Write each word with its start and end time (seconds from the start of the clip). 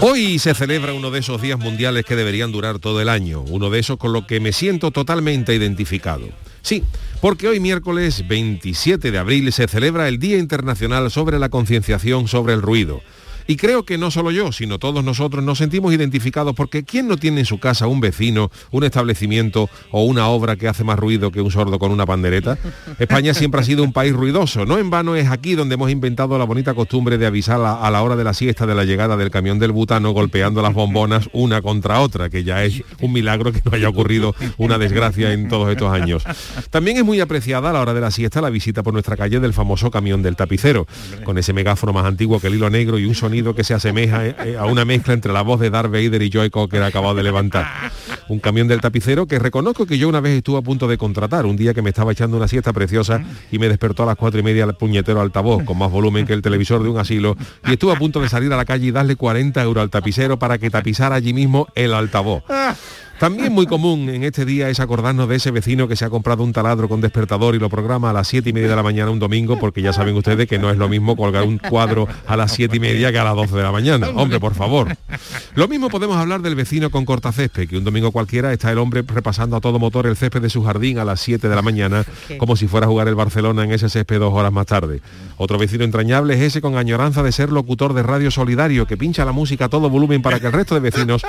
Hoy 0.00 0.38
se 0.38 0.54
celebra 0.54 0.92
uno 0.92 1.10
de 1.10 1.18
esos 1.18 1.42
días 1.42 1.58
mundiales 1.58 2.04
que 2.04 2.14
deberían 2.14 2.52
durar 2.52 2.78
todo 2.78 3.00
el 3.00 3.08
año, 3.08 3.40
uno 3.40 3.68
de 3.68 3.80
esos 3.80 3.96
con 3.96 4.12
lo 4.12 4.28
que 4.28 4.38
me 4.38 4.52
siento 4.52 4.92
totalmente 4.92 5.52
identificado. 5.56 6.28
Sí, 6.62 6.84
porque 7.20 7.48
hoy 7.48 7.58
miércoles 7.58 8.28
27 8.28 9.10
de 9.10 9.18
abril 9.18 9.52
se 9.52 9.66
celebra 9.66 10.06
el 10.06 10.20
Día 10.20 10.38
Internacional 10.38 11.10
sobre 11.10 11.40
la 11.40 11.48
Concienciación 11.48 12.28
sobre 12.28 12.54
el 12.54 12.62
Ruido. 12.62 13.00
Y 13.50 13.56
creo 13.56 13.82
que 13.84 13.96
no 13.96 14.10
solo 14.10 14.30
yo, 14.30 14.52
sino 14.52 14.78
todos 14.78 15.02
nosotros 15.02 15.42
nos 15.42 15.56
sentimos 15.56 15.94
identificados 15.94 16.54
porque 16.54 16.84
¿quién 16.84 17.08
no 17.08 17.16
tiene 17.16 17.40
en 17.40 17.46
su 17.46 17.58
casa 17.58 17.86
un 17.86 17.98
vecino, 17.98 18.50
un 18.72 18.84
establecimiento 18.84 19.70
o 19.90 20.04
una 20.04 20.28
obra 20.28 20.56
que 20.56 20.68
hace 20.68 20.84
más 20.84 20.98
ruido 20.98 21.30
que 21.30 21.40
un 21.40 21.50
sordo 21.50 21.78
con 21.78 21.90
una 21.90 22.04
pandereta? 22.04 22.58
España 22.98 23.32
siempre 23.32 23.62
ha 23.62 23.64
sido 23.64 23.84
un 23.84 23.94
país 23.94 24.12
ruidoso. 24.12 24.66
No 24.66 24.76
en 24.76 24.90
vano 24.90 25.16
es 25.16 25.30
aquí 25.30 25.54
donde 25.54 25.76
hemos 25.76 25.90
inventado 25.90 26.36
la 26.36 26.44
bonita 26.44 26.74
costumbre 26.74 27.16
de 27.16 27.24
avisar 27.24 27.58
a, 27.58 27.90
la 27.90 28.02
hora 28.02 28.16
de 28.16 28.24
la 28.24 28.34
siesta 28.34 28.66
de 28.66 28.74
la 28.74 28.84
llegada 28.84 29.16
del 29.16 29.30
camión 29.30 29.58
del 29.58 29.72
butano 29.72 30.10
golpeando 30.10 30.60
las 30.60 30.74
bombonas 30.74 31.30
una 31.32 31.62
contra 31.62 32.00
otra, 32.00 32.28
que 32.28 32.44
ya 32.44 32.64
es 32.64 32.82
un 33.00 33.14
milagro 33.14 33.50
que 33.50 33.62
no 33.64 33.74
haya 33.74 33.88
ocurrido 33.88 34.34
una 34.58 34.76
desgracia 34.76 35.32
en 35.32 35.48
todos 35.48 35.70
estos 35.70 35.90
años. 35.90 36.22
También 36.68 36.98
es 36.98 37.04
muy 37.04 37.18
apreciada 37.20 37.70
a 37.70 37.72
la 37.72 37.80
hora 37.80 37.94
de 37.94 38.02
la 38.02 38.10
siesta 38.10 38.42
la 38.42 38.50
visita 38.50 38.82
por 38.82 38.92
nuestra 38.92 39.16
calle 39.16 39.40
del 39.40 39.54
famoso 39.54 39.90
camión 39.90 40.22
del 40.22 40.36
tapicero, 40.36 40.86
con 41.24 41.38
ese 41.38 41.54
megáfono 41.54 41.94
más 41.94 42.04
antiguo 42.04 42.40
que 42.40 42.48
el 42.48 42.56
hilo 42.56 42.68
negro 42.68 42.98
y 42.98 43.06
un 43.06 43.14
sonido 43.14 43.37
que 43.54 43.64
se 43.64 43.74
asemeja 43.74 44.26
eh, 44.26 44.56
a 44.58 44.66
una 44.66 44.84
mezcla 44.84 45.14
entre 45.14 45.32
la 45.32 45.42
voz 45.42 45.60
de 45.60 45.70
Darth 45.70 45.90
Vader 45.90 46.22
y 46.22 46.30
Joy 46.30 46.50
Cocker 46.50 46.82
acabado 46.82 47.14
de 47.14 47.22
levantar. 47.22 47.66
Un 48.28 48.40
camión 48.40 48.68
del 48.68 48.80
tapicero 48.80 49.26
que 49.26 49.38
reconozco 49.38 49.86
que 49.86 49.98
yo 49.98 50.08
una 50.08 50.20
vez 50.20 50.36
estuve 50.36 50.58
a 50.58 50.62
punto 50.62 50.88
de 50.88 50.98
contratar, 50.98 51.46
un 51.46 51.56
día 51.56 51.72
que 51.74 51.82
me 51.82 51.90
estaba 51.90 52.12
echando 52.12 52.36
una 52.36 52.48
siesta 52.48 52.72
preciosa 52.72 53.22
y 53.50 53.58
me 53.58 53.68
despertó 53.68 54.02
a 54.02 54.06
las 54.06 54.16
cuatro 54.16 54.40
y 54.40 54.42
media 54.42 54.64
el 54.64 54.74
puñetero 54.74 55.20
altavoz, 55.20 55.64
con 55.64 55.78
más 55.78 55.90
volumen 55.90 56.26
que 56.26 56.34
el 56.34 56.42
televisor 56.42 56.82
de 56.82 56.88
un 56.88 56.98
asilo, 56.98 57.36
y 57.66 57.72
estuve 57.72 57.92
a 57.92 57.96
punto 57.96 58.20
de 58.20 58.28
salir 58.28 58.52
a 58.52 58.56
la 58.56 58.64
calle 58.64 58.86
y 58.86 58.90
darle 58.90 59.16
40 59.16 59.62
euros 59.62 59.82
al 59.82 59.90
tapicero 59.90 60.38
para 60.38 60.58
que 60.58 60.70
tapizara 60.70 61.14
allí 61.14 61.32
mismo 61.32 61.68
el 61.74 61.94
altavoz. 61.94 62.42
También 63.18 63.52
muy 63.52 63.66
común 63.66 64.08
en 64.10 64.22
este 64.22 64.44
día 64.44 64.68
es 64.68 64.78
acordarnos 64.78 65.28
de 65.28 65.36
ese 65.36 65.50
vecino 65.50 65.88
que 65.88 65.96
se 65.96 66.04
ha 66.04 66.10
comprado 66.10 66.44
un 66.44 66.52
taladro 66.52 66.88
con 66.88 67.00
despertador 67.00 67.56
y 67.56 67.58
lo 67.58 67.68
programa 67.68 68.10
a 68.10 68.12
las 68.12 68.28
siete 68.28 68.50
y 68.50 68.52
media 68.52 68.68
de 68.68 68.76
la 68.76 68.82
mañana 68.84 69.10
un 69.10 69.18
domingo, 69.18 69.58
porque 69.58 69.82
ya 69.82 69.92
saben 69.92 70.14
ustedes 70.14 70.46
que 70.46 70.58
no 70.58 70.70
es 70.70 70.76
lo 70.76 70.88
mismo 70.88 71.16
colgar 71.16 71.42
un 71.42 71.58
cuadro 71.58 72.06
a 72.26 72.36
las 72.36 72.52
siete 72.52 72.76
y 72.76 72.80
media 72.80 73.10
que 73.10 73.18
a 73.18 73.24
las 73.24 73.34
12 73.34 73.56
de 73.56 73.62
la 73.62 73.72
mañana. 73.72 74.08
Hombre, 74.10 74.38
por 74.38 74.54
favor. 74.54 74.96
Lo 75.56 75.66
mismo 75.66 75.88
podemos 75.88 76.16
hablar 76.16 76.42
del 76.42 76.54
vecino 76.54 76.90
con 76.90 77.04
cortacésped, 77.04 77.68
que 77.68 77.76
un 77.76 77.84
domingo 77.84 78.12
cualquiera 78.12 78.52
está 78.52 78.70
el 78.70 78.78
hombre 78.78 79.02
repasando 79.04 79.56
a 79.56 79.60
todo 79.60 79.80
motor 79.80 80.06
el 80.06 80.16
césped 80.16 80.40
de 80.40 80.50
su 80.50 80.62
jardín 80.62 80.98
a 80.98 81.04
las 81.04 81.20
7 81.20 81.48
de 81.48 81.56
la 81.56 81.62
mañana, 81.62 82.04
como 82.38 82.54
si 82.54 82.68
fuera 82.68 82.86
a 82.86 82.88
jugar 82.88 83.08
el 83.08 83.16
Barcelona 83.16 83.64
en 83.64 83.72
ese 83.72 83.88
césped 83.88 84.20
dos 84.20 84.32
horas 84.32 84.52
más 84.52 84.66
tarde. 84.66 85.02
Otro 85.36 85.58
vecino 85.58 85.82
entrañable 85.82 86.34
es 86.34 86.40
ese 86.40 86.60
con 86.60 86.76
añoranza 86.76 87.24
de 87.24 87.32
ser 87.32 87.50
locutor 87.50 87.94
de 87.94 88.04
radio 88.04 88.30
solidario, 88.30 88.86
que 88.86 88.96
pincha 88.96 89.24
la 89.24 89.32
música 89.32 89.64
a 89.64 89.68
todo 89.68 89.90
volumen 89.90 90.22
para 90.22 90.38
que 90.38 90.46
el 90.46 90.52
resto 90.52 90.74
de 90.74 90.80
vecinos 90.80 91.22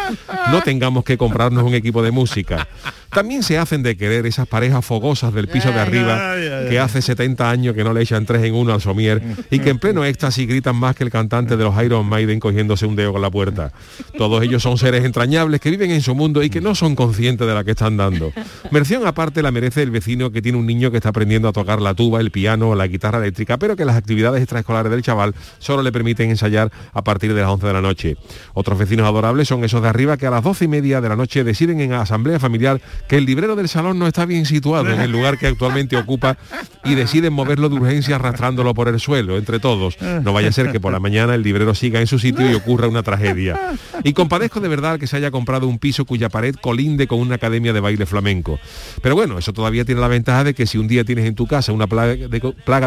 no 0.51 0.61
tengamos 0.61 1.03
que 1.03 1.17
comprarnos 1.17 1.63
un 1.63 1.78
equipo 1.79 2.03
de 2.03 2.11
música. 2.11 2.67
También 3.09 3.43
se 3.43 3.57
hacen 3.57 3.81
de 3.81 3.97
querer 3.97 4.25
esas 4.25 4.47
parejas 4.47 4.85
fogosas 4.85 5.33
del 5.33 5.47
piso 5.47 5.71
de 5.71 5.79
arriba 5.79 6.35
que 6.69 6.79
hace 6.79 7.01
70 7.01 7.49
años 7.49 7.75
que 7.75 7.83
no 7.83 7.93
le 7.93 8.01
echan 8.01 8.25
tres 8.25 8.43
en 8.43 8.53
uno 8.53 8.73
al 8.73 8.81
somier 8.81 9.21
y 9.49 9.59
que 9.59 9.71
en 9.71 9.79
pleno 9.79 10.05
éxtasis 10.05 10.47
gritan 10.47 10.75
más 10.75 10.95
que 10.95 11.03
el 11.03 11.09
cantante 11.09 11.57
de 11.57 11.63
los 11.63 11.83
Iron 11.83 12.05
Maiden 12.05 12.39
cogiéndose 12.39 12.85
un 12.85 12.95
dedo 12.95 13.13
con 13.13 13.21
la 13.21 13.31
puerta. 13.31 13.71
Todos 14.17 14.43
ellos 14.43 14.61
son 14.61 14.77
seres 14.77 15.03
entrañables 15.03 15.59
que 15.59 15.71
viven 15.71 15.91
en 15.91 16.01
su 16.01 16.13
mundo 16.13 16.43
y 16.43 16.49
que 16.49 16.61
no 16.61 16.75
son 16.75 16.95
conscientes 16.95 17.47
de 17.47 17.53
la 17.53 17.63
que 17.63 17.71
están 17.71 17.97
dando. 17.97 18.31
Mención 18.71 19.05
aparte 19.07 19.41
la 19.41 19.51
merece 19.51 19.81
el 19.81 19.91
vecino 19.91 20.31
que 20.31 20.41
tiene 20.41 20.57
un 20.57 20.67
niño 20.67 20.91
que 20.91 20.97
está 20.97 21.09
aprendiendo 21.09 21.47
a 21.47 21.53
tocar 21.53 21.81
la 21.81 21.93
tuba, 21.95 22.19
el 22.19 22.31
piano 22.31 22.69
o 22.69 22.75
la 22.75 22.87
guitarra 22.87 23.17
eléctrica, 23.17 23.57
pero 23.57 23.75
que 23.75 23.85
las 23.85 23.95
actividades 23.95 24.41
extraescolares 24.41 24.91
del 24.91 25.01
chaval 25.01 25.33
solo 25.57 25.81
le 25.81 25.91
permiten 25.91 26.29
ensayar 26.29 26.71
a 26.93 27.03
partir 27.03 27.33
de 27.33 27.41
las 27.41 27.49
11 27.49 27.67
de 27.67 27.73
la 27.73 27.81
noche. 27.81 28.17
Otros 28.53 28.77
vecinos 28.77 29.07
adorables 29.07 29.47
son 29.47 29.63
esos 29.63 29.81
de 29.81 29.89
arriba 29.89 30.17
que 30.17 30.27
a 30.27 30.31
las 30.31 30.43
12 30.43 30.65
y 30.65 30.67
media 30.67 31.01
de 31.01 31.09
la 31.09 31.15
noche 31.15 31.43
deciden 31.43 31.81
en 31.81 31.93
asamblea 31.93 32.39
familiar 32.39 32.81
que 33.07 33.17
el 33.17 33.25
librero 33.25 33.55
del 33.55 33.69
salón 33.69 33.99
no 33.99 34.07
está 34.07 34.25
bien 34.25 34.45
situado 34.45 34.91
en 34.91 35.01
el 35.01 35.11
lugar 35.11 35.37
que 35.37 35.47
actualmente 35.47 35.97
ocupa 35.97 36.37
y 36.83 36.95
deciden 36.95 37.33
moverlo 37.33 37.69
de 37.69 37.75
urgencia 37.75 38.15
arrastrándolo 38.15 38.73
por 38.73 38.87
el 38.87 38.99
suelo 38.99 39.37
entre 39.37 39.59
todos. 39.59 39.97
No 40.01 40.33
vaya 40.33 40.49
a 40.49 40.51
ser 40.51 40.71
que 40.71 40.79
por 40.79 40.91
la 40.91 40.99
mañana 40.99 41.35
el 41.35 41.43
librero 41.43 41.75
siga 41.75 41.99
en 41.99 42.07
su 42.07 42.19
sitio 42.19 42.49
y 42.49 42.53
ocurra 42.53 42.87
una 42.87 43.03
tragedia. 43.03 43.59
Y 44.03 44.13
compadezco 44.13 44.59
de 44.59 44.67
verdad 44.67 44.99
que 44.99 45.07
se 45.07 45.17
haya 45.17 45.31
comprado 45.31 45.67
un 45.67 45.79
piso 45.79 46.05
cuya 46.05 46.29
pared 46.29 46.55
colinde 46.55 47.07
con 47.07 47.19
una 47.19 47.35
academia 47.35 47.73
de 47.73 47.79
baile 47.79 48.05
flamenco. 48.05 48.59
Pero 49.01 49.15
bueno, 49.15 49.37
eso 49.37 49.53
todavía 49.53 49.85
tiene 49.85 50.01
la 50.01 50.07
ventaja 50.07 50.43
de 50.43 50.53
que 50.53 50.65
si 50.65 50.77
un 50.77 50.87
día 50.87 51.03
tienes 51.03 51.25
en 51.25 51.35
tu 51.35 51.47
casa 51.47 51.71
una 51.71 51.87
plaga 51.87 52.15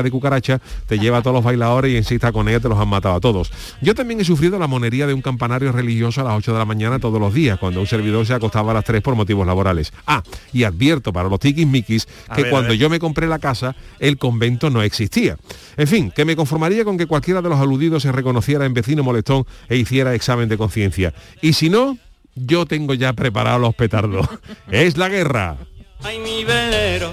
de, 0.02 0.10
cucaracha, 0.10 0.60
te 0.86 0.98
lleva 0.98 1.18
a 1.18 1.22
todos 1.22 1.34
los 1.34 1.44
bailadores 1.44 1.92
y 1.92 1.96
en 1.96 2.04
cita 2.04 2.32
con 2.32 2.48
ella 2.48 2.60
te 2.60 2.68
los 2.68 2.78
han 2.78 2.88
matado 2.88 3.14
a 3.14 3.20
todos. 3.20 3.50
Yo 3.80 3.94
también 3.94 4.20
he 4.20 4.24
sufrido 4.24 4.58
la 4.58 4.66
monería 4.66 5.06
de 5.06 5.14
un 5.14 5.22
campanario 5.22 5.72
religioso 5.72 6.20
a 6.20 6.24
las 6.24 6.34
8 6.34 6.52
de 6.52 6.58
la 6.58 6.64
mañana 6.64 6.98
todos 6.98 7.20
los 7.20 7.34
días, 7.34 7.58
cuando 7.58 7.80
un 7.80 7.86
servidor 7.86 8.26
se 8.26 8.34
acostaba 8.34 8.72
a 8.72 8.74
las 8.74 8.84
3 8.84 9.02
por 9.02 9.14
motivos 9.14 9.46
laborales. 9.46 9.92
Ah, 10.06 10.22
y 10.52 10.64
advierto 10.64 11.12
para 11.12 11.28
los 11.28 11.40
tiquismiquis 11.40 12.06
que 12.34 12.42
ver, 12.42 12.50
cuando 12.50 12.74
yo 12.74 12.90
me 12.90 12.98
compré 12.98 13.26
la 13.26 13.38
casa, 13.38 13.76
el 13.98 14.18
convento 14.18 14.70
no 14.70 14.82
existía. 14.82 15.36
En 15.76 15.86
fin, 15.86 16.10
que 16.10 16.24
me 16.24 16.36
conformaría 16.36 16.84
con 16.84 16.98
que 16.98 17.06
cualquiera 17.06 17.42
de 17.42 17.48
los 17.48 17.60
aludidos 17.60 18.02
se 18.02 18.12
reconociera 18.12 18.66
en 18.66 18.74
vecino 18.74 19.02
molestón 19.02 19.46
e 19.68 19.76
hiciera 19.76 20.14
examen 20.14 20.48
de 20.48 20.58
conciencia. 20.58 21.14
Y 21.40 21.52
si 21.52 21.70
no, 21.70 21.98
yo 22.34 22.66
tengo 22.66 22.94
ya 22.94 23.12
preparados 23.12 23.60
los 23.60 23.74
petardos. 23.74 24.26
es 24.70 24.96
la 24.96 25.08
guerra. 25.08 25.56
Ay, 26.04 26.18
mi 26.18 26.42
velero, 26.42 27.12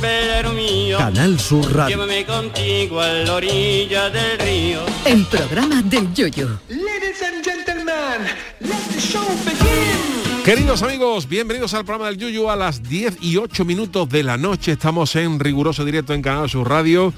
velero 0.00 0.52
mío. 0.52 0.98
Canal 0.98 1.38
Sur 1.38 1.72
Radio. 1.72 1.96
Llévame 1.96 2.26
contigo 2.26 3.00
a 3.00 3.08
la 3.08 3.34
orilla 3.34 4.10
del 4.10 4.38
río. 4.38 4.80
El 5.04 5.24
programa 5.26 5.80
del 5.82 6.12
Yoyo. 6.12 6.58
Ladies 6.68 7.22
and 7.22 7.44
gentlemen, 7.44 8.26
let 8.60 8.82
the 8.92 9.00
show 9.00 9.24
begin. 9.44 10.09
Queridos 10.44 10.82
amigos, 10.82 11.28
bienvenidos 11.28 11.74
al 11.74 11.84
programa 11.84 12.08
del 12.10 12.16
Yuyu 12.18 12.48
a 12.48 12.56
las 12.56 12.82
10 12.82 13.18
y 13.20 13.36
8 13.36 13.64
minutos 13.64 14.08
de 14.08 14.22
la 14.22 14.36
noche. 14.36 14.72
Estamos 14.72 15.14
en 15.16 15.38
riguroso 15.38 15.84
directo 15.84 16.14
en 16.14 16.22
Canal 16.22 16.48
Sur 16.48 16.68
Radio. 16.68 17.12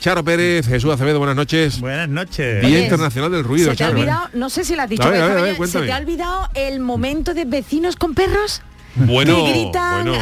Charo 0.00 0.24
Pérez, 0.24 0.66
Jesús 0.66 0.92
Acevedo, 0.92 1.18
buenas 1.18 1.36
noches. 1.36 1.78
Buenas 1.80 2.08
noches. 2.08 2.60
Día 2.62 2.68
Oye, 2.70 2.84
Internacional 2.84 3.30
del 3.30 3.44
Ruido, 3.44 3.70
¿Se 3.70 3.76
te 3.76 3.84
ha. 3.84 3.88
¿eh? 3.88 3.92
olvidado? 3.92 4.28
No 4.32 4.50
sé 4.50 4.64
si 4.64 4.74
lo 4.74 4.82
has 4.82 4.88
dicho. 4.88 5.02
A 5.02 5.10
ver, 5.10 5.22
a 5.22 5.26
pero 5.26 5.42
ver, 5.42 5.54
a 5.54 5.58
ver, 5.58 5.68
¿Se 5.68 5.80
te 5.82 5.92
ha 5.92 5.98
olvidado 5.98 6.48
el 6.54 6.80
momento 6.80 7.34
de 7.34 7.44
vecinos 7.44 7.96
con 7.96 8.14
perros? 8.14 8.62
Bueno, 8.96 9.44
que 9.44 9.50
gritan 9.50 10.04
bueno. 10.04 10.18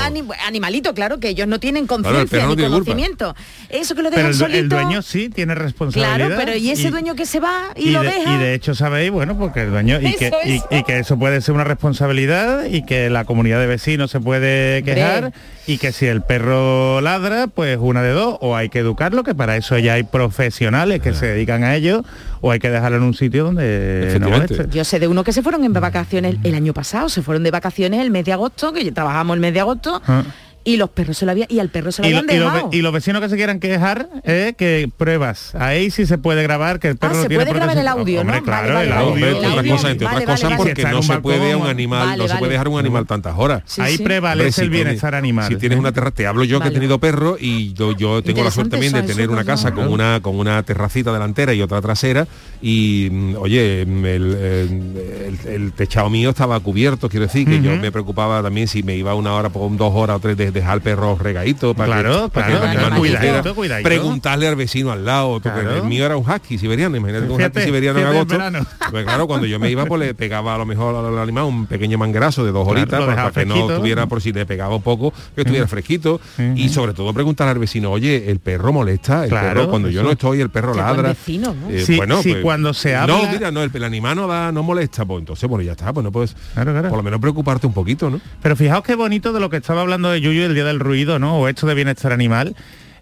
animalito, 0.46 0.94
claro, 0.94 1.18
que 1.20 1.28
ellos 1.30 1.46
no 1.46 1.60
tienen 1.60 1.86
Claro, 1.86 2.02
conciencia 2.02 2.42
no 2.44 2.48
ni 2.50 2.56
tiene 2.56 2.70
culpa. 2.70 2.84
conocimiento. 2.92 3.34
Eso 3.68 3.94
que 3.94 4.02
lo 4.02 4.10
Pero 4.10 4.28
dejan 4.28 4.50
el, 4.50 4.52
due- 4.52 4.58
el 4.58 4.68
dueño 4.68 5.02
sí 5.02 5.28
tiene 5.28 5.54
responsabilidad. 5.54 6.16
Claro, 6.16 6.34
pero 6.38 6.56
¿y 6.56 6.70
ese 6.70 6.90
dueño 6.90 7.14
que 7.14 7.26
se 7.26 7.40
va 7.40 7.68
y, 7.76 7.88
y 7.88 7.90
lo 7.90 8.02
de, 8.02 8.08
deja? 8.10 8.34
y 8.34 8.38
de 8.38 8.54
hecho 8.54 8.74
sabéis, 8.74 9.10
bueno, 9.10 9.36
porque 9.38 9.62
el 9.62 9.70
dueño 9.70 10.00
y 10.00 10.12
que, 10.16 10.28
Eso, 10.28 10.36
y- 10.44 10.62
y 10.78 10.82
que 10.84 10.98
eso 10.98 11.18
puede 11.18 11.40
ser 11.40 11.54
una 11.54 11.64
responsabilidad 11.64 12.64
y 12.64 12.84
que 12.84 13.10
la 13.10 13.24
comunidad 13.24 13.60
de 13.60 13.66
vecinos 13.66 14.10
se 14.10 14.20
puede 14.20 14.82
quejar 14.82 15.32
y 15.66 15.78
que 15.78 15.92
si 15.92 16.06
el 16.06 16.22
perro 16.22 17.00
ladra, 17.00 17.46
pues 17.48 17.78
una 17.80 18.02
de 18.02 18.10
dos, 18.12 18.36
o 18.40 18.56
hay 18.56 18.68
que 18.68 18.78
educarlo, 18.80 19.22
que 19.24 19.34
para 19.34 19.56
eso 19.56 19.78
ya 19.78 19.94
hay 19.94 20.02
profesionales 20.02 21.00
que 21.00 21.12
se 21.14 21.26
dedican 21.26 21.62
a 21.64 21.74
ello, 21.76 22.04
o 22.42 22.50
hay 22.50 22.58
que 22.58 22.68
dejarlo 22.68 22.98
en 22.98 23.04
un 23.04 23.14
sitio 23.14 23.44
donde 23.44 24.18
no 24.20 24.28
moleste. 24.28 24.66
Yo 24.70 24.84
sé 24.84 24.98
de 24.98 25.08
uno 25.08 25.24
que 25.24 25.32
se 25.32 25.42
fueron 25.42 25.64
en 25.64 25.72
vacaciones 25.72 26.36
el 26.42 26.54
año 26.54 26.74
pasado, 26.74 27.08
se 27.08 27.22
fueron 27.22 27.42
de 27.44 27.50
vacaciones 27.50 28.00
el 28.00 28.10
mes 28.10 28.24
de 28.26 28.32
agosto, 28.34 28.72
que 28.72 28.92
trabajamos 28.92 29.34
el 29.34 29.40
mes 29.40 29.54
de 29.54 29.60
agosto, 29.60 30.02
Ah. 30.06 30.24
Y 30.64 30.76
los 30.76 30.90
perros 30.90 31.16
se 31.18 31.24
lo 31.26 31.32
habían, 31.32 31.48
y 31.50 31.58
al 31.58 31.68
perro 31.70 31.92
se 31.92 32.02
lo 32.02 32.08
Y, 32.08 32.12
lo- 32.12 32.18
habían 32.18 32.36
y 32.36 32.38
los, 32.40 32.52
dejado. 32.52 32.68
y 32.72 32.82
los 32.82 32.92
vecinos 32.92 33.20
que 33.22 33.28
se 33.28 33.36
quieran 33.36 33.60
quejar, 33.60 34.08
eh, 34.24 34.54
que 34.56 34.88
pruebas. 34.96 35.54
Ahí 35.54 35.90
sí 35.90 36.06
se 36.06 36.18
puede 36.18 36.42
grabar, 36.42 36.78
que 36.80 36.88
el 36.88 36.96
perro 36.96 37.14
Ah, 37.14 37.16
no 37.16 37.22
se 37.22 37.28
tiene 37.28 37.44
puede 37.44 37.54
grabar 37.56 37.78
el 37.78 37.88
audio, 37.88 38.20
Hombre, 38.20 38.36
¿no? 38.38 38.42
claro, 38.44 38.74
Vale, 38.74 38.74
vale, 38.74 38.86
el 38.88 38.94
vale. 38.94 39.10
audio. 39.10 39.26
El 39.26 39.34
otras 39.34 39.56
audio. 39.58 39.72
cosas, 39.72 39.90
entre 39.90 40.04
Vale, 40.06 40.16
otras 40.18 40.26
vale, 40.26 40.34
cosas 40.54 40.58
vale. 40.58 40.70
porque 40.74 40.94
no 40.94 41.02
se 41.02 41.18
puede 41.20 41.56
un 41.56 41.66
animal, 41.66 42.06
vale, 42.06 42.22
no 42.22 42.28
se 42.28 42.36
puede 42.36 42.52
dejar 42.52 42.68
un 42.68 42.78
animal 42.78 43.06
tantas 43.06 43.34
horas. 43.36 43.62
Sí, 43.66 43.80
Ahí 43.80 43.96
sí. 43.96 44.02
prevalece 44.02 44.62
Hombre, 44.62 44.78
el 44.78 44.84
bienestar 44.84 45.14
animal. 45.14 45.48
Si 45.48 45.56
tienes 45.56 45.78
una 45.78 45.92
terraza, 45.92 46.14
te 46.14 46.26
hablo 46.26 46.44
yo 46.44 46.60
que 46.60 46.68
he 46.68 46.70
tenido 46.70 46.98
perro 46.98 47.36
y 47.40 47.72
yo, 47.72 47.92
yo 47.96 48.22
tengo 48.22 48.42
la 48.44 48.50
suerte 48.50 48.70
también 48.70 48.92
de 48.92 49.02
tener 49.02 49.30
una 49.30 49.44
casa 49.44 49.72
con 49.72 49.88
una 49.88 50.20
con 50.22 50.38
una 50.38 50.62
terracita 50.62 51.12
delantera 51.12 51.52
y 51.54 51.62
otra 51.62 51.80
trasera 51.80 52.26
y 52.60 53.08
mm, 53.10 53.34
oye, 53.38 53.84
mm, 53.86 54.04
el, 54.06 55.36
el- 55.46 55.72
techado 55.72 56.10
mío 56.10 56.30
estaba 56.30 56.58
cubierto, 56.60 57.08
quiero 57.08 57.26
decir 57.26 57.46
que 57.46 57.60
yo 57.62 57.74
me 57.76 57.90
preocupaba 57.90 58.42
también 58.42 58.68
si 58.68 58.82
me 58.82 58.94
iba 58.96 59.14
una 59.14 59.32
hora 59.34 59.48
por 59.48 59.74
dos 59.76 59.92
horas 59.94 60.16
o 60.16 60.20
tres 60.20 60.36
de, 60.36 60.50
dejar 60.52 60.74
el 60.76 60.80
perro 60.82 61.16
regadito 61.18 61.74
para 61.74 61.86
Claro, 62.02 62.22
que, 62.24 62.28
para 62.30 62.46
claro, 62.46 62.60
que 62.62 62.66
el 62.66 62.70
animal 62.72 62.90
no 62.92 62.98
cuidadito, 62.98 63.32
sufriera. 63.36 63.54
cuidadito. 63.54 63.88
preguntarle 63.88 64.48
al 64.48 64.56
vecino 64.56 64.92
al 64.92 65.04
lado 65.04 65.32
porque 65.40 65.50
Claro. 65.50 65.76
el 65.76 65.82
mío 65.84 66.04
era 66.06 66.16
un 66.16 66.28
husky 66.28 66.58
siberiano 66.58 66.96
imagínate 66.96 67.26
que 67.26 67.32
un 67.32 67.42
husky 67.42 67.60
siberiano 67.60 67.98
en 68.00 68.66
pues 68.90 69.04
claro 69.04 69.26
cuando 69.26 69.46
yo 69.46 69.58
me 69.58 69.70
iba 69.70 69.86
pues 69.86 70.00
le 70.00 70.14
pegaba 70.22 70.54
a 70.54 70.58
lo 70.58 70.66
mejor 70.66 70.94
al 70.94 71.18
animal 71.18 71.44
un 71.44 71.66
pequeño 71.66 71.98
manguerazo 71.98 72.44
de 72.44 72.52
dos 72.52 72.66
Claro, 72.66 72.80
horitas 72.82 73.00
para, 73.04 73.30
que 73.32 73.46
no 73.46 73.68
estuviera 73.70 74.06
por 74.06 74.20
si 74.22 74.32
le 74.32 74.46
pegaba 74.46 74.76
un 74.76 74.82
poco 74.82 75.12
que 75.34 75.42
estuviera 75.42 75.66
fresquito. 75.66 76.20
Y 76.54 76.68
sobre 76.68 76.92
todo 76.94 77.12
preguntar 77.12 77.48
al 77.48 77.58
vecino 77.58 77.90
oye 77.90 78.30
el 78.30 78.38
perro 78.40 78.72
molesta 78.72 79.24
el 79.24 79.30
Claro, 79.30 79.48
perro 79.60 79.70
cuando 79.70 79.88
yo 79.88 80.02
no 80.02 80.10
estoy 80.12 80.40
el 80.40 80.50
perro 80.50 80.74
ladra 80.74 81.10
vecino, 81.10 81.54
¿no? 81.54 81.70
Eh, 81.70 81.84
Sí, 81.84 81.96
bueno 81.96 82.22
sí, 82.22 82.30
pues, 82.32 82.42
cuando 82.42 82.72
se 82.74 82.92
no 82.92 82.98
habla- 83.16 83.32
mira 83.32 83.50
no 83.50 83.62
el, 83.62 83.70
el 83.74 83.84
animal 83.84 84.16
no 84.16 84.26
da 84.26 84.52
no 84.52 84.62
molesta 84.62 85.04
pues 85.04 85.20
entonces 85.20 85.48
bueno 85.48 85.62
ya 85.62 85.72
está 85.72 85.92
pues 85.92 86.04
no 86.04 86.12
puedes 86.12 86.34
por 86.54 86.96
lo 86.96 87.02
menos 87.02 87.20
preocuparte 87.20 87.66
un 87.66 87.72
poquito 87.72 88.10
no 88.10 88.20
Pero 88.42 88.56
fijaos 88.56 88.82
qué 88.84 88.94
bonito 88.94 89.32
de 89.32 89.40
lo 89.40 89.50
que 89.50 89.56
estaba 89.58 89.80
hablando 89.80 90.10
de 90.10 90.20
Yuyu 90.20 90.41
el 90.46 90.54
día 90.54 90.64
del 90.64 90.80
ruido, 90.80 91.18
¿no? 91.18 91.38
O 91.38 91.48
esto 91.48 91.66
de 91.66 91.74
bienestar 91.74 92.12
animal. 92.12 92.54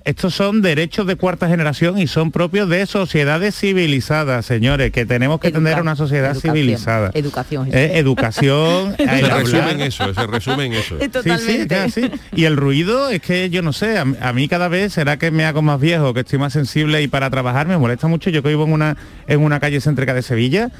Estos 0.02 0.34
son 0.34 0.62
derechos 0.62 1.06
de 1.06 1.16
cuarta 1.16 1.46
generación 1.46 1.98
y 1.98 2.06
son 2.06 2.32
propios 2.32 2.70
de 2.70 2.86
sociedades 2.86 3.54
civilizadas, 3.54 4.46
señores, 4.46 4.92
que 4.92 5.04
tenemos 5.04 5.40
que 5.40 5.48
Educa- 5.48 5.58
tener 5.58 5.80
una 5.82 5.94
sociedad 5.94 6.30
educación, 6.30 6.54
civilizada. 6.54 7.10
educación. 7.12 7.68
Eh, 7.70 7.92
educación, 7.98 8.94
el 8.98 9.08
se 9.08 9.10
hablar. 9.16 9.38
resume 9.44 9.70
en 9.72 9.80
eso 9.82 10.14
se 10.14 10.26
resume 10.26 10.64
en 10.64 10.72
eso 10.72 10.94
Es 11.00 11.00
Sí, 11.00 11.04
sí, 11.04 11.10
Totalmente. 11.10 11.90
sí. 11.90 12.10
Y 12.34 12.44
el 12.44 12.56
ruido 12.56 13.10
es 13.10 13.20
que 13.20 13.50
yo 13.50 13.60
no 13.60 13.74
sé, 13.74 13.98
a, 13.98 14.06
a 14.22 14.32
mí 14.32 14.48
cada 14.48 14.68
vez 14.68 14.94
será 14.94 15.18
que 15.18 15.30
me 15.30 15.44
hago 15.44 15.60
más 15.60 15.78
viejo, 15.78 16.14
que 16.14 16.20
estoy 16.20 16.38
más 16.38 16.54
sensible 16.54 17.02
y 17.02 17.08
para 17.08 17.28
trabajar 17.28 17.68
me 17.68 17.76
molesta 17.76 18.06
mucho. 18.08 18.30
Yo 18.30 18.42
que 18.42 18.48
vivo 18.48 18.64
en 18.64 18.72
una 18.72 18.96
en 19.26 19.40
una 19.40 19.60
calle 19.60 19.82
céntrica 19.82 20.14
de 20.14 20.22
Sevilla, 20.22 20.70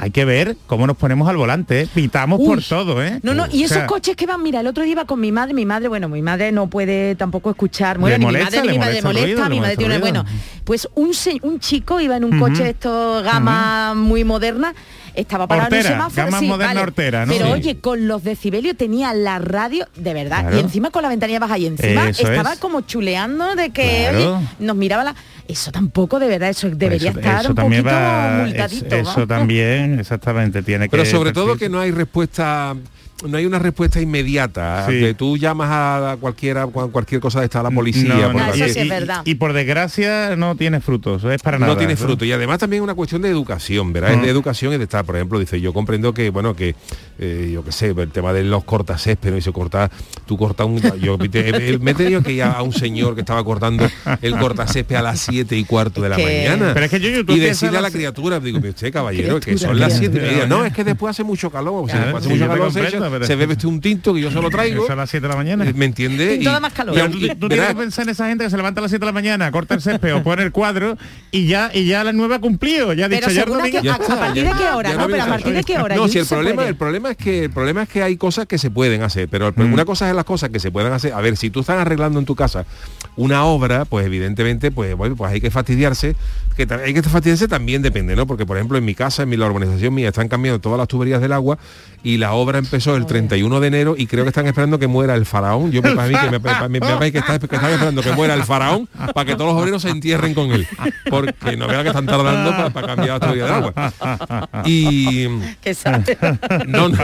hay 0.00 0.12
que 0.12 0.24
ver 0.24 0.56
cómo 0.68 0.86
nos 0.86 0.96
ponemos 0.96 1.28
al 1.28 1.36
volante, 1.36 1.82
¿eh? 1.82 1.88
pitamos 1.92 2.40
por 2.40 2.62
todo, 2.62 3.02
¿eh? 3.02 3.18
No, 3.24 3.34
no, 3.34 3.46
y 3.50 3.62
O 3.62 3.66
esos 3.66 3.78
sea, 3.78 3.86
coches 3.86 4.14
que 4.14 4.26
van, 4.26 4.40
mira, 4.42 4.60
el 4.60 4.68
otro 4.68 4.84
día 4.84 4.92
iba 4.92 5.04
con 5.06 5.18
mi 5.20 5.32
madre, 5.32 5.54
mi 5.54 5.66
madre, 5.66 5.88
bueno, 5.88 6.08
mi 6.08 6.22
madre 6.22 6.52
no 6.52 6.68
puede 6.68 7.16
tampoco 7.16 7.50
escuchar, 7.50 7.98
bueno, 7.98 8.30
¿Le 8.30 8.38
ni 8.38 8.38
mi 8.38 8.44
madre 8.44 8.60
ni 8.60 8.66
¿Le 8.68 8.72
mi 8.74 8.78
madre 8.78 9.02
molesta 9.02 9.24
ruido? 9.26 9.48
mi 9.48 9.54
¿Le 9.56 9.60
madre 9.60 9.76
molesta 9.76 9.76
tiene 9.76 9.94
una, 9.96 10.00
bueno, 10.00 10.24
pues 10.62 10.88
un, 10.94 11.10
un 11.42 11.58
chico 11.58 12.00
iba 12.00 12.16
en 12.16 12.22
un 12.24 12.38
coche 12.38 12.70
esto 12.70 13.22
gama 13.24 13.94
muy 13.94 14.22
moderna, 14.22 14.72
estaba 15.14 15.46
parado 15.46 15.74
en 15.74 15.80
un 15.82 15.86
semáforo, 15.88 16.24
gama 16.26 16.38
sí, 16.40 16.46
moderna 16.46 16.66
vale, 16.74 16.80
hortera, 16.82 17.26
¿no? 17.26 17.32
Pero 17.32 17.46
Sí. 17.46 17.52
oye, 17.52 17.78
con 17.80 18.06
los 18.08 18.22
decibelios 18.24 18.76
tenía 18.76 19.12
la 19.14 19.38
radio 19.38 19.86
de 19.96 20.14
verdad 20.14 20.40
Claro. 20.42 20.56
y 20.56 20.60
encima 20.60 20.90
con 20.90 21.02
la 21.02 21.08
ventanilla 21.08 21.38
baja 21.38 21.58
y 21.58 21.66
encima 21.66 22.08
Eso 22.08 22.28
estaba 22.28 22.52
es. 22.54 22.58
como 22.58 22.80
chuleando 22.82 23.54
de 23.56 23.70
que 23.70 24.06
Claro. 24.10 24.36
oye, 24.38 24.46
nos 24.60 24.76
miraba 24.76 25.04
la 25.04 25.14
eso 25.48 25.72
tampoco 25.72 26.18
de 26.18 26.28
verdad, 26.28 26.50
eso 26.50 26.68
debería 26.70 27.10
eso- 27.10 27.18
estar 27.20 27.40
eso 27.40 27.50
un 27.50 27.54
también 27.56 27.82
poquito 27.82 28.00
va- 28.00 28.42
multadito. 28.44 28.94
es- 28.96 29.08
Eso 29.08 29.20
¿no? 29.20 29.26
también, 29.26 29.98
exactamente, 29.98 30.62
tiene 30.62 30.86
que... 30.86 30.90
Pero 30.90 31.06
sobre 31.06 31.32
todo 31.32 31.56
que 31.56 31.68
no 31.70 31.80
hay 31.80 31.90
respuesta 31.90 32.74
no 33.26 33.36
hay 33.36 33.46
una 33.46 33.58
respuesta 33.58 34.00
inmediata 34.00 34.86
Sí. 34.88 34.92
que 35.00 35.14
tú 35.14 35.36
llamas 35.36 35.68
a 35.70 36.16
cualquiera 36.20 36.66
cualquier 36.66 37.20
cosa 37.20 37.40
de 37.40 37.46
esta 37.46 37.60
a 37.60 37.62
la 37.64 37.70
policía 37.70 38.14
No, 38.14 38.20
por 38.22 38.32
no, 38.34 38.38
eso 38.38 38.46
cualquier- 38.46 38.70
sí 38.70 38.78
es 38.80 38.88
verdad. 38.88 39.22
Y, 39.24 39.34
por 39.34 39.52
desgracia 39.52 40.36
no 40.36 40.54
tiene 40.56 40.80
frutos, 40.80 41.24
es 41.24 41.42
para 41.42 41.58
nada. 41.58 41.72
no 41.72 41.78
tiene 41.78 41.96
fruto 41.96 42.24
y 42.24 42.32
además 42.32 42.58
también 42.58 42.82
es 42.82 42.84
una 42.84 42.94
cuestión 42.94 43.20
de 43.22 43.28
educación 43.28 43.92
¿verdad? 43.92 44.12
es 44.12 44.18
Mm. 44.18 44.22
de 44.22 44.28
educación 44.30 44.72
y 44.74 44.76
de 44.78 44.84
estar 44.84 45.04
por 45.04 45.16
ejemplo 45.16 45.38
dice 45.40 45.60
yo 45.60 45.72
comprendo 45.72 46.14
que 46.14 46.30
bueno 46.30 46.54
que 46.54 46.74
eh, 47.18 47.50
yo 47.52 47.64
qué 47.64 47.72
sé 47.72 47.88
el 47.96 48.10
tema 48.10 48.32
de 48.32 48.44
los 48.44 48.62
cortacésped 48.64 49.30
¿no? 49.32 49.36
y 49.36 49.42
se 49.42 49.52
corta 49.52 49.90
tú 50.26 50.36
cortas 50.36 50.66
un 50.66 50.80
yo 51.00 51.18
te- 51.18 51.78
me 51.80 51.90
he 51.90 51.94
tenido 51.94 52.22
que 52.22 52.32
ir 52.32 52.42
a 52.44 52.62
un 52.62 52.72
señor 52.72 53.14
que 53.14 53.22
estaba 53.22 53.42
cortando 53.42 53.88
el 54.22 54.36
cortacésped 54.38 54.94
a 54.96 55.02
las 55.02 55.18
7 55.20 55.56
y 55.56 55.64
cuarto 55.64 56.00
de 56.02 56.08
la 56.10 56.18
mañana 56.18 56.70
Pero 56.74 56.84
es 56.86 56.90
que, 56.90 57.00
Yuyu, 57.00 57.24
tú 57.24 57.32
y 57.32 57.40
decirle 57.40 57.78
a 57.78 57.80
la 57.80 57.90
criatura 57.90 58.38
digo 58.38 58.58
"Mire 58.58 58.70
usted 58.70 58.92
caballero 58.92 59.40
que 59.40 59.58
son 59.58 59.78
las 59.78 59.96
7 59.98 60.16
y 60.18 60.20
media 60.20 60.46
no 60.46 60.64
es 60.64 60.72
que 60.72 60.84
después 60.84 61.10
hace 61.10 61.24
mucho 61.24 61.50
calor 61.50 61.84
o 61.84 61.88
sea, 61.88 62.00
después 62.00 62.16
hace 62.22 62.28
sí, 62.28 62.34
mucho 62.34 62.44
yo 62.44 62.50
calor 62.50 63.07
se, 63.10 63.18
pero- 63.20 63.38
bebe 63.38 63.52
usted 63.54 63.68
un 63.68 63.80
tinto 63.80 64.14
que 64.14 64.20
yo 64.20 64.30
se 64.30 64.40
lo 64.40 64.50
traigo 64.50 64.84
Eso 64.84 64.92
a 64.92 64.96
las 64.96 65.10
7 65.10 65.22
de 65.26 65.28
la 65.28 65.36
mañana. 65.36 65.64
¿Me 65.74 65.84
entiende? 65.86 66.36
Tinto 66.36 66.50
da 66.52 66.60
más 66.60 66.72
calor. 66.72 66.94
y 66.96 66.98
Pero 67.00 67.36
tú, 67.38 67.48
tienes 67.48 67.68
que 67.68 67.74
pensar 67.74 68.04
en 68.04 68.08
esa 68.10 68.28
gente 68.28 68.44
que 68.44 68.50
se 68.50 68.56
levanta 68.56 68.80
a 68.80 68.82
las 68.82 68.90
7 68.90 69.00
de 69.00 69.06
la 69.06 69.12
mañana, 69.12 69.50
corta 69.50 69.74
el 69.74 69.80
césped 69.82 70.14
o 70.14 70.22
pone 70.22 70.42
el 70.42 70.52
cuadro 70.52 70.96
y 71.30 71.46
ya 71.46 71.70
y 71.72 71.86
ya 71.86 72.00
a 72.00 72.04
las 72.04 72.14
9 72.14 72.34
ha 72.34 72.38
cumplido. 72.40 72.92
Ya 72.92 73.06
ha 73.06 73.08
dicho 73.08 73.30
ya 73.30 73.44
según 73.44 73.60
a 73.60 73.68
Ya 73.68 73.80
está, 73.80 73.98
partir 74.18 74.44
ya- 74.44 74.52
de 74.54 74.58
qué 74.58 74.68
hora, 74.70 74.92
¿no? 74.94 75.06
Pero 75.06 75.22
a 75.22 75.26
partir 75.26 75.52
de 75.54 75.64
qué 75.64 75.78
hora. 75.78 75.96
No, 75.96 76.08
si 76.08 76.18
el 76.18 76.26
problema, 76.26 76.54
puede? 76.56 76.68
el 76.68 76.76
problema 76.76 77.10
es 77.10 77.16
que 77.16 77.44
el 77.44 77.50
problema 77.50 77.82
es 77.82 77.88
que 77.88 78.02
hay 78.02 78.16
cosas 78.16 78.46
que 78.46 78.58
se 78.58 78.70
pueden 78.70 79.02
hacer, 79.02 79.28
pero 79.28 79.48
el- 79.48 79.54
Mm. 79.54 79.72
una 79.72 79.84
cosa 79.84 80.08
es 80.08 80.14
las 80.14 80.24
cosas 80.24 80.50
que 80.50 80.60
se 80.60 80.70
pueden 80.70 80.92
hacer. 80.92 81.12
A 81.12 81.20
ver, 81.20 81.36
si 81.36 81.50
tú 81.50 81.60
estás 81.60 81.76
arreglando 81.78 82.18
en 82.18 82.24
tu 82.26 82.34
casa 82.34 82.64
una 83.16 83.44
obra, 83.44 83.84
pues 83.84 84.06
evidentemente, 84.06 84.70
pues 84.70 84.94
bueno, 84.94 85.16
pues 85.16 85.32
hay 85.32 85.40
que 85.40 85.50
fastidiarse. 85.50 86.14
Que 86.56 86.66
hay 86.84 86.92
que 86.92 87.02
fastidiarse 87.02 87.46
también 87.46 87.82
depende, 87.82 88.16
¿no? 88.16 88.26
Porque 88.26 88.44
por 88.44 88.56
ejemplo 88.56 88.76
en 88.78 88.84
mi 88.84 88.94
casa, 88.94 89.22
en 89.22 89.28
mi 89.28 89.36
la 89.36 89.46
urbanización 89.46 89.94
mía, 89.94 90.08
están 90.08 90.26
cambiando 90.28 90.60
todas 90.60 90.76
las 90.78 90.88
tuberías 90.88 91.20
del 91.20 91.32
agua 91.32 91.56
y 92.02 92.16
la 92.18 92.32
obra 92.32 92.58
empezó 92.58 92.96
el 92.96 93.06
31 93.06 93.60
de 93.60 93.66
enero 93.68 93.94
y 93.98 94.06
creo 94.06 94.24
que 94.24 94.28
están 94.28 94.46
esperando 94.46 94.78
que 94.78 94.86
muera 94.86 95.14
el 95.14 95.26
faraón. 95.26 95.70
Yo 95.72 95.82
me 95.82 95.94
parece 95.94 96.20
que 96.30 96.30
me, 96.68 96.80
me- 96.98 97.12
que, 97.12 97.18
está- 97.18 97.38
que 97.38 97.54
están 97.56 97.70
esperando 97.72 98.02
que 98.02 98.12
muera 98.12 98.34
el 98.34 98.44
faraón 98.44 98.88
para 99.14 99.24
que 99.24 99.34
todos 99.34 99.52
los 99.52 99.60
obreros 99.62 99.82
se 99.82 99.90
entierren 99.90 100.34
con 100.34 100.50
él. 100.52 100.66
Porque 101.10 101.56
no 101.56 101.66
vean 101.66 101.82
que 101.82 101.88
están 101.88 102.06
tardando 102.06 102.72
para, 102.72 102.86
cambiar 102.86 103.08
la 103.08 103.20
tubería 103.20 103.44
del 103.44 103.52
agua. 103.54 104.62
Y 104.64 105.28
no, 106.66 106.88
no. 106.88 106.96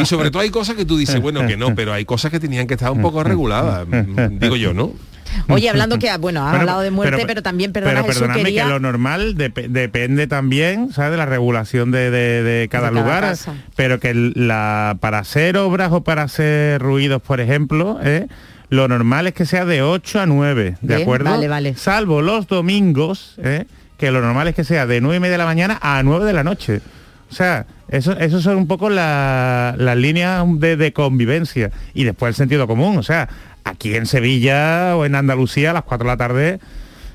Y 0.00 0.06
sobre 0.06 0.30
todo 0.30 0.42
hay 0.42 0.50
cosas 0.50 0.74
que 0.76 0.84
tú 0.84 0.96
dices, 0.96 1.20
bueno, 1.20 1.46
que 1.46 1.56
no, 1.56 1.74
pero 1.74 1.92
hay 1.92 2.04
cosas 2.04 2.30
que 2.30 2.40
tenían 2.40 2.66
que 2.66 2.74
estar 2.74 2.90
un 2.90 3.02
poco 3.02 3.22
reguladas, 3.24 3.86
digo 4.30 4.56
yo, 4.56 4.72
¿no? 4.74 4.92
Oye, 5.48 5.68
hablando 5.68 5.98
que, 5.98 6.14
bueno, 6.18 6.42
has 6.44 6.50
Bueno, 6.50 6.60
hablado 6.62 6.80
de 6.80 6.90
muerte, 6.90 7.24
pero, 7.26 7.42
también, 7.42 7.72
perdona, 7.72 8.02
pero 8.02 8.12
Jesús, 8.12 8.28
quería... 8.34 8.64
que 8.64 8.70
lo 8.70 8.80
normal 8.80 9.36
dep- 9.36 9.68
depende 9.68 10.26
también, 10.26 10.92
¿sabes? 10.92 11.12
De 11.12 11.16
la 11.16 11.26
regulación 11.26 11.90
de, 11.90 12.10
de- 12.10 12.42
de 12.42 12.68
cada 12.68 12.90
lugar. 12.90 13.22
casa. 13.22 13.54
Pero 13.76 14.00
que 14.00 14.14
la, 14.14 14.96
para 15.00 15.18
hacer 15.18 15.56
obras 15.56 15.92
o 15.92 16.02
para 16.04 16.22
hacer 16.22 16.80
ruidos, 16.80 17.22
por 17.22 17.40
ejemplo, 17.40 17.98
¿eh? 18.02 18.26
lo 18.70 18.88
normal 18.88 19.26
es 19.26 19.34
que 19.34 19.44
sea 19.46 19.64
de 19.64 19.82
8 19.82 20.20
a 20.20 20.26
9, 20.26 20.76
¿de 20.80 20.94
Bien, 20.96 21.02
acuerdo? 21.02 21.30
vale, 21.30 21.48
vale. 21.48 21.74
Salvo 21.76 22.22
los 22.22 22.46
domingos, 22.46 23.34
¿eh? 23.42 23.66
que 23.98 24.10
lo 24.10 24.20
normal 24.20 24.48
es 24.48 24.54
que 24.54 24.64
sea 24.64 24.86
de 24.86 25.00
9 25.00 25.16
y 25.16 25.20
media 25.20 25.32
de 25.32 25.38
la 25.38 25.44
mañana 25.44 25.78
a 25.80 26.02
9 26.02 26.24
de 26.24 26.32
la 26.32 26.42
noche. 26.44 26.80
O 27.30 27.34
sea, 27.34 27.66
eso, 27.88 28.12
eso 28.18 28.40
son 28.40 28.56
un 28.56 28.66
poco 28.66 28.90
la- 28.90 29.74
las 29.78 29.96
líneas 29.96 30.44
de, 30.58 30.76
de 30.76 30.92
convivencia 30.92 31.70
y 31.94 32.04
después 32.04 32.30
el 32.30 32.34
sentido 32.34 32.66
común. 32.66 32.96
O 32.98 33.02
sea, 33.02 33.28
aquí 33.64 33.96
en 33.96 34.06
Sevilla 34.06 34.96
o 34.96 35.04
en 35.04 35.14
Andalucía 35.14 35.70
a 35.70 35.74
las 35.74 35.84
4 35.84 36.06
de 36.06 36.12
la 36.12 36.16
tarde 36.16 36.60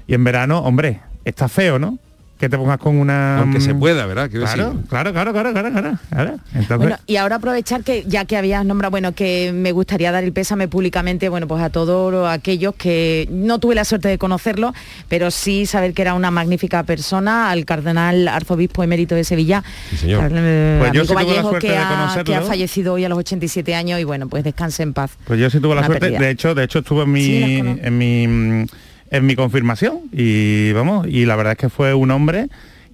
y 0.08 0.16
en 0.16 0.24
verano, 0.24 0.60
hombre, 0.60 1.02
está 1.24 1.48
feo, 1.48 1.80
¿no? 1.80 2.00
Que 2.40 2.48
te 2.48 2.58
pongas 2.58 2.78
con 2.78 2.96
una... 2.98 3.40
Aunque 3.40 3.60
se 3.60 3.76
pueda, 3.76 4.06
¿verdad? 4.06 4.30
Quiero 4.30 4.46
Claro, 4.46 4.70
decir, 4.72 4.88
claro, 4.88 5.12
claro, 5.12 5.34
claro, 5.34 5.52
claro, 5.52 5.72
claro, 5.72 5.98
claro. 6.10 6.36
Entonces, 6.54 6.78
Bueno, 6.78 6.96
y 7.06 7.18
ahora 7.18 7.36
aprovechar 7.36 7.84
que 7.84 8.06
ya 8.08 8.24
que 8.24 8.38
habías 8.38 8.66
nombrado, 8.66 8.92
bueno, 8.92 9.12
que 9.12 9.52
me 9.54 9.74
gustaría 9.74 10.10
dar 10.14 10.24
el 10.24 10.32
pésame 10.32 10.70
públicamente, 10.70 11.28
bueno, 11.28 11.48
pues 11.50 11.62
a 11.62 11.70
todos 11.70 12.30
aquellos 12.30 12.76
que 12.76 13.28
no 13.30 13.60
tuve 13.60 13.76
la 13.76 13.84
suerte 13.84 14.08
de 14.08 14.18
conocerlo, 14.18 14.74
pero 15.10 15.32
sí 15.32 15.66
saber 15.66 15.94
que 15.94 16.02
era 16.02 16.14
una 16.14 16.32
magnífica 16.32 16.84
persona, 16.84 17.50
al 17.52 17.66
cardenal 17.66 18.28
arzobispo 18.30 18.84
emérito 18.84 19.16
de 19.16 19.26
Sevilla, 19.26 19.62
Sí, 19.90 19.98
señor. 19.98 20.24
al, 20.24 20.32
eh, 20.36 20.76
Pues 20.80 20.92
yo 20.94 21.02
amigo 21.02 21.04
sí 21.04 21.08
tuve 21.14 21.24
la 21.24 21.28
Vallejo, 21.28 21.50
suerte 21.50 21.68
que 21.68 21.74
de 21.74 21.78
ha, 21.80 21.90
conocerlo. 21.90 22.24
que 22.24 22.36
ha 22.36 22.42
fallecido 22.42 22.94
hoy 22.94 23.04
a 23.04 23.10
los 23.10 23.18
87 23.18 23.76
años 23.76 24.00
y 24.00 24.06
bueno, 24.06 24.30
pues 24.30 24.46
descanse 24.46 24.82
en 24.84 24.94
paz. 24.94 25.12
Pues 25.26 25.42
yo 25.42 25.50
sí 25.50 25.60
tuve 25.60 25.76
la 25.76 25.82
Una 25.82 25.88
suerte, 25.88 26.06
pérdida. 26.06 26.20
de 26.22 26.30
hecho, 26.32 26.56
de 26.56 26.64
hecho 26.64 26.80
estuve 26.80 27.04
en 27.04 27.12
mi, 27.12 27.22
Sí, 27.26 27.58
en 27.82 27.98
mi 27.98 28.28
mm, 28.28 28.66
en 29.12 29.26
mi 29.26 29.36
confirmación 29.36 30.00
y 30.12 30.72
vamos, 30.74 31.08
y 31.08 31.26
la 31.26 31.36
verdad 31.36 31.54
es 31.54 31.58
que 31.58 31.70
fue 31.70 31.94
un 31.94 32.12
hombre 32.12 32.48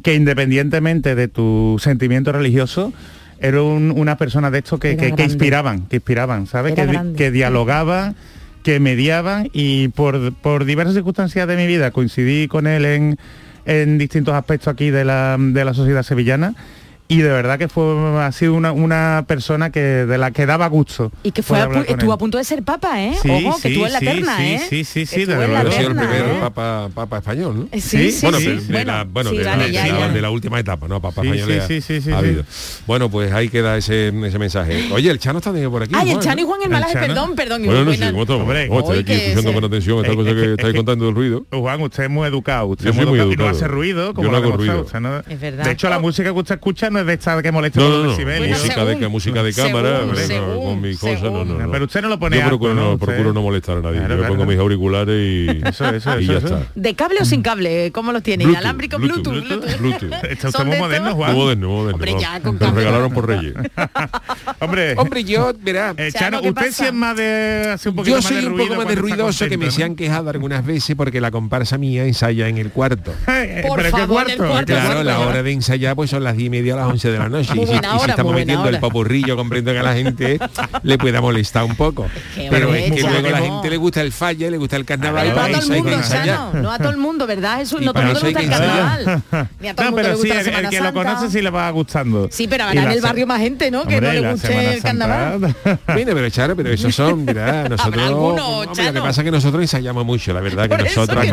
que 0.04 0.14
independientemente 0.16 1.16
de 1.16 1.28
tu 1.28 1.78
sentimiento 1.80 2.32
religioso, 2.32 2.94
era 3.40 3.62
un- 3.62 3.92
una 3.92 4.18
persona 4.18 4.50
de 4.52 4.60
estos 4.60 4.80
que, 4.80 4.96
que- 4.98 5.12
inspiraban, 5.24 5.82
que 5.88 5.98
inspiraban, 5.98 6.48
¿sabes? 6.48 6.74
Que, 6.74 6.82
di- 6.88 7.16
que 7.18 7.32
dialogaban, 7.32 8.16
que 8.64 8.80
mediaban 8.80 9.50
y 9.54 9.90
por, 9.90 10.34
por 10.36 10.66
diversas 10.66 10.94
circunstancias 10.96 11.48
de 11.48 11.56
mi 11.58 11.68
vida 11.68 11.92
coincidí 11.92 12.48
con 12.48 12.66
él 12.68 12.86
en, 12.86 13.18
en 13.66 13.98
distintos 13.98 14.34
aspectos 14.36 14.70
aquí 14.70 14.90
de 14.90 15.06
la, 15.06 15.38
de 15.40 15.66
la 15.66 15.74
sociedad 15.74 16.04
sevillana. 16.04 16.56
Y 17.08 17.18
de 17.20 17.30
verdad 17.30 17.60
que 17.60 17.68
fue 17.68 17.84
ha 18.20 18.32
sido 18.32 18.56
una, 18.56 18.72
una 18.72 19.26
persona 19.28 19.70
que 19.70 19.80
de 19.80 20.18
la 20.18 20.32
que 20.32 20.48
daba 20.48 20.66
gusto. 20.68 21.12
Y 21.22 21.32
que 21.32 21.44
fue 21.44 21.60
a 21.62 21.70
pu- 21.70 21.86
estuvo 21.88 22.12
él. 22.12 22.16
a 22.16 22.18
punto 22.18 22.40
de 22.40 22.44
ser 22.44 22.64
papa, 22.64 23.00
¿eh? 23.04 23.14
Sí, 23.22 23.30
Ojo, 23.30 23.56
que 23.58 23.62
sí, 23.62 23.68
estuvo 23.68 23.86
en 23.86 23.94
la 23.94 24.00
sí, 24.00 24.06
terna, 24.06 24.38
sí, 24.38 24.44
¿eh? 24.44 24.62
sí, 24.70 24.84
sí, 24.84 25.06
sí, 25.06 25.26
la 25.28 25.36
ha 25.60 25.72
sido 25.72 25.90
el 25.92 25.96
primer 25.98 26.22
¿eh? 26.26 26.38
papa, 26.42 26.90
papa 26.96 27.18
español, 27.20 27.60
¿no? 27.60 27.68
Eh, 27.72 27.80
Sí, 27.80 28.12
sí, 28.12 28.26
bueno, 28.26 28.40
sí. 28.40 28.46
de, 28.48 28.56
de 28.80 28.86
la, 28.86 29.04
bueno, 29.04 29.32
de, 29.32 29.44
la, 29.44 29.52
vale, 29.52 29.66
de 29.68 29.72
ya, 29.72 29.88
la- 29.88 30.00
ya. 30.00 30.10
de 30.10 30.22
la 30.22 30.30
última 30.32 30.60
etapa, 30.60 30.88
¿no? 30.88 31.00
Papa 31.00 31.22
Sí, 31.22 31.28
español 31.30 31.62
sí, 31.68 31.82
sí, 31.82 31.82
sí, 31.82 32.02
sí, 32.02 32.12
ha 32.12 32.20
sí. 32.22 32.26
habido. 32.26 32.44
Bueno, 32.88 33.10
pues 33.12 33.32
ahí 33.34 33.50
queda 33.50 33.78
ese, 33.78 34.08
ese 34.26 34.40
mensaje. 34.40 34.90
Oye, 34.92 35.12
el 35.12 35.20
Chano 35.20 35.38
está 35.38 35.52
tenido 35.52 35.70
por 35.70 35.84
aquí. 35.84 35.94
Ay, 35.96 36.10
el 36.10 36.20
Chano 36.20 36.40
y 36.42 36.44
¿no? 36.44 36.48
Juan 36.50 36.60
el 36.62 36.66
El 36.66 36.72
Malaje, 36.72 36.98
perdón, 36.98 37.36
perdón. 37.36 37.62
y 37.64 37.66
Bueno, 37.68 37.80
no 37.82 37.86
muy 37.86 37.98
sé, 37.98 38.12
¿cómo 38.12 38.26
Oh, 38.80 38.80
estoy 38.80 38.98
aquí 39.00 39.06
que 39.06 39.28
escuchando 39.30 39.54
con 39.54 39.64
atención 39.66 39.98
esta 40.00 40.10
Es- 40.10 40.16
cosa 40.18 40.30
que 40.32 40.36
que- 40.36 40.52
estáis 40.54 40.68
es 40.70 40.72
que- 40.74 40.78
contando 40.78 41.06
del 41.06 41.14
ruido. 41.14 41.46
Juan, 41.52 41.82
usted 41.84 42.04
es 42.06 42.10
muy 42.10 42.28
educado, 42.28 42.66
usted 42.66 42.90
de 47.04 47.14
esta 47.14 47.42
que 47.42 47.52
molesta. 47.52 47.82
Música, 47.82 48.86
de, 48.86 49.08
música 49.08 49.44
de 49.44 49.54
cámara, 49.54 50.02
con 50.02 50.82
no, 51.22 51.46
no, 51.46 51.72
Pero 51.72 51.86
usted 51.86 52.02
no 52.02 52.10
lo 52.10 52.20
pone 52.20 52.38
Yo 52.38 52.58
procuro, 52.98 53.34
no, 53.34 53.42
molestar 53.42 53.78
a 53.78 53.82
nadie. 53.82 54.02
Yo 54.08 54.28
pongo 54.28 54.46
mis 54.46 54.60
auriculares 54.60 55.16
y, 55.16 55.62
eso, 55.68 55.86
eso, 55.90 56.20
y 56.20 56.28
ya 56.28 56.38
está. 56.38 56.64
¿De 56.76 56.96
cable 56.96 57.20
o 57.22 57.26
sin 57.26 57.42
cable? 57.42 57.88
Eh, 57.88 57.92
¿Cómo 57.92 58.12
los 58.12 58.24
tiene? 58.24 58.46
¿Alámbrico 58.56 58.98
Bluetooth? 58.98 59.44
Bluetooth. 59.80 60.14
Regalaron 62.74 63.12
por 63.14 63.28
Reyes. 63.28 63.54
Hombre, 64.60 64.94
Hombre, 64.98 65.24
yo, 65.24 65.54
mira 65.64 65.94
eh, 65.98 66.12
Chano, 66.12 66.42
usted 66.42 66.68
es 66.68 66.94
más 66.94 67.16
de... 67.16 67.76
Yo 68.04 68.22
soy 68.22 68.46
un 68.46 68.58
poco 68.58 68.76
más 68.76 68.88
de 68.88 68.96
ruidoso, 68.96 69.48
que 69.48 69.58
me 69.58 69.72
se 69.72 69.84
han 69.84 69.96
quejado 69.96 70.30
algunas 70.30 70.66
veces 70.66 70.96
porque 70.96 71.20
la 71.22 71.32
comparsa 71.32 71.78
mía 71.78 72.06
ensaya 72.06 72.48
en 72.48 72.58
el 72.58 72.72
cuarto. 72.72 73.14
Claro, 74.66 75.04
la 75.04 75.20
hora 75.20 75.44
de 75.44 75.52
ensayar 75.52 75.96
pues 75.96 76.10
son 76.10 76.24
las 76.24 76.38
10 76.38 76.48
y 76.48 76.50
media 76.50 76.76
las 76.86 76.94
11 76.94 77.12
de 77.12 77.20
la 77.20 77.30
noche. 77.30 77.54
y, 77.56 77.66
si, 77.66 77.74
y 77.74 78.10
estamos 78.10 78.34
metiendo 78.34 78.70
el 78.70 78.80
papurrillo, 78.80 79.36
comprendo 79.36 79.72
que 79.72 79.80
a 79.80 79.84
la 79.84 79.94
gente 79.94 80.40
le 80.84 80.98
pueda 80.98 81.22
molestar 81.22 81.64
un 81.64 81.76
poco. 81.76 82.08
Pero 82.36 82.74
es 82.74 82.92
que 82.92 83.02
luego 83.02 83.28
a 83.28 83.32
la 83.32 83.42
gente 83.42 83.70
le 83.70 83.78
gusta 83.78 84.02
el 84.02 84.12
falle, 84.12 84.52
le 84.52 84.58
gusta 84.58 84.76
el 84.76 84.86
carnaval. 84.86 85.34
No 85.34 86.72
a 86.72 86.78
todo 86.78 86.90
el 86.92 86.98
mundo, 86.98 87.28
¿verdad? 87.28 87.60
No 87.72 87.94
todo 87.94 88.04
el 88.04 88.08
mundo 88.08 88.14
le 88.14 88.14
gusta 88.14 88.42
el 88.42 88.54
a 89.66 89.76
todo 89.76 90.64
le 90.64 90.70
que 90.70 90.82
lo 90.82 90.94
conoce 90.94 91.30
sí 91.30 91.42
le 91.42 91.50
va 91.50 91.70
gustando. 91.72 92.28
Sí, 92.32 92.48
pero 92.48 92.66
ahora 92.66 92.84
en 92.84 92.92
el 92.92 93.02
barrio 93.02 93.28
más 93.28 93.40
gente, 93.40 93.72
¿no? 93.72 93.86
Que 93.86 94.02
no 94.02 94.12
le 94.12 94.32
guste 94.32 94.76
el 94.76 94.82
carnaval. 94.82 95.56
Bueno, 95.88 96.12
pero 96.14 96.30
Charo, 96.30 96.56
pero 96.56 96.70
esos 96.70 96.94
son, 96.94 97.26
mira, 97.26 97.68
nosotros... 97.70 98.10
Lo 98.10 98.94
que 98.94 99.02
pasa 99.02 99.22
es 99.22 99.26
que 99.26 99.32
nosotros 99.32 99.62
ensayamos 99.62 100.06
mucho, 100.06 100.34
la 100.34 100.42
verdad, 100.42 100.70
que 100.70 100.78
nosotros 100.78 101.26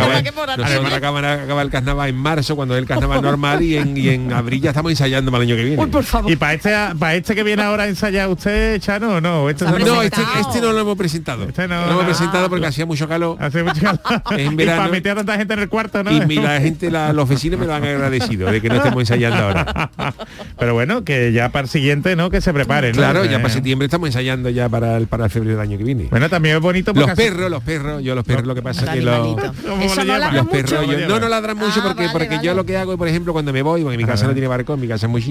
acaba, 0.93 1.33
acaba 1.33 1.63
el 1.63 1.71
carnaval 1.71 2.09
en 2.09 2.17
marzo, 2.17 2.57
cuando 2.57 2.75
es 2.75 2.83
el 2.83 2.87
carnaval 2.87 3.23
normal, 3.23 3.63
y 3.63 3.77
en, 3.77 3.97
y 3.97 4.09
en 4.09 4.33
abril 4.33 4.63
ya 4.63 4.71
estamos 4.71 4.91
ensayando 4.93 5.31
año 5.43 5.57
que 5.57 5.65
viene. 5.65 5.87
Por 5.87 6.05
favor. 6.05 6.31
Y 6.31 6.37
para 6.37 6.55
este, 6.55 6.71
para 6.99 7.15
este 7.15 7.35
que 7.35 7.43
viene 7.43 7.63
ahora 7.63 7.85
a 7.85 7.89
ensayar 7.89 8.29
usted, 8.29 8.81
Chano, 8.81 9.21
no, 9.21 9.49
este 9.51 9.65
no, 9.65 10.03
este, 10.03 10.23
este, 10.41 10.61
no 10.61 10.73
lo 10.73 10.81
hemos 10.81 10.97
presentado. 10.97 11.45
Este 11.45 11.69
no. 11.69 11.87
Lo 11.87 11.93
hemos 11.93 12.05
presentado 12.05 12.49
porque 12.49 12.67
ah, 12.67 12.69
hacía 12.69 12.87
mucho 12.87 13.09
calor. 13.09 13.37
Hace 13.41 13.63
mucho 13.63 13.81
calor. 14.03 14.41
en 14.41 14.57
verano. 14.57 14.79
Y 14.79 14.81
para 14.81 14.93
meter 14.93 15.17
tanta 15.17 15.37
gente 15.37 15.55
en 15.55 15.61
el 15.61 15.69
cuarto, 15.69 16.03
¿no? 16.03 16.13
Y 16.13 16.37
la 16.37 16.61
gente, 16.61 16.91
la, 16.91 17.13
los 17.13 17.29
vecinos 17.29 17.59
me 17.59 17.67
lo 17.67 17.75
han 17.75 17.85
agradecido 17.85 18.51
de 18.51 18.61
que 18.61 18.69
no 18.69 18.77
estemos 18.77 19.01
ensayando 19.01 19.39
ahora. 19.39 19.91
Pero 20.59 20.75
bueno, 20.75 21.05
que 21.05 21.33
ya 21.33 21.51
para 21.51 21.65
el 21.65 21.69
siguiente, 21.69 22.17
¿no? 22.17 22.31
Que 22.31 22.41
se 22.41 22.53
preparen. 22.53 22.95
Claro, 22.95 23.25
ya 23.25 23.37
eh, 23.37 23.41
para 23.41 23.53
septiembre 23.53 23.87
estamos 23.87 24.09
ensayando 24.09 24.51
ya 24.51 24.69
para 24.69 24.97
el, 24.97 25.07
para 25.07 25.25
el 25.25 25.31
febrero 25.31 25.59
del 25.59 25.69
año 25.69 25.79
que 25.79 25.85
viene. 25.85 26.09
Bueno, 26.11 26.29
también 26.29 26.57
es 26.57 26.63
bonito. 26.63 26.93
Los 26.93 27.11
perros, 27.13 27.51
los 27.51 27.63
perros, 27.63 28.03
yo 28.03 28.15
los 28.15 28.25
perros, 28.25 28.47
lo 28.47 28.55
que 28.55 28.63
pasa 28.63 28.93
que 28.93 29.01
los, 29.01 29.37
los 29.37 30.47
perros, 30.51 30.87
yo, 30.87 31.09
no, 31.09 31.21
no 31.21 31.29
ladran 31.29 31.57
mucho 31.57 31.81
ah, 31.81 31.89
porque, 31.89 32.09
porque 32.13 32.39
yo 32.43 32.55
lo 32.55 32.65
que 32.65 32.77
hago, 32.77 32.97
por 32.97 33.09
ejemplo, 33.09 33.33
cuando 33.33 33.53
me 33.53 33.63
voy, 33.63 33.83
porque 33.83 33.97
mi 33.97 34.05
casa 34.05 34.27
no 34.27 34.33
tiene 34.33 34.49
barco, 34.49 34.77
mi 34.77 34.89
casa 34.89 35.07
es 35.07 35.11
muy 35.11 35.23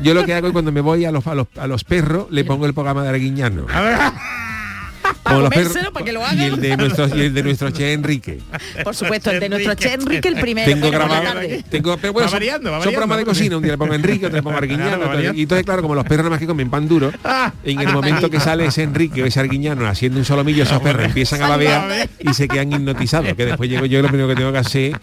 yo 0.00 0.14
lo 0.14 0.24
que 0.24 0.34
hago 0.34 0.48
es 0.48 0.52
cuando 0.52 0.72
me 0.72 0.80
voy 0.80 1.04
a 1.04 1.12
los, 1.12 1.26
a 1.26 1.34
los, 1.34 1.46
a 1.56 1.66
los 1.66 1.84
perros, 1.84 2.26
le 2.30 2.44
pongo 2.44 2.66
el 2.66 2.74
programa 2.74 3.02
de 3.02 3.10
Arguiñano. 3.10 3.66
Como 5.22 5.48
perros, 5.50 5.76
para 5.92 6.04
que 6.04 6.12
lo 6.12 6.24
hagan. 6.24 6.38
Y 6.38 6.44
el 6.44 6.60
de 6.60 6.76
nuestro, 6.76 7.04
el 7.04 7.34
de 7.34 7.42
nuestro 7.42 7.70
Che 7.70 7.92
Enrique. 7.92 8.40
Por 8.84 8.94
supuesto, 8.94 9.30
el 9.30 9.40
de 9.40 9.48
nuestro 9.48 9.74
Che 9.74 9.94
Enrique, 9.94 10.28
el 10.28 10.36
primero. 10.40 10.70
Tengo 10.70 10.90
grabado. 10.90 11.40
Tengo, 11.70 11.96
pero 11.96 12.12
bueno, 12.12 12.28
son, 12.28 12.40
programas 12.82 13.18
de 13.18 13.24
cocina. 13.24 13.56
Un 13.56 13.62
día 13.62 13.72
le 13.72 13.78
pongo 13.78 13.94
Enrique, 13.94 14.26
otro 14.26 14.36
le 14.36 14.42
pongo 14.42 14.56
y 15.34 15.42
entonces, 15.42 15.64
claro, 15.64 15.82
como 15.82 15.94
los 15.94 16.04
perros 16.04 16.24
nada 16.24 16.30
más 16.30 16.38
que 16.38 16.46
comen 16.46 16.70
pan 16.70 16.88
duro, 16.88 17.12
ah, 17.24 17.52
en 17.64 17.80
el 17.80 17.88
momento 17.88 18.30
que 18.30 18.40
sale 18.40 18.66
ese 18.66 18.82
Enrique 18.82 19.22
o 19.22 19.26
ese 19.26 19.40
Arguiñano 19.40 19.86
haciendo 19.86 20.18
un 20.18 20.24
solomillo, 20.24 20.62
esos 20.62 20.78
ah, 20.78 20.82
perros 20.82 21.06
empiezan 21.06 21.42
a 21.42 21.48
babear 21.48 22.08
y 22.18 22.34
se 22.34 22.48
quedan 22.48 22.72
hipnotizados. 22.72 23.34
Que 23.34 23.46
después 23.46 23.68
llego 23.68 23.86
yo 23.86 23.98
y 23.98 24.02
lo 24.02 24.08
primero 24.08 24.28
que 24.28 24.34
tengo 24.34 24.52
que 24.52 24.58
hacer 24.58 25.00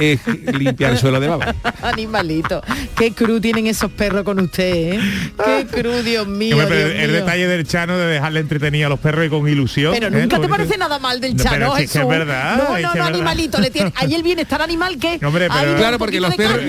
es 0.00 0.20
limpiar 0.58 0.92
el 0.92 0.98
suelo 0.98 1.20
de 1.20 1.28
baba. 1.28 1.54
Animalito. 1.82 2.62
Qué 2.96 3.12
cruz 3.12 3.40
tienen 3.40 3.66
esos 3.66 3.90
perros 3.90 4.24
con 4.24 4.40
usted, 4.40 4.94
¿eh? 4.94 5.00
Qué 5.44 5.66
cruz, 5.66 6.04
Dios 6.04 6.26
mío. 6.26 6.60
El, 6.60 7.12
detalle 7.12 7.46
del 7.46 7.66
Chano 7.66 7.96
de 7.98 8.06
dejarle 8.06 8.40
entretenido 8.40 8.86
a 8.86 8.90
los 8.90 9.00
perros 9.00 9.26
y 9.26 9.28
con 9.28 9.43
ilusión. 9.48 9.94
Pero 9.94 10.08
¿eh? 10.08 10.20
nunca 10.22 10.40
te 10.40 10.48
parece 10.48 10.76
nada 10.78 10.98
mal 10.98 11.20
del 11.20 11.36
Chano, 11.36 11.66
no, 11.66 11.76
es 11.76 11.90
que 11.90 11.98
es 12.00 12.08
verdad. 12.08 12.56
No, 12.56 12.78
no, 12.78 12.94
no, 12.94 13.04
animalito. 13.04 13.58
Le 13.58 13.70
tiene, 13.70 13.92
ahí 13.96 14.14
el 14.14 14.22
bienestar 14.22 14.62
animal 14.62 14.98
que... 14.98 15.20
Hombre, 15.24 15.48
pero, 15.48 15.76
claro, 15.76 15.98
porque 15.98 16.20
los 16.20 16.34
perros, 16.34 16.60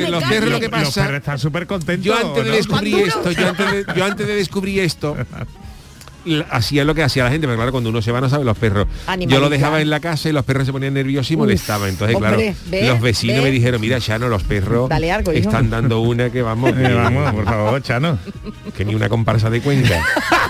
están 1.16 1.40
súper 1.40 1.68
contentos. 1.68 2.06
Yo 2.06 2.16
antes 2.16 2.44
de 2.46 2.52
descubrir 2.52 3.00
esto, 3.00 3.32
yo 3.32 3.48
antes 4.06 4.28
de, 4.28 4.28
yo 4.28 4.36
descubrir 4.36 4.80
esto, 4.82 5.16
hacía 6.50 6.84
lo 6.84 6.96
que 6.96 7.04
hacía 7.04 7.24
la 7.24 7.32
gente, 7.32 7.48
pero 7.48 7.58
claro, 7.58 7.72
cuando 7.72 7.90
uno 7.90 8.02
se 8.02 8.12
va 8.12 8.22
no 8.22 8.30
sabe 8.30 8.46
los 8.46 8.58
perros. 8.58 8.88
Yo 9.20 9.40
lo 9.40 9.50
dejaba 9.50 9.80
¿eh? 9.80 9.84
en 9.84 9.90
la 9.90 10.00
casa 10.00 10.30
y 10.30 10.32
los 10.32 10.44
perros 10.46 10.66
se 10.66 10.72
ponían 10.72 10.94
nerviosos 10.94 11.32
y 11.32 11.38
molestaban. 11.38 11.90
Entonces, 11.90 12.18
claro, 12.18 12.40
los 12.72 13.02
vecinos 13.02 13.44
me 13.44 13.52
dijeron, 13.52 13.82
mira, 13.82 14.00
Chano, 14.00 14.28
los 14.28 14.44
perros 14.44 14.90
están 15.34 15.70
dando 15.70 16.00
una 16.00 16.30
que 16.30 16.42
vamos. 16.42 16.74
Eh, 16.86 16.94
vamos, 16.94 17.34
por 17.34 17.46
favor, 17.46 17.82
Chano. 17.82 18.20
Que 18.76 18.84
ni 18.84 18.94
una 18.94 19.08
comparsa 19.08 19.50
de 19.50 19.62
cuenca. 19.62 20.04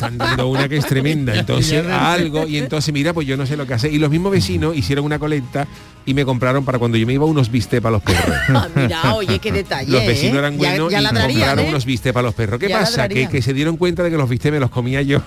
están 0.00 0.18
dando 0.18 0.48
una 0.48 0.68
que 0.68 0.78
es 0.78 0.86
tremenda. 0.86 1.34
Entonces, 1.38 1.86
algo, 1.86 2.46
y 2.46 2.58
entonces, 2.58 2.92
mira, 2.92 3.12
pues 3.12 3.26
yo 3.26 3.36
no 3.36 3.46
sé 3.46 3.56
lo 3.56 3.66
que 3.66 3.74
hace. 3.74 3.90
Y 3.90 3.98
los 3.98 4.10
mismos 4.10 4.32
vecinos 4.32 4.76
hicieron 4.76 5.04
una 5.04 5.18
colecta 5.18 5.66
y 6.06 6.14
me 6.14 6.24
compraron 6.24 6.64
para 6.64 6.78
cuando 6.78 6.96
yo 6.96 7.06
me 7.06 7.12
iba 7.12 7.24
unos 7.24 7.50
bistec 7.50 7.82
para 7.82 7.92
los 7.92 8.02
perros. 8.02 8.36
Ah, 8.60 8.68
mira, 8.74 9.14
oye, 9.14 9.38
qué 9.38 9.52
detalle. 9.52 9.92
Los 9.92 10.02
¿eh? 10.02 10.08
vecinos 10.08 10.38
eran 10.38 10.58
buenos 10.58 10.90
ya, 10.90 11.00
ya 11.00 11.10
y 11.10 11.14
compraron 11.14 11.64
¿eh? 11.64 11.68
unos 11.68 11.84
bistec 11.84 12.12
para 12.12 12.24
los 12.24 12.34
perros. 12.34 12.58
¿Qué 12.58 12.68
pasa? 12.68 13.08
Que, 13.08 13.42
se 13.42 13.54
dieron 13.54 13.76
cuenta 13.76 14.02
de 14.02 14.10
que 14.10 14.16
los 14.16 14.28
bistec 14.28 14.52
me 14.52 14.60
los 14.60 14.70
comía 14.70 15.02
yo. 15.02 15.22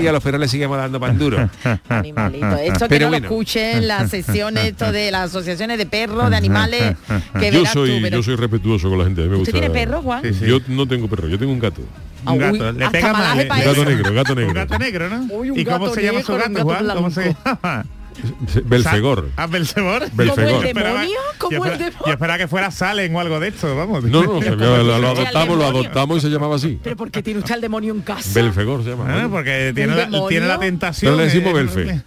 Y 0.00 0.06
a 0.06 0.12
los 0.12 0.22
perros 0.22 0.40
le 0.40 0.48
seguimos 0.48 0.76
dando 0.76 0.98
pan 0.98 1.16
duro. 1.16 1.48
Animalito, 1.88 2.56
esto 2.56 2.88
que 2.88 2.98
no 3.00 3.10
lo 3.10 3.16
escuchen 3.16 3.86
las 3.86 4.10
sesiones 4.10 4.64
esto 4.64 4.90
de 4.92 5.10
las 5.10 5.30
asociaciones 5.30 5.78
de 5.78 5.86
perros, 5.86 6.28
de 6.28 6.36
animales, 6.36 6.96
que 7.38 7.52
yo 7.52 7.64
soy, 7.66 8.10
yo 8.10 8.22
soy 8.22 8.36
respetuoso 8.36 8.88
con 8.88 8.98
la 8.98 9.04
gente. 9.04 9.22
Me 9.22 9.36
¿Usted 9.36 9.52
tiene 9.52 9.70
perro, 9.70 10.02
Juan? 10.02 10.22
Yo 10.40 10.58
no 10.68 10.86
tengo 10.86 11.08
perro, 11.08 11.28
yo 11.28 11.38
tengo 11.38 11.52
un 11.52 11.60
gato. 11.60 11.82
Un 12.26 12.38
gato, 12.38 12.72
le 12.72 12.90
pega 12.90 13.12
mal. 13.12 13.38
Le... 13.38 13.44
gato 13.46 13.84
negro, 13.84 14.14
gato 14.14 14.34
negro. 14.34 14.48
Un 14.50 14.54
gato 14.54 14.78
negro, 14.78 15.08
¿no? 15.10 15.34
Uy, 15.34 15.52
¿Y 15.60 15.64
cómo 15.64 15.88
se 15.94 16.02
llama 16.02 16.22
su 16.22 16.34
gato, 16.34 16.62
Juan? 16.62 16.90
Ah? 16.90 16.94
¿Cómo 16.94 17.10
se 17.10 17.34
llama? 17.44 17.84
Belfegor. 18.64 19.30
¿Ah, 19.36 19.46
Belfegor? 19.46 20.10
Belfegor. 20.12 20.52
¿Como 20.52 20.62
el 20.62 20.74
demonio? 20.74 21.18
¿Como 21.38 21.64
el 21.66 21.78
demonio? 21.78 21.98
Yo 22.06 22.12
esperaba 22.12 22.38
que 22.38 22.48
fuera 22.48 22.70
Salen 22.70 23.14
o 23.14 23.20
algo 23.20 23.40
de 23.40 23.48
esto, 23.48 23.74
vamos. 23.76 24.04
No, 24.04 24.22
no, 24.22 24.42
se, 24.42 24.50
lo, 24.56 24.82
lo, 24.82 25.08
adoptamos, 25.08 25.58
lo 25.58 25.64
adoptamos 25.64 26.18
y 26.18 26.20
se 26.20 26.28
llamaba 26.28 26.56
así. 26.56 26.78
¿Pero 26.82 26.96
por 26.96 27.10
qué 27.10 27.22
tiene 27.22 27.40
usted 27.40 27.54
el 27.54 27.60
demonio 27.60 27.94
en 27.94 28.02
casa? 28.02 28.30
Belfegor 28.34 28.84
se 28.84 28.90
llama. 28.90 29.04
No, 29.04 29.18
ah, 29.18 29.28
porque 29.30 29.72
tiene 29.74 29.94
la, 29.94 30.28
tiene 30.28 30.46
la, 30.46 30.58
tentación. 30.58 31.12
No 31.12 31.18
le 31.18 31.24
decimos 31.24 31.52
Belfe. 31.54 32.02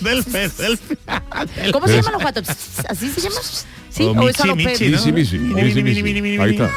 Belfe. 0.00 0.50
Belfe. 0.58 0.98
¿Cómo 1.72 1.86
se 1.86 1.96
llaman 1.96 2.12
los 2.12 2.22
gatos? 2.22 2.48
¿Así 2.88 3.08
se 3.08 3.20
llaman? 3.20 3.42
Sí, 3.90 4.04
o, 4.04 4.10
o 4.12 4.14
michi, 4.14 4.94
eso 4.94 5.10
los 5.10 5.32
Ahí 6.40 6.50
está. 6.52 6.70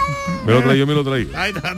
Me 0.46 0.54
lo 0.54 0.62
traí, 0.62 0.80
yo 0.80 0.88
me 0.88 0.94
lo 0.94 1.04
traí. 1.04 1.30
Ahí 1.36 1.52
está, 1.56 1.76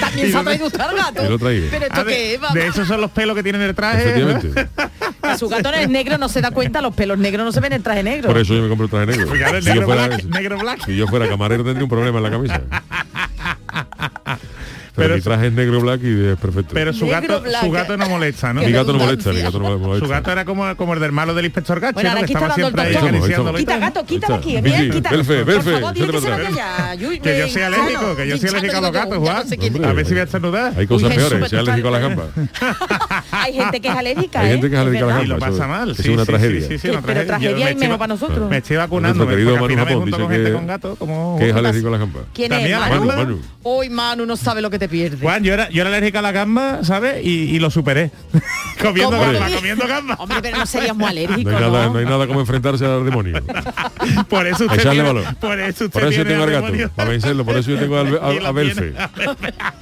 También 0.00 0.30
se 0.30 0.36
ha 0.36 0.44
traído 0.44 0.66
usted 0.66 0.80
al 0.80 0.96
gato. 0.96 1.22
Me 1.22 1.28
lo 1.30 1.38
traí. 1.38 1.68
Pero 1.70 1.86
esto 1.86 2.04
qué 2.04 2.34
es, 2.34 2.40
De 2.54 2.66
esos 2.66 2.86
son 2.86 3.00
los 3.00 3.10
pelos 3.10 3.34
que 3.34 3.42
tienen 3.42 3.62
el 3.62 3.74
traje. 3.74 4.02
Efectivamente. 4.02 4.68
A 5.22 5.36
su 5.36 5.48
gato 5.48 5.70
es 5.70 5.88
negro, 5.88 6.16
no 6.16 6.28
se 6.28 6.40
da 6.40 6.50
cuenta, 6.50 6.80
los 6.80 6.94
pelos 6.94 7.18
negros 7.18 7.44
no 7.44 7.52
se 7.52 7.60
ven 7.60 7.72
en 7.72 7.78
el 7.78 7.82
traje 7.82 8.02
negro. 8.02 8.28
Por 8.28 8.38
eso 8.38 8.54
yo 8.54 8.62
me 8.62 8.68
compro 8.68 8.84
el 8.84 8.90
traje 8.90 9.06
negro. 9.06 9.34
Yo 9.34 10.28
negro 10.28 10.58
black. 10.58 10.84
si 10.86 10.96
yo 10.96 11.06
fuera 11.06 11.28
camarero 11.28 11.64
tendría 11.64 11.84
un 11.84 11.90
problema 11.90 12.18
en 12.18 12.24
la 12.24 12.30
camisa. 12.30 12.62
Pero, 14.98 15.14
mi 15.14 15.20
traje 15.20 15.46
es 15.46 15.52
negro, 15.52 15.80
black 15.80 16.00
y 16.02 16.26
es 16.26 16.36
perfecto. 16.36 16.74
Pero 16.74 16.92
su 16.92 17.06
gato, 17.06 17.42
su 17.60 17.70
gato 17.70 17.96
no 17.96 18.08
molesta, 18.08 18.52
¿no? 18.52 18.62
Mi 18.62 18.72
gato 18.72 18.92
no 18.92 18.98
molesta, 18.98 19.32
mi 19.32 19.40
gato 19.40 19.58
no 19.58 19.78
molesta. 19.78 20.06
Su 20.06 20.10
gato 20.10 20.32
era 20.32 20.44
como, 20.44 20.76
como 20.76 20.94
el 20.94 21.00
del 21.00 21.12
malo 21.12 21.34
del 21.34 21.46
inspector 21.46 21.80
Gacho, 21.80 21.94
bueno, 21.94 22.14
¿no? 22.14 22.20
Que 22.20 22.32
estaba 22.32 22.54
siempre 22.54 22.82
ahí. 22.82 23.56
Quita 23.56 23.78
gato, 23.78 24.04
quítalo 24.04 24.34
aquí, 24.36 24.60
bien, 24.60 24.90
quítalo. 24.90 25.24
Por 25.24 25.62
favor, 25.62 25.94
dile 25.94 26.12
que 26.12 26.20
se 26.20 26.30
vaya. 26.30 26.96
Que 26.96 27.38
yo 27.38 27.48
soy 27.48 27.62
alérgico, 27.62 28.16
que 28.16 28.28
yo 28.28 28.38
soy 28.38 28.48
alérgico 28.50 28.76
a 28.76 28.80
los 28.80 28.92
gatos, 28.92 29.18
Juan. 29.18 29.46
A 29.84 29.92
ver 29.92 30.06
si 30.06 30.12
voy 30.12 30.20
a 30.20 30.24
estornudar. 30.24 30.72
Hay 30.76 30.86
cosas 30.86 31.14
peores, 31.14 31.38
pues, 31.38 31.50
soy 31.50 31.58
alérgico 31.58 31.88
a 31.88 31.90
las 31.90 32.02
gambas. 32.02 32.26
Hay 33.30 33.52
gente 33.52 33.80
que 33.80 33.88
es 33.88 33.94
alérgica, 33.94 34.40
Hay 34.40 34.48
¿eh? 34.48 34.52
gente 34.52 34.70
que 34.70 34.74
es 34.74 34.80
alérgica 34.80 35.04
a 35.04 35.08
las 35.08 35.16
gambas. 35.16 35.24
Y 35.24 35.28
lo 35.28 35.38
pasa 35.38 35.66
mal. 35.66 35.90
Es 35.90 36.06
una 36.06 36.24
tragedia. 36.24 36.68
Pero 37.04 37.26
tragedia 37.26 37.70
y 37.70 37.74
menos 37.74 37.98
para 37.98 38.08
nosotros. 38.08 38.50
Me 38.50 38.58
estoy 38.58 38.76
vacunando, 38.76 39.26
porque 39.26 39.42
al 39.42 40.18
con 40.18 40.30
gente 40.30 40.52
con 40.52 40.66
gato, 40.66 40.96
como... 40.96 41.36
Que 41.38 41.50
es 41.50 41.56
alérgico 41.56 41.88
a 41.88 41.90
las 41.92 42.00
gambas. 42.00 42.22
¿Quién 42.34 42.52
es? 42.52 42.78
Manu. 43.08 43.40
Hoy 43.62 43.90
Manu 43.90 44.26
no 44.26 44.36
sabe 44.36 44.62
lo 44.62 44.70
que 44.70 44.78
te 44.78 44.87
pierde. 44.88 45.18
Juan, 45.18 45.42
yo 45.42 45.54
era, 45.54 45.68
yo 45.70 45.82
era 45.82 45.90
alérgica 45.90 46.18
a 46.18 46.22
la 46.22 46.32
gamba, 46.32 46.84
¿sabes? 46.84 47.24
Y, 47.24 47.54
y 47.54 47.58
lo 47.58 47.70
superé. 47.70 48.10
comiendo 48.82 49.18
gamba, 49.18 49.50
comiendo 49.54 49.86
gamba. 49.86 50.14
Hombre, 50.18 50.38
pero 50.42 50.58
no 50.58 50.66
serías 50.66 50.96
muy 50.96 51.08
alérgico, 51.08 51.50
no 51.50 51.56
hay, 51.56 51.62
nada, 51.62 51.86
¿no? 51.86 51.92
no 51.92 51.98
hay 51.98 52.04
nada 52.04 52.26
como 52.26 52.40
enfrentarse 52.40 52.84
al 52.84 53.04
demonio. 53.04 53.42
por 54.28 54.46
eso 54.46 54.64
usted 54.64 54.80
Echarle 54.80 55.02
valor. 55.02 55.36
Por 55.36 55.58
eso, 55.58 55.84
usted 55.84 56.00
por 56.00 56.02
eso 56.02 56.10
tiene 56.10 56.30
yo 56.30 56.36
tengo 56.36 56.44
al 56.44 56.50
gato, 56.50 56.94
para 56.94 57.10
vencerlo. 57.10 57.44
Por 57.44 57.56
eso 57.56 57.70
yo 57.70 57.78
tengo 57.78 57.98
al, 57.98 58.18
a, 58.22 58.46
a, 58.46 58.48
a 58.48 58.52
Belfe, 58.52 58.92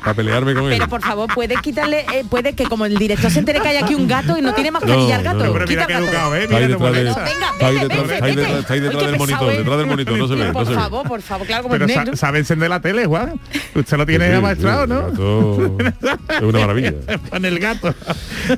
para 0.00 0.14
pelearme 0.14 0.54
con 0.54 0.64
él. 0.64 0.70
Pero 0.70 0.88
por 0.88 1.02
favor, 1.02 1.32
puedes 1.34 1.60
quitarle, 1.60 2.06
eh, 2.12 2.24
puede 2.28 2.54
que 2.54 2.64
como 2.64 2.86
el 2.86 2.96
director 2.96 3.30
se 3.30 3.38
entere 3.38 3.60
que 3.60 3.68
hay 3.68 3.76
aquí 3.76 3.94
un 3.94 4.08
gato 4.08 4.36
y 4.38 4.42
no 4.42 4.54
tiene 4.54 4.70
mascarilla. 4.70 5.22
No, 5.22 5.66
que 5.66 5.74
educado, 5.74 6.36
¿eh? 6.36 6.44
Está 6.44 6.56
ahí 8.74 8.80
detrás 8.80 9.06
del 9.06 9.18
monitor, 9.18 9.56
detrás 9.56 9.78
del 9.78 9.86
monitor, 9.86 10.18
no 10.18 10.28
se 10.28 10.34
ve. 10.34 10.52
Por 10.52 10.74
favor, 10.74 11.06
por 11.06 11.22
favor, 11.22 11.46
claro, 11.46 11.62
como 11.64 11.76
¿Sabe 12.14 12.38
encender 12.38 12.70
la 12.70 12.80
tele, 12.80 13.06
Juan? 13.06 13.38
Usted 13.74 13.96
lo 13.96 14.06
tiene 14.06 14.34
amaestrado, 14.34 14.86
¿no? 14.86 14.95
¿No? 15.02 15.76
Es 16.28 16.42
una 16.42 16.58
maravilla. 16.60 16.92
Con 17.30 17.44
el 17.44 17.58
gato. 17.58 17.94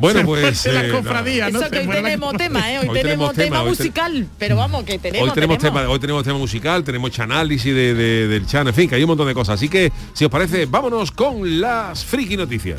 Bueno, 0.01 0.23
pues, 0.25 0.67
la 0.67 0.87
eh, 0.87 0.91
cofradía, 0.91 1.51
¿no? 1.51 1.61
Eso 1.61 1.71
que 1.71 1.83
Se 1.83 1.89
hoy 1.89 1.95
la- 1.97 2.03
tenemos 2.03 2.37
tema, 2.37 2.73
¿eh? 2.73 2.79
Hoy, 2.79 2.89
Hoy 2.89 2.95
tenemos, 3.01 3.03
tenemos 3.03 3.35
tema, 3.35 3.45
tema 3.45 3.63
hoy 3.63 3.77
te- 3.77 3.83
musical, 3.83 4.27
pero 4.39 4.57
vamos, 4.57 4.85
que 4.85 4.99
tenemos. 4.99 5.29
Hoy 5.29 5.35
tenemos, 5.35 5.59
tema, 5.59 5.89
hoy 5.89 5.99
tenemos 5.99 6.25
tema 6.25 6.39
musical, 6.39 6.85
tenemos 6.85 7.19
análisis 7.19 7.75
de, 7.75 7.95
de- 7.95 8.29
del 8.29 8.47
chan, 8.47 8.67
en 8.69 8.75
fin, 8.75 8.89
que 8.89 8.95
hay 8.95 9.03
un 9.03 9.09
montón 9.09 9.27
de 9.27 9.35
cosas. 9.35 9.55
Así 9.57 9.69
que, 9.69 9.93
si 10.13 10.25
os 10.25 10.31
parece, 10.31 10.67
vámonos 10.67 11.11
con 11.13 11.61
las 11.61 12.05
friki 12.05 12.37
noticias. 12.37 12.79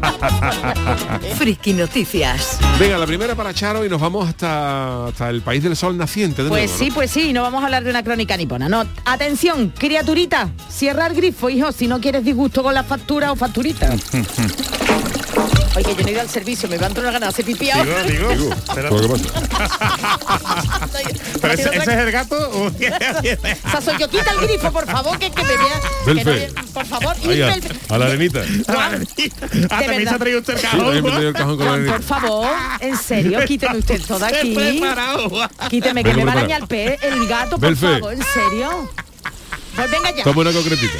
Friki 1.36 1.72
Noticias. 1.72 2.58
Venga, 2.78 2.98
la 2.98 3.06
primera 3.06 3.34
para 3.34 3.52
Charo 3.54 3.84
y 3.84 3.88
nos 3.88 4.00
vamos 4.00 4.28
hasta, 4.28 5.06
hasta 5.06 5.30
el 5.30 5.42
país 5.42 5.62
del 5.62 5.76
sol 5.76 5.96
naciente. 5.96 6.42
De 6.42 6.48
Pues 6.48 6.70
nuevo, 6.70 6.78
sí, 6.78 6.88
¿no? 6.88 6.94
pues 6.94 7.10
sí, 7.10 7.32
no 7.32 7.42
vamos 7.42 7.62
a 7.62 7.66
hablar 7.66 7.84
de 7.84 7.90
una 7.90 8.02
crónica 8.02 8.36
nipona. 8.36 8.68
No, 8.68 8.84
atención, 9.04 9.72
criaturita, 9.76 10.50
cierra 10.68 11.06
el 11.06 11.14
grifo, 11.14 11.50
hijo, 11.50 11.72
si 11.72 11.86
no 11.86 12.00
quieres 12.00 12.24
disgusto 12.24 12.62
con 12.62 12.74
la 12.74 12.84
factura 12.84 13.32
o 13.32 13.36
facturita. 13.36 13.90
Oye, 15.76 15.94
yo 15.96 16.02
no 16.02 16.08
he 16.08 16.12
ido 16.12 16.20
al 16.20 16.28
servicio, 16.28 16.68
me 16.68 16.76
va 16.78 16.86
a 16.86 16.88
entrar 16.88 17.04
una 17.04 17.12
gana 17.12 17.26
de 17.26 17.30
hacer 17.30 17.44
pipí 17.44 17.70
ahora. 17.70 18.02
Digo, 18.02 18.28
digo. 18.30 18.42
Digo, 18.44 18.56
Pero- 18.74 18.90
¿pero 18.96 19.00
qué 19.02 19.08
pasa? 19.08 19.40
pero 21.40 21.52
ese, 21.54 21.62
ese 21.68 21.78
es 21.78 21.88
el 21.88 22.10
gato. 22.12 22.36
o- 22.50 22.66
O 22.70 22.70
sea, 23.70 23.80
soy 23.80 23.94
yo, 23.98 24.08
quita 24.08 24.32
el 24.32 24.46
grifo, 24.48 24.72
por 24.72 24.86
favor, 24.86 25.18
que, 25.18 25.30
que 25.30 25.42
me 25.42 25.48
vea. 25.56 25.58
que 26.04 26.14
no- 26.14 26.24
Belfe. 26.24 26.52
por 26.74 26.86
favor, 26.86 27.16
Ahí, 27.24 27.38
irme 27.38 27.60
a, 27.88 27.94
a 27.94 27.98
la 27.98 28.06
arenita. 28.06 28.40
Juan, 28.66 29.06
Ah, 29.70 29.78
también 29.80 30.08
se 30.08 30.14
ha 30.14 30.18
traído 30.18 30.40
usted 30.40 30.54
el 30.54 30.58
Sí, 30.60 30.66
cajón. 30.66 30.80
también 30.80 31.04
me 31.04 31.10
Juan. 31.10 31.14
traía 31.14 31.28
el 31.28 31.34
cajón 31.34 31.56
con 31.56 31.64
la 31.66 31.70
Juan, 31.70 31.80
arenita. 31.88 31.96
por 31.96 32.20
favor, 32.20 32.50
en 32.80 32.96
serio, 32.96 33.40
quíteme 33.46 33.78
usted 33.78 34.02
todo 34.06 34.24
aquí. 34.24 34.54
Preparado. 34.54 35.30
Quíteme 35.68 36.02
que 36.04 36.14
me 36.14 36.24
va 36.24 36.32
a 36.32 36.36
dañar 36.36 36.62
el 36.62 36.66
pez, 36.68 37.02
el 37.02 37.26
gato, 37.28 37.50
por 37.50 37.60
Belfe. 37.60 37.86
favor, 38.00 38.12
en 38.12 38.22
serio. 38.22 38.90
Pues 39.80 39.90
venga 39.90 40.10
ya. 40.10 40.24
Toma 40.24 40.40
una 40.42 40.52
concretita. 40.52 40.98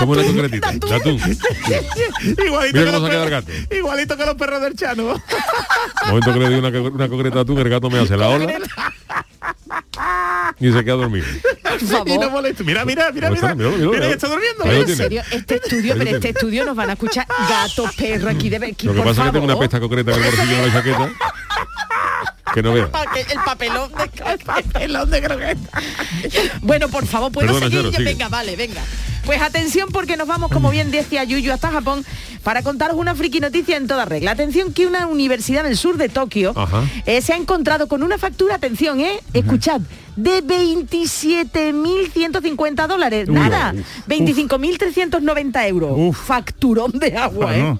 Toma 0.00 0.12
una 0.12 0.24
concretita. 0.24 0.72
De 0.72 0.94
atún. 0.94 1.20
Igualito 2.46 2.78
Mira 2.78 2.84
que 2.84 2.84
cómo 2.84 2.98
los 2.98 3.02
se 3.02 3.10
queda 3.10 3.24
el 3.24 3.30
perros- 3.30 3.30
gato. 3.30 3.74
Igualito 3.76 4.16
que 4.16 4.26
los 4.26 4.34
perros 4.34 4.60
del 4.62 4.74
Chano. 4.76 5.02
momento 6.06 6.32
que 6.32 6.38
le 6.40 6.44
doy 6.50 6.54
una, 6.58 6.68
una 6.68 7.08
concreta 7.08 7.34
de 7.36 7.40
atún, 7.42 7.58
el 7.58 7.68
gato 7.68 7.90
me 7.90 7.98
hace 8.00 8.16
la 8.16 8.28
ola 8.28 8.58
y 10.60 10.72
se 10.72 10.84
queda 10.84 10.94
dormido. 10.96 11.26
No. 11.90 12.04
Mira, 12.04 12.84
mira, 12.84 13.10
mira, 13.12 13.30
mira. 13.30 13.54
Mira, 13.54 14.08
está 14.08 14.28
durmiendo. 14.28 14.64
En 14.64 14.96
serio, 14.96 15.22
este 15.32 15.56
estudio, 15.56 15.94
pero 15.98 16.10
este 16.10 16.28
estudio 16.28 16.64
nos 16.64 16.76
van 16.76 16.90
a 16.90 16.92
escuchar 16.92 17.26
gatos, 17.48 17.92
perros 17.96 18.30
aquí 18.32 18.48
de 18.48 18.56
aquí, 18.64 18.86
Lo 18.86 18.92
que 18.92 18.98
por 19.00 19.08
pasa 19.08 19.22
es 19.22 19.26
que 19.26 19.32
tengo 19.32 19.44
una 19.46 19.58
pesta 19.58 19.80
concreta 19.80 20.12
en 20.12 20.18
el 20.18 20.24
bolsillo 20.24 20.56
de 20.56 20.66
la 20.68 20.72
chaqueta. 20.72 21.10
Que 22.54 22.62
no 22.62 22.72
vea. 22.72 22.84
El 22.84 22.90
papelón 23.44 23.90
de 23.92 24.38
Papelón 24.44 25.10
de 25.10 25.22
croqueta. 25.22 25.82
Bueno, 26.62 26.88
por 26.88 27.04
favor, 27.06 27.32
¿puedo 27.32 27.48
Perdona, 27.48 27.66
seguir? 27.66 27.90
Charo, 27.90 28.04
venga, 28.04 28.28
vale, 28.28 28.54
venga. 28.56 28.80
Pues 29.26 29.40
atención 29.42 29.88
porque 29.90 30.16
nos 30.16 30.28
vamos, 30.28 30.50
como 30.52 30.70
bien 30.70 30.90
decía 30.90 31.24
Yuyu, 31.24 31.52
hasta 31.52 31.70
Japón 31.70 32.04
para 32.44 32.62
contaros 32.62 32.96
una 32.98 33.14
friki 33.14 33.40
noticia 33.40 33.76
en 33.78 33.86
toda 33.88 34.04
regla. 34.04 34.32
Atención 34.32 34.72
que 34.72 34.86
una 34.86 35.06
universidad 35.06 35.64
del 35.64 35.76
sur 35.78 35.96
de 35.96 36.10
Tokio 36.10 36.52
Ajá. 36.54 36.82
eh, 37.06 37.22
se 37.22 37.32
ha 37.32 37.36
encontrado 37.36 37.88
con 37.88 38.02
una 38.02 38.18
factura, 38.18 38.56
atención, 38.56 39.00
¿eh? 39.00 39.18
Escuchad, 39.32 39.80
de 40.14 40.44
27.150 40.44 42.86
dólares. 42.86 43.26
Uy, 43.28 43.34
Nada, 43.34 43.72
uf. 43.74 43.80
25.390 44.08 45.68
euros. 45.68 45.92
Uf. 45.96 46.18
Facturón 46.26 46.92
de 46.92 47.16
agua. 47.16 47.56
¿eh? 47.56 47.76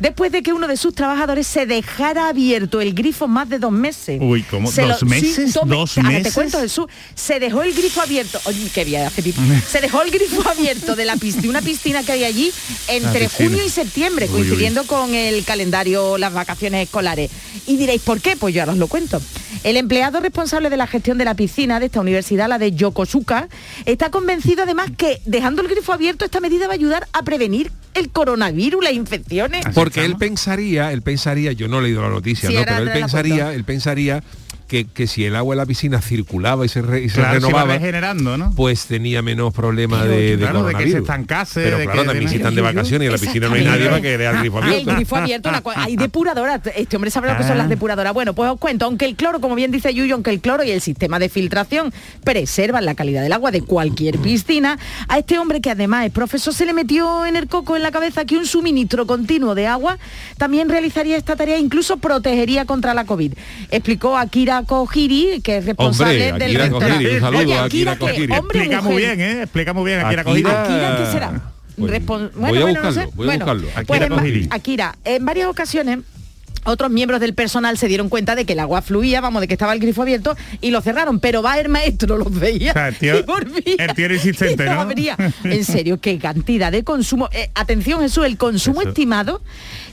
Después 0.00 0.32
de 0.32 0.42
que 0.42 0.52
uno 0.52 0.66
de 0.66 0.76
sus 0.76 0.94
trabajadores 0.94 1.46
se 1.46 1.66
dejara 1.66 2.28
abierto 2.28 2.80
el 2.80 2.94
grifo 2.94 3.28
más 3.28 3.48
de 3.48 3.58
dos 3.58 3.72
meses. 3.72 4.18
Uy, 4.22 4.42
¿cómo? 4.42 4.70
Se 4.70 4.82
¿Dos 4.82 5.02
meses? 5.04 5.56
me- 5.64 5.70
¿Dos 5.70 5.96
Ahora 5.98 6.08
te 6.10 6.14
meses? 6.18 6.34
cuento, 6.34 6.58
Jesús. 6.60 6.86
Se 7.14 7.38
dejó 7.40 7.62
el 7.62 7.72
grifo 7.74 8.00
abierto. 8.02 8.40
Oye, 8.44 8.68
qué 8.74 8.84
bien 8.84 9.06
hace. 9.06 9.22
Se 9.68 9.80
dejó 9.80 10.02
el 10.02 10.10
grifo 10.10 10.48
abierto 10.48 10.96
de 10.96 11.04
la 11.04 11.16
piscina, 11.16 11.48
una 11.48 11.62
piscina 11.62 12.02
que 12.02 12.12
hay 12.12 12.24
allí 12.24 12.52
entre 12.88 13.28
junio 13.28 13.64
y 13.64 13.68
septiembre, 13.68 14.26
Uy, 14.26 14.32
uy. 14.32 14.38
coincidiendo 14.40 14.84
con 14.84 15.14
el 15.14 15.44
calendario, 15.44 16.18
las 16.18 16.32
vacaciones 16.32 16.84
escolares. 16.84 17.30
Y 17.66 17.76
diréis, 17.76 18.02
¿por 18.02 18.20
qué? 18.20 18.36
Pues 18.36 18.54
yo 18.54 18.62
ahora 18.62 18.72
os 18.72 18.78
lo 18.78 18.88
cuento. 18.88 19.20
El 19.62 19.76
empleado 19.76 20.20
responsable 20.20 20.68
de 20.70 20.76
la 20.76 20.86
gestión 20.86 21.16
de 21.18 21.24
la 21.24 21.34
piscina 21.34 21.80
de 21.80 21.86
esta 21.86 22.00
universidad, 22.00 22.48
la 22.48 22.58
de 22.58 22.72
Yokosuka, 22.72 23.48
está 23.86 24.10
convencido 24.10 24.64
además 24.64 24.90
que 24.96 25.20
dejando 25.24 25.62
el 25.62 25.68
grifo 25.68 25.92
abierto 25.92 26.24
esta 26.24 26.40
medida 26.40 26.66
va 26.66 26.72
a 26.72 26.76
ayudar 26.76 27.08
a 27.12 27.22
prevenir 27.22 27.70
el 27.94 28.10
coronavirus, 28.10 28.84
las 28.84 28.92
infecciones. 28.92 29.64
Porque 29.74 30.04
él 30.04 30.16
pensaría, 30.16 30.92
él 30.92 31.02
pensaría, 31.02 31.52
yo 31.52 31.68
no 31.68 31.78
he 31.78 31.82
leído 31.82 32.02
la 32.02 32.10
noticia, 32.10 32.48
Sí, 32.48 32.56
no, 32.56 32.64
pero 32.64 32.78
él 32.78 32.90
pensaría, 32.92 33.54
él 33.54 33.64
pensaría 33.64 34.22
que, 34.68 34.86
que 34.86 35.06
si 35.06 35.24
el 35.24 35.36
agua 35.36 35.54
en 35.54 35.58
la 35.58 35.66
piscina 35.66 36.00
circulaba 36.00 36.64
y 36.64 36.68
se, 36.68 36.82
re- 36.82 37.02
y 37.04 37.08
se 37.08 37.16
Claro, 37.20 37.40
se 37.40 37.52
va 37.52 37.64
renovaba, 37.64 38.14
¿no? 38.38 38.52
pues 38.56 38.86
tenía 38.86 39.22
menos 39.22 39.52
problema 39.52 40.04
de, 40.04 40.36
de 40.36 40.38
claro, 40.38 40.64
de 40.64 40.74
que 40.74 40.90
se 40.90 40.98
estancase, 40.98 41.62
Pero 41.62 41.78
de 41.78 41.84
claro, 41.84 42.00
que- 42.02 42.06
también 42.06 42.24
de- 42.26 42.30
si 42.30 42.36
están 42.36 42.54
de 42.54 42.60
vacaciones 42.62 43.02
y 43.02 43.06
en 43.06 43.12
la 43.12 43.18
piscina 43.18 43.48
no 43.48 43.54
hay 43.54 43.64
nadie 43.64 43.86
para 43.88 44.00
que 44.00 44.18
lea 44.18 44.30
el 44.30 44.38
grifo 44.38 44.58
El 44.58 44.64
abierto. 44.64 44.94
grifo 44.94 45.16
abierto, 45.16 45.50
hay 45.76 45.96
depuradoras. 45.96 46.60
Este 46.76 46.96
hombre 46.96 47.10
sabe 47.10 47.30
lo 47.30 47.36
que 47.36 47.42
son 47.42 47.52
Ah. 47.52 47.56
las 47.56 47.68
depuradoras. 47.68 48.12
Bueno, 48.14 48.34
pues 48.34 48.50
os 48.50 48.58
cuento, 48.58 48.86
aunque 48.86 49.04
el 49.04 49.16
cloro, 49.16 49.40
como 49.40 49.54
bien 49.54 49.70
dice 49.70 49.92
Yuyo, 49.94 50.14
aunque 50.14 50.30
el 50.30 50.40
cloro 50.40 50.64
y 50.64 50.70
el 50.70 50.80
sistema 50.80 51.18
de 51.18 51.28
filtración 51.28 51.92
preservan 52.24 52.84
la 52.84 52.94
calidad 52.94 53.22
del 53.22 53.32
agua 53.32 53.50
de 53.50 53.62
cualquier 53.62 54.18
piscina, 54.18 54.78
a 55.08 55.18
este 55.18 55.38
hombre 55.38 55.60
que 55.60 55.70
además 55.70 56.06
es 56.06 56.12
profesor 56.12 56.54
se 56.54 56.66
le 56.66 56.72
metió 56.72 57.26
en 57.26 57.36
el 57.36 57.48
coco 57.48 57.76
en 57.76 57.82
la 57.82 57.90
cabeza 57.90 58.24
que 58.24 58.36
un 58.36 58.46
suministro 58.46 59.06
continuo 59.06 59.54
de 59.54 59.66
agua 59.66 59.98
también 60.38 60.68
realizaría 60.68 61.16
esta 61.16 61.36
tarea, 61.36 61.58
incluso 61.58 61.98
protegería 61.98 62.64
contra 62.64 62.94
la 62.94 63.04
COVID. 63.04 63.32
Explicó 63.70 64.16
Akira 64.16 64.53
Kohiri, 64.62 65.40
que 65.42 65.56
es 65.58 65.64
responsable 65.66 66.30
Hombre, 66.32 66.46
del 66.46 66.56
Akira 66.56 66.62
restaurante. 66.64 66.94
Kohiri, 66.96 67.14
un 67.16 67.20
saludo 67.20 67.40
Oye, 67.40 67.54
a 67.58 67.64
Akira. 67.64 67.92
Hombre 68.38 68.58
Explica 68.62 68.80
muy 68.82 68.96
bien, 68.96 69.20
¿eh? 69.20 69.42
Explica 69.42 69.72
muy 69.72 69.84
bien. 69.84 70.00
Akira 70.00 70.22
Akira- 70.22 70.24
Kohiri. 70.24 70.48
Akira, 70.50 70.96
¿qué 70.98 71.12
será? 71.12 71.40
Pues, 71.76 71.92
Respon- 71.92 72.30
voy 72.34 72.58
a 72.62 72.64
buscarlo, 72.66 72.92
sé. 72.92 73.08
voy 73.14 73.28
a 73.30 73.36
buscarlo. 73.36 73.68
pues 73.86 74.00
Akira 74.00 74.06
en. 74.06 74.48
Akira, 74.50 74.96
en 75.04 75.24
varias 75.24 75.48
ocasiones 75.48 75.98
otros 76.64 76.90
miembros 76.90 77.20
del 77.20 77.34
personal 77.34 77.78
se 77.78 77.88
dieron 77.88 78.08
cuenta 78.08 78.34
de 78.34 78.44
que 78.44 78.54
el 78.54 78.60
agua 78.60 78.82
fluía, 78.82 79.20
vamos, 79.20 79.40
de 79.40 79.48
que 79.48 79.54
estaba 79.54 79.72
el 79.72 79.80
grifo 79.80 80.02
abierto 80.02 80.36
y 80.60 80.70
lo 80.70 80.80
cerraron, 80.80 81.20
pero 81.20 81.42
va 81.42 81.58
el 81.58 81.68
maestro, 81.68 82.16
los 82.18 82.32
veía. 82.38 82.70
O 82.70 82.74
sea, 82.74 82.88
el 82.88 82.96
tío- 82.96 83.18
y 83.18 83.22
volvía, 83.22 83.74
el 83.78 83.94
tío 83.94 84.04
era 84.06 84.14
insistente, 84.14 84.64
y 84.66 84.68
¿no? 84.68 84.80
abría. 84.80 85.16
En 85.44 85.64
serio, 85.64 86.00
qué 86.00 86.18
cantidad 86.18 86.72
de 86.72 86.84
consumo. 86.84 87.28
Eh, 87.32 87.50
atención, 87.54 88.00
Jesús, 88.00 88.24
el 88.26 88.36
consumo 88.36 88.80
Eso. 88.80 88.90
estimado 88.90 89.40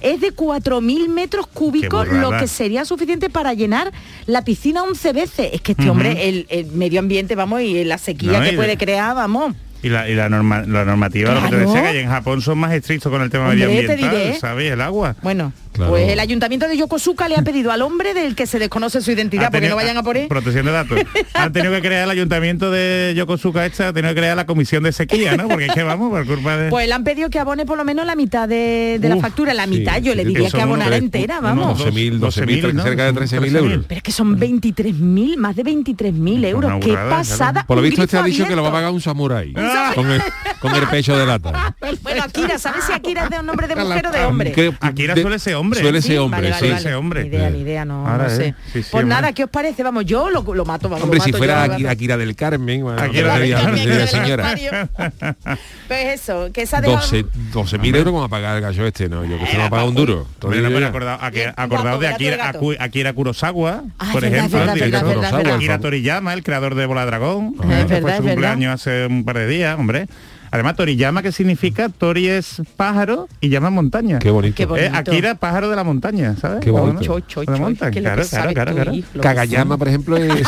es 0.01 0.19
de 0.21 0.33
4.000 0.33 1.07
metros 1.09 1.47
cúbicos, 1.47 2.07
lo 2.07 2.31
que 2.31 2.47
sería 2.47 2.85
suficiente 2.85 3.29
para 3.29 3.53
llenar 3.53 3.91
la 4.25 4.43
piscina 4.43 4.83
11 4.83 5.13
veces. 5.13 5.49
Es 5.53 5.61
que 5.61 5.73
este 5.73 5.89
hombre, 5.89 6.29
el, 6.29 6.47
el 6.49 6.67
medio 6.67 6.99
ambiente, 6.99 7.35
vamos, 7.35 7.61
y 7.61 7.83
la 7.83 7.97
sequía 7.97 8.39
No, 8.39 8.43
que 8.49 8.53
puede 8.53 8.69
de- 8.69 8.77
crear, 8.77 9.15
vamos. 9.15 9.55
Y 9.83 9.89
la, 9.89 10.07
y 10.09 10.13
la, 10.15 10.29
norma- 10.29 10.63
la 10.67 10.85
normativa, 10.85 11.33
lo 11.33 11.41
que 11.41 11.47
te 11.49 11.55
Claro. 11.55 11.71
decía, 11.73 11.91
que 11.91 12.01
en 12.01 12.09
Japón 12.09 12.41
son 12.41 12.59
más 12.59 12.71
estrictos 12.73 13.11
con 13.11 13.21
el 13.21 13.29
tema 13.29 13.45
Hombre, 13.49 13.65
medioambiental, 13.67 14.11
diré. 14.11 14.39
¿sabes? 14.39 14.71
El 14.71 14.81
agua. 14.81 15.15
Bueno, 15.23 15.53
Claro. 15.73 15.91
pues 15.91 16.09
el 16.09 16.19
ayuntamiento 16.19 16.67
de 16.67 16.75
Yokosuka 16.77 17.29
le 17.29 17.37
ha 17.37 17.43
pedido 17.43 17.71
al 17.71 17.81
hombre 17.81 18.13
del 18.13 18.35
que 18.35 18.45
se 18.45 18.59
desconoce 18.59 18.99
su 19.01 19.09
identidad 19.11 19.45
Ha 19.45 19.47
porque 19.47 19.59
tenido- 19.61 19.71
no 19.71 19.81
vayan 19.81 19.97
a 19.97 20.03
por 20.03 20.17
él. 20.17 20.27
Protección 20.27 20.65
de 20.65 20.71
datos. 20.73 20.99
Han 21.33 21.53
tenido 21.53 21.71
que 21.73 21.81
crear 21.81 22.03
el 22.03 22.09
ayuntamiento 22.09 22.69
de 22.69 23.13
Yokosuka 23.15 23.65
esta, 23.65 23.87
ha 23.87 23.93
tenido 23.93 24.13
que 24.13 24.19
crear 24.19 24.35
la 24.35 24.45
comisión 24.45 24.83
de 24.83 24.91
sequía, 24.91 25.37
¿no? 25.37 25.47
Porque 25.47 25.67
es 25.67 25.73
que 25.73 25.83
vamos, 25.83 26.09
por 26.11 26.25
culpa 26.27 26.57
de... 26.57 26.69
Pues 26.69 26.87
le 26.87 26.93
han 26.93 27.03
pedido 27.05 27.29
que 27.29 27.39
abone 27.39 27.65
por 27.65 27.77
lo 27.77 27.85
menos 27.85 28.05
la 28.05 28.15
mitad 28.15 28.49
de, 28.49 28.97
de 28.99 29.09
la 29.09 29.15
factura, 29.17 29.53
la 29.53 29.63
sí, 29.63 29.69
mitad, 29.69 30.01
yo 30.01 30.11
sí, 30.11 30.17
le 30.17 30.25
diría 30.25 30.49
que 30.51 30.61
abonara 30.61 30.97
entera, 30.97 31.39
vamos. 31.39 31.79
12.000, 31.79 32.19
12.000, 32.19 32.61
12.000, 32.61 32.73
¿no? 32.73 32.83
cerca 32.83 33.05
de 33.05 33.13
13.000 33.13 33.55
euros. 33.57 33.85
Pero 33.87 33.97
es 33.97 34.03
que 34.03 34.11
son 34.11 34.37
23.000, 34.37 35.37
más 35.37 35.55
de 35.55 35.63
23.000 35.63 36.45
euros. 36.45 36.73
Qué 36.83 36.93
pasada. 36.93 37.63
Por 37.65 37.77
lo 37.77 37.81
visto 37.83 38.03
este 38.03 38.17
ha 38.17 38.23
dicho 38.23 38.45
que 38.45 38.55
lo 38.57 38.61
va 38.63 38.69
a 38.69 38.73
pagar 38.73 38.91
un 38.91 38.99
samurái 39.01 39.53
Ah. 39.75 39.91
con 39.95 40.09
el, 40.11 40.21
con 40.59 40.75
el 40.75 40.87
pecho 40.87 41.17
de 41.17 41.25
lata. 41.25 41.75
Bueno, 42.01 42.23
Akira, 42.23 42.57
¿sabes 42.57 42.83
si 42.85 42.91
Akira 42.93 43.23
es 43.25 43.29
de 43.29 43.39
un 43.39 43.45
nombre 43.45 43.67
de 43.67 43.75
mujer 43.75 44.07
o 44.07 44.11
de 44.11 44.25
hombre? 44.25 44.51
Que- 44.51 44.73
Akira 44.79 45.13
de- 45.15 45.21
suele 45.21 45.39
ser 45.39 45.55
hombre. 45.55 45.79
Suele 45.81 46.01
Sí, 46.01 46.09
ser 46.09 46.19
hombre, 46.19 46.41
vale, 46.49 46.53
sí. 46.59 46.65
vale. 46.69 46.79
Ese 46.79 46.95
hombre. 46.95 47.21
Ni 47.23 47.27
idea, 47.29 47.49
ni 47.49 47.59
idea, 47.59 47.85
no, 47.85 48.07
Ahora, 48.07 48.25
no 48.25 48.29
eh. 48.29 48.35
sé. 48.35 48.43
Sí, 48.45 48.53
sí, 48.53 48.55
pues 48.73 48.93
hombre. 48.93 49.07
nada, 49.09 49.33
¿qué 49.33 49.43
os 49.45 49.49
parece? 49.49 49.83
Vamos, 49.83 50.05
yo 50.05 50.29
lo, 50.29 50.41
lo 50.53 50.65
mato, 50.65 50.89
vamos, 50.89 51.03
Hombre, 51.03 51.19
lo 51.19 51.23
si 51.25 51.33
fuera 51.33 51.77
yo, 51.77 51.89
Akira, 51.89 52.17
del 52.17 52.35
Carmen, 52.35 52.83
bueno, 52.83 53.01
Akira 53.01 53.37
del 53.39 53.51
Carmen, 53.53 54.07
señora. 54.07 54.55
Pues 55.87 56.21
eso, 56.21 56.49
que 56.53 56.65
se 56.65 56.75
ha 56.77 56.81
dejado... 56.81 56.99
12 57.01 57.25
12.000 57.53 57.95
euros 57.97 58.13
como 58.13 58.23
a 58.23 58.29
pagar 58.29 58.55
el 58.57 58.61
gallo 58.61 58.85
este, 58.87 59.09
no, 59.09 59.25
yo 59.25 59.37
que 59.37 59.45
se 59.47 59.53
lo 59.53 59.59
va 59.59 59.65
a 59.65 59.69
pagar 59.69 59.87
un 59.87 59.95
duro. 59.95 60.15
No, 60.15 60.25
Todavía- 60.39 60.69
pero 60.69 60.87
acordado, 61.57 61.99
de 61.99 62.07
Akira, 62.07 62.53
Akira 62.79 63.13
Kurosawa, 63.13 63.83
Ah, 63.99 64.09
por 64.13 64.23
ejemplo. 64.23 64.59
Akira 64.61 65.79
Toriyama, 65.79 66.33
el 66.33 66.43
creador 66.43 66.75
de 66.75 66.85
Bola 66.85 67.05
Dragón, 67.05 67.55
Es 67.55 67.61
que 67.61 67.65
verdad, 67.67 67.87
fue 67.87 67.95
es 67.95 67.99
su 68.17 68.23
verdad. 68.23 68.31
cumpleaños 68.33 68.73
hace 68.73 69.05
un 69.07 69.25
par 69.25 69.37
de 69.37 69.47
días, 69.47 69.60
hombre. 69.65 70.07
Además, 70.53 70.75
Toriyama, 70.75 71.21
que 71.23 71.31
significa 71.31 71.87
Tori 71.87 72.27
es 72.27 72.61
pájaro 72.75 73.29
y 73.39 73.47
llama 73.47 73.69
montaña. 73.69 74.19
Qué 74.19 74.31
bonito. 74.31 74.53
Qué 74.57 74.65
bonito. 74.65 74.85
Eh, 74.85 74.91
Akira, 74.93 75.35
pájaro 75.35 75.69
de 75.69 75.77
la 75.77 75.85
montaña, 75.85 76.35
¿sabes? 76.35 76.59
Qué 76.59 76.71
bonito. 76.71 76.87
Bueno, 76.97 76.99
Choy, 77.01 77.23
choy, 77.25 77.45
de 77.45 77.51
la 77.53 77.57
choy, 77.57 77.63
montaña, 77.65 77.91
que 77.91 78.01
claro, 78.01 78.23
claro, 78.53 78.91
Kagayama, 79.21 79.77
por 79.77 79.87
ejemplo, 79.87 80.17
es, 80.17 80.41
es, 80.41 80.47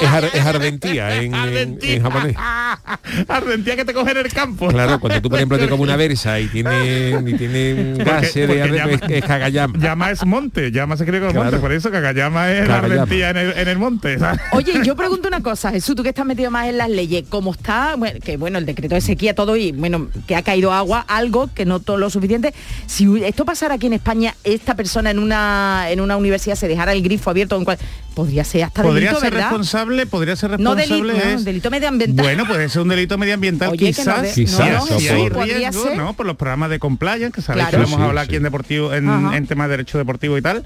es, 0.00 0.08
ar- 0.08 0.30
es 0.32 0.40
ardentía 0.46 1.20
en, 1.20 1.34
en- 1.34 1.78
en 1.82 2.02
japonés. 2.02 2.36
Ardentía 3.28 3.76
que 3.76 3.84
te 3.84 3.94
cogen 3.94 4.16
en 4.16 4.26
el 4.26 4.32
campo. 4.32 4.68
Claro, 4.68 4.98
cuando 5.00 5.20
tú, 5.22 5.28
por 5.30 5.38
ejemplo, 5.38 5.58
te 5.58 5.68
comes 5.68 5.84
una 5.84 5.96
versa 5.96 6.38
y 6.40 6.46
tiene, 6.48 7.18
y 7.26 7.34
tiene 7.34 7.94
gases 8.04 8.48
de 8.48 8.68
llama- 8.68 9.00
es 9.08 9.24
cagayama. 9.24 9.78
Llama 9.78 10.10
es 10.10 10.24
monte, 10.24 10.70
llama 10.70 10.96
se 10.96 11.04
cree 11.04 11.20
con 11.20 11.30
Claro. 11.30 11.44
monte, 11.44 11.58
por 11.60 11.72
eso 11.72 11.90
Cagayama 11.90 12.50
es 12.52 12.60
la 12.60 12.66
Cagayama. 12.80 12.94
ardentía 13.02 13.30
en 13.30 13.36
el, 13.36 13.58
en 13.58 13.68
el 13.68 13.78
monte. 13.78 14.18
¿sabes? 14.18 14.40
Oye, 14.52 14.72
yo 14.84 14.96
pregunto 14.96 15.28
una 15.28 15.42
cosa, 15.42 15.70
Jesús, 15.70 15.94
tú 15.96 16.02
que 16.02 16.10
estás 16.10 16.26
metido 16.26 16.50
más 16.50 16.68
en 16.68 16.78
las 16.78 16.90
leyes, 16.90 17.24
como 17.28 17.52
está, 17.52 17.96
bueno, 17.96 18.18
que 18.22 18.36
bueno, 18.36 18.58
el 18.58 18.66
decreto 18.66 18.94
de 18.94 19.00
sequía, 19.00 19.34
todo 19.34 19.56
y 19.56 19.72
bueno, 19.72 20.08
que 20.26 20.36
ha 20.36 20.42
caído 20.42 20.72
agua, 20.72 21.04
algo 21.08 21.50
que 21.54 21.64
no 21.64 21.80
todo 21.80 21.96
lo 21.98 22.10
suficiente. 22.10 22.52
Si 22.86 23.06
esto 23.24 23.44
pasara 23.44 23.74
aquí 23.74 23.86
en 23.86 23.94
España, 23.94 24.34
esta 24.44 24.74
persona 24.74 25.10
en 25.10 25.18
una 25.18 25.86
en 25.90 26.00
una 26.00 26.16
universidad 26.16 26.54
se 26.56 26.68
dejara 26.68 26.92
el 26.92 27.02
grifo 27.02 27.30
abierto, 27.30 27.56
en 27.56 27.64
cual, 27.64 27.78
podría 28.18 28.42
ser 28.42 28.64
hasta 28.64 28.82
Podría 28.82 29.10
delito, 29.10 29.20
ser 29.20 29.30
¿verdad? 29.32 29.46
responsable, 29.50 30.04
podría 30.06 30.34
ser 30.34 30.58
No 30.58 30.74
delito, 30.74 31.04
no, 31.04 31.12
es- 31.12 31.44
delito 31.44 31.70
medioambiental. 31.70 32.24
Bueno, 32.26 32.46
puede 32.48 32.68
ser 32.68 32.82
un 32.82 32.88
delito 32.88 33.16
medioambiental 33.16 33.68
Oye, 33.70 33.90
no 33.92 33.96
quizás. 33.96 34.22
de- 34.22 34.32
Quizás, 34.32 34.58
no, 34.72 34.86
no, 34.86 34.98
si 34.98 35.08
hay 35.08 35.28
riesgo, 35.28 35.84
ser. 35.84 35.96
¿no? 35.96 36.14
Por 36.14 36.26
los 36.26 36.34
programas 36.34 36.68
de 36.70 36.80
compliance, 36.80 37.30
que 37.30 37.42
sabéis 37.42 37.68
Claro. 37.68 37.84
que 37.84 37.88
hemos 37.88 38.00
Sí, 38.00 38.06
hablado 38.08 38.24
sí. 38.24 38.28
aquí 38.30 38.36
en 38.36 38.42
deportivo, 38.42 38.92
en, 38.92 39.08
en 39.08 39.46
temas 39.46 39.68
de 39.68 39.70
derecho 39.76 39.98
deportivo 39.98 40.36
y 40.36 40.42
tal. 40.42 40.64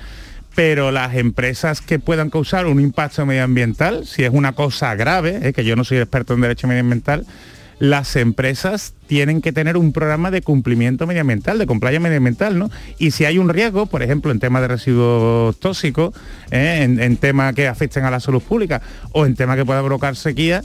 Pero 0.54 0.90
las 0.92 1.14
empresas 1.14 1.82
que 1.82 1.98
puedan 1.98 2.30
causar 2.30 2.66
un 2.66 2.80
impacto 2.80 3.26
medioambiental, 3.26 4.06
si 4.06 4.24
es 4.24 4.30
una 4.32 4.52
cosa 4.52 4.94
grave, 4.94 5.40
eh, 5.42 5.52
que 5.52 5.62
yo 5.64 5.76
no 5.76 5.84
soy 5.84 5.98
experto 5.98 6.32
en 6.32 6.40
derecho 6.40 6.66
medioambiental, 6.68 7.26
las 7.82 8.14
empresas 8.14 8.94
tienen 9.08 9.42
que 9.42 9.50
tener 9.50 9.76
un 9.76 9.92
programa 9.92 10.30
de 10.30 10.40
cumplimiento 10.40 11.04
medioambiental, 11.08 11.58
de 11.58 11.66
compliance 11.66 11.98
medioambiental, 11.98 12.56
¿no? 12.56 12.70
Y 12.96 13.10
si 13.10 13.24
hay 13.24 13.38
un 13.38 13.48
riesgo, 13.48 13.86
por 13.86 14.04
ejemplo, 14.04 14.30
en 14.30 14.38
temas 14.38 14.62
de 14.62 14.68
residuos 14.68 15.58
tóxicos, 15.58 16.14
eh, 16.52 16.82
en, 16.82 17.00
en 17.00 17.16
temas 17.16 17.52
que 17.56 17.66
afecten 17.66 18.04
a 18.04 18.12
la 18.12 18.20
salud 18.20 18.40
pública 18.40 18.82
o 19.10 19.26
en 19.26 19.34
temas 19.34 19.56
que 19.56 19.64
pueda 19.64 19.82
provocar 19.82 20.14
sequía, 20.14 20.62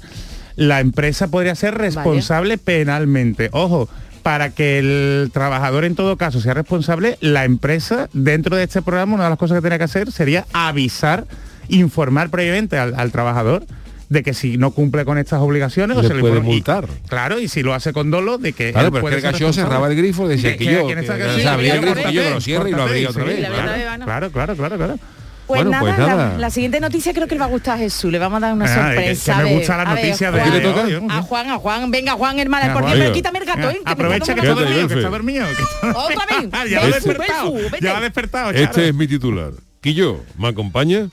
la 0.55 0.79
empresa 0.79 1.29
podría 1.29 1.55
ser 1.55 1.73
responsable 1.73 2.59
penalmente. 2.59 3.49
Ojo, 3.51 3.89
para 4.21 4.51
que 4.51 4.77
el 4.77 5.31
trabajador 5.33 5.85
en 5.85 5.95
todo 5.95 6.17
caso 6.17 6.39
sea 6.39 6.53
responsable, 6.53 7.17
la 7.19 7.45
empresa 7.45 8.09
dentro 8.13 8.57
de 8.57 8.65
este 8.65 8.83
programa 8.83 9.15
una 9.15 9.23
de 9.23 9.31
las 9.31 9.39
cosas 9.39 9.57
que 9.57 9.61
tiene 9.61 9.79
que 9.79 9.85
hacer 9.85 10.11
sería 10.11 10.45
avisar, 10.53 11.25
informar 11.67 12.29
previamente 12.29 12.77
al, 12.77 12.93
al 12.93 13.11
trabajador 13.11 13.65
de 14.09 14.23
que 14.23 14.33
si 14.33 14.57
no 14.57 14.71
cumple 14.71 15.03
con 15.05 15.17
estas 15.17 15.41
obligaciones 15.41 15.97
o 15.97 16.01
Le 16.01 16.07
se 16.07 16.13
le 16.13 16.21
puede 16.21 16.37
y- 16.37 16.41
multar. 16.41 16.87
claro, 17.09 17.39
y 17.39 17.47
si 17.47 17.61
lo 17.63 17.73
hace 17.73 17.91
con 17.93 18.09
dolo, 18.09 18.37
de 18.37 18.53
que 18.53 18.71
Claro, 18.71 18.87
él 18.87 18.91
pero 18.93 18.97
es 18.97 19.01
puede 19.01 19.21
que 19.37 19.43
el 19.45 19.53
cerraba 19.53 19.87
el 19.87 19.95
grifo, 19.95 20.27
decía 20.27 20.51
Que- 20.51 20.57
que 20.57 20.65
que 20.65 20.71
yo, 20.71 21.49
abría 21.49 21.75
el 21.75 21.81
grifo 21.81 22.09
y 22.09 22.13
yo 22.13 22.29
lo 22.29 22.41
cierro 22.41 22.67
y 22.67 22.71
lo 22.71 22.83
abría 22.83 23.09
otra 23.09 23.23
vez. 23.23 23.45
Claro. 23.47 24.31
Claro, 24.31 24.55
claro, 24.55 24.77
claro. 24.77 24.99
Pues, 25.47 25.59
Bueno, 25.63 25.71
nada, 25.71 25.81
pues 25.81 25.97
la- 25.97 26.07
nada. 26.07 26.37
La, 26.37 26.49
siguiente 26.49 26.81
noticia 26.81 27.13
creo 27.13 27.25
que 27.25 27.35
le 27.35 27.39
va 27.39 27.45
a 27.45 27.49
gustar 27.49 27.75
a 27.75 27.77
Jesús. 27.77 28.11
Le 28.11 28.19
vamos 28.19 28.37
a 28.43 28.47
dar 28.47 28.53
una 28.53 28.65
Ah, 28.65 28.67
sorpresa. 28.67 29.37
que 29.37 29.43
me 29.43 29.49
A 29.49 30.51
de 30.51 30.61
Juan. 30.73 31.09
¿A 31.11 31.21
Juan, 31.21 31.49
a 31.51 31.57
Juan. 31.57 31.89
Venga, 31.89 32.11
Juan, 32.13 32.37
hermana. 32.39 32.65
Ah, 32.69 32.73
Por 32.73 32.81
Juan. 32.81 32.95
Dios, 32.95 33.03
Venga. 33.05 33.13
quítame 33.15 33.39
el 33.39 33.45
gato, 33.45 33.69
¿eh? 33.69 33.73
que 33.75 33.79
me 33.85 33.91
Aprovecha 33.91 34.25
pongo 34.25 34.41
que 34.41 34.41
una 34.41 34.41
está 34.41 34.55
Quédate, 34.55 34.61
dormido, 34.65 34.87
que 34.89 34.95
Belfe. 34.95 34.99
está 34.99 35.09
dormido. 35.09 35.45
que 35.45 35.51
está- 35.87 35.99
Otra 35.99 36.25
vez. 36.41 36.49
ya 36.71 36.81
ha 36.81 36.87
despertado. 36.87 37.53
Belfu, 37.53 37.69
vete. 37.71 37.85
Ya 37.85 37.97
ha 37.97 38.01
despertado. 38.01 38.51
Este 38.51 38.87
es 38.89 38.93
mi 38.93 39.07
titular. 39.07 39.51
Quillo, 39.79 40.19
¿me 40.37 40.49
acompaña? 40.49 41.07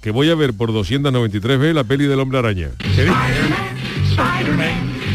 Que 0.00 0.10
voy 0.10 0.30
a 0.30 0.34
ver 0.34 0.54
por 0.54 0.72
293 0.72 1.58
veces 1.58 1.74
la 1.74 1.84
peli 1.84 2.06
del 2.06 2.20
hombre 2.20 2.38
araña. 2.38 2.68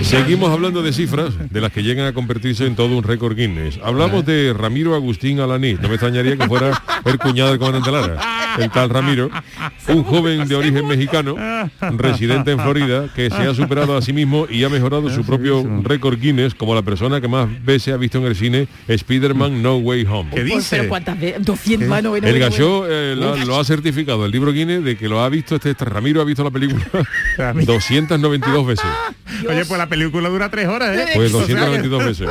Seguimos 0.01 0.51
hablando 0.51 0.83
de 0.83 0.91
cifras 0.91 1.33
de 1.49 1.61
las 1.61 1.71
que 1.71 1.81
llegan 1.81 2.05
a 2.05 2.13
convertirse 2.13 2.65
en 2.65 2.75
todo 2.75 2.95
un 2.97 3.03
récord 3.03 3.35
Guinness. 3.35 3.79
Hablamos 3.83 4.25
de 4.25 4.53
Ramiro 4.53 4.95
Agustín 4.95 5.39
Alaní. 5.39 5.75
No 5.75 5.87
me 5.87 5.95
extrañaría 5.95 6.35
que 6.35 6.47
fuera 6.47 6.83
el 7.05 7.17
cuñado 7.17 7.51
del 7.51 7.59
comandante 7.59 7.91
Lara. 7.91 8.42
El 8.59 8.69
tal 8.69 8.89
Ramiro, 8.89 9.29
un 9.87 10.03
joven 10.03 10.47
de 10.47 10.55
origen 10.55 10.87
mexicano, 10.87 11.35
residente 11.97 12.51
en 12.51 12.59
Florida, 12.59 13.09
que 13.15 13.29
se 13.29 13.35
ha 13.37 13.53
superado 13.53 13.97
a 13.97 14.01
sí 14.01 14.13
mismo 14.13 14.47
y 14.49 14.63
ha 14.63 14.69
mejorado 14.69 15.09
su 15.09 15.23
propio 15.25 15.63
récord 15.83 16.19
Guinness 16.19 16.53
como 16.53 16.75
la 16.75 16.81
persona 16.81 17.19
que 17.21 17.27
más 17.27 17.47
veces 17.65 17.93
ha 17.93 17.97
visto 17.97 18.17
en 18.19 18.25
el 18.25 18.35
cine 18.35 18.67
Spider-Man 18.87 19.61
No 19.61 19.77
Way 19.77 20.05
Home. 20.09 20.31
¿Qué 20.33 20.43
dice? 20.43 20.77
pero 20.77 20.89
¿cuántas 20.89 21.19
veces? 21.19 21.45
200, 21.45 21.87
bueno, 21.89 22.09
bueno, 22.09 22.27
El 22.27 22.35
eh, 22.41 23.15
lo, 23.17 23.35
lo 23.37 23.59
ha 23.59 23.63
certificado 23.63 24.25
el 24.25 24.31
libro 24.31 24.51
Guinness 24.51 24.83
de 24.83 24.97
que 24.97 25.07
lo 25.07 25.21
ha 25.21 25.29
visto 25.29 25.55
este, 25.55 25.71
este 25.71 25.85
Ramiro 25.85 26.21
ha 26.21 26.25
visto 26.25 26.43
la 26.43 26.51
película 26.51 26.83
Ramiro. 27.37 27.73
292 27.73 28.67
veces. 28.67 28.85
Oye, 29.49 29.65
pues 29.65 29.77
la 29.77 29.87
película 29.87 30.29
dura 30.29 30.49
tres 30.49 30.67
horas, 30.67 30.95
¿eh? 30.97 31.05
Pues 31.15 31.33
O 31.33 31.45
sea, 31.45 31.55
292 31.65 32.05
veces. 32.05 32.29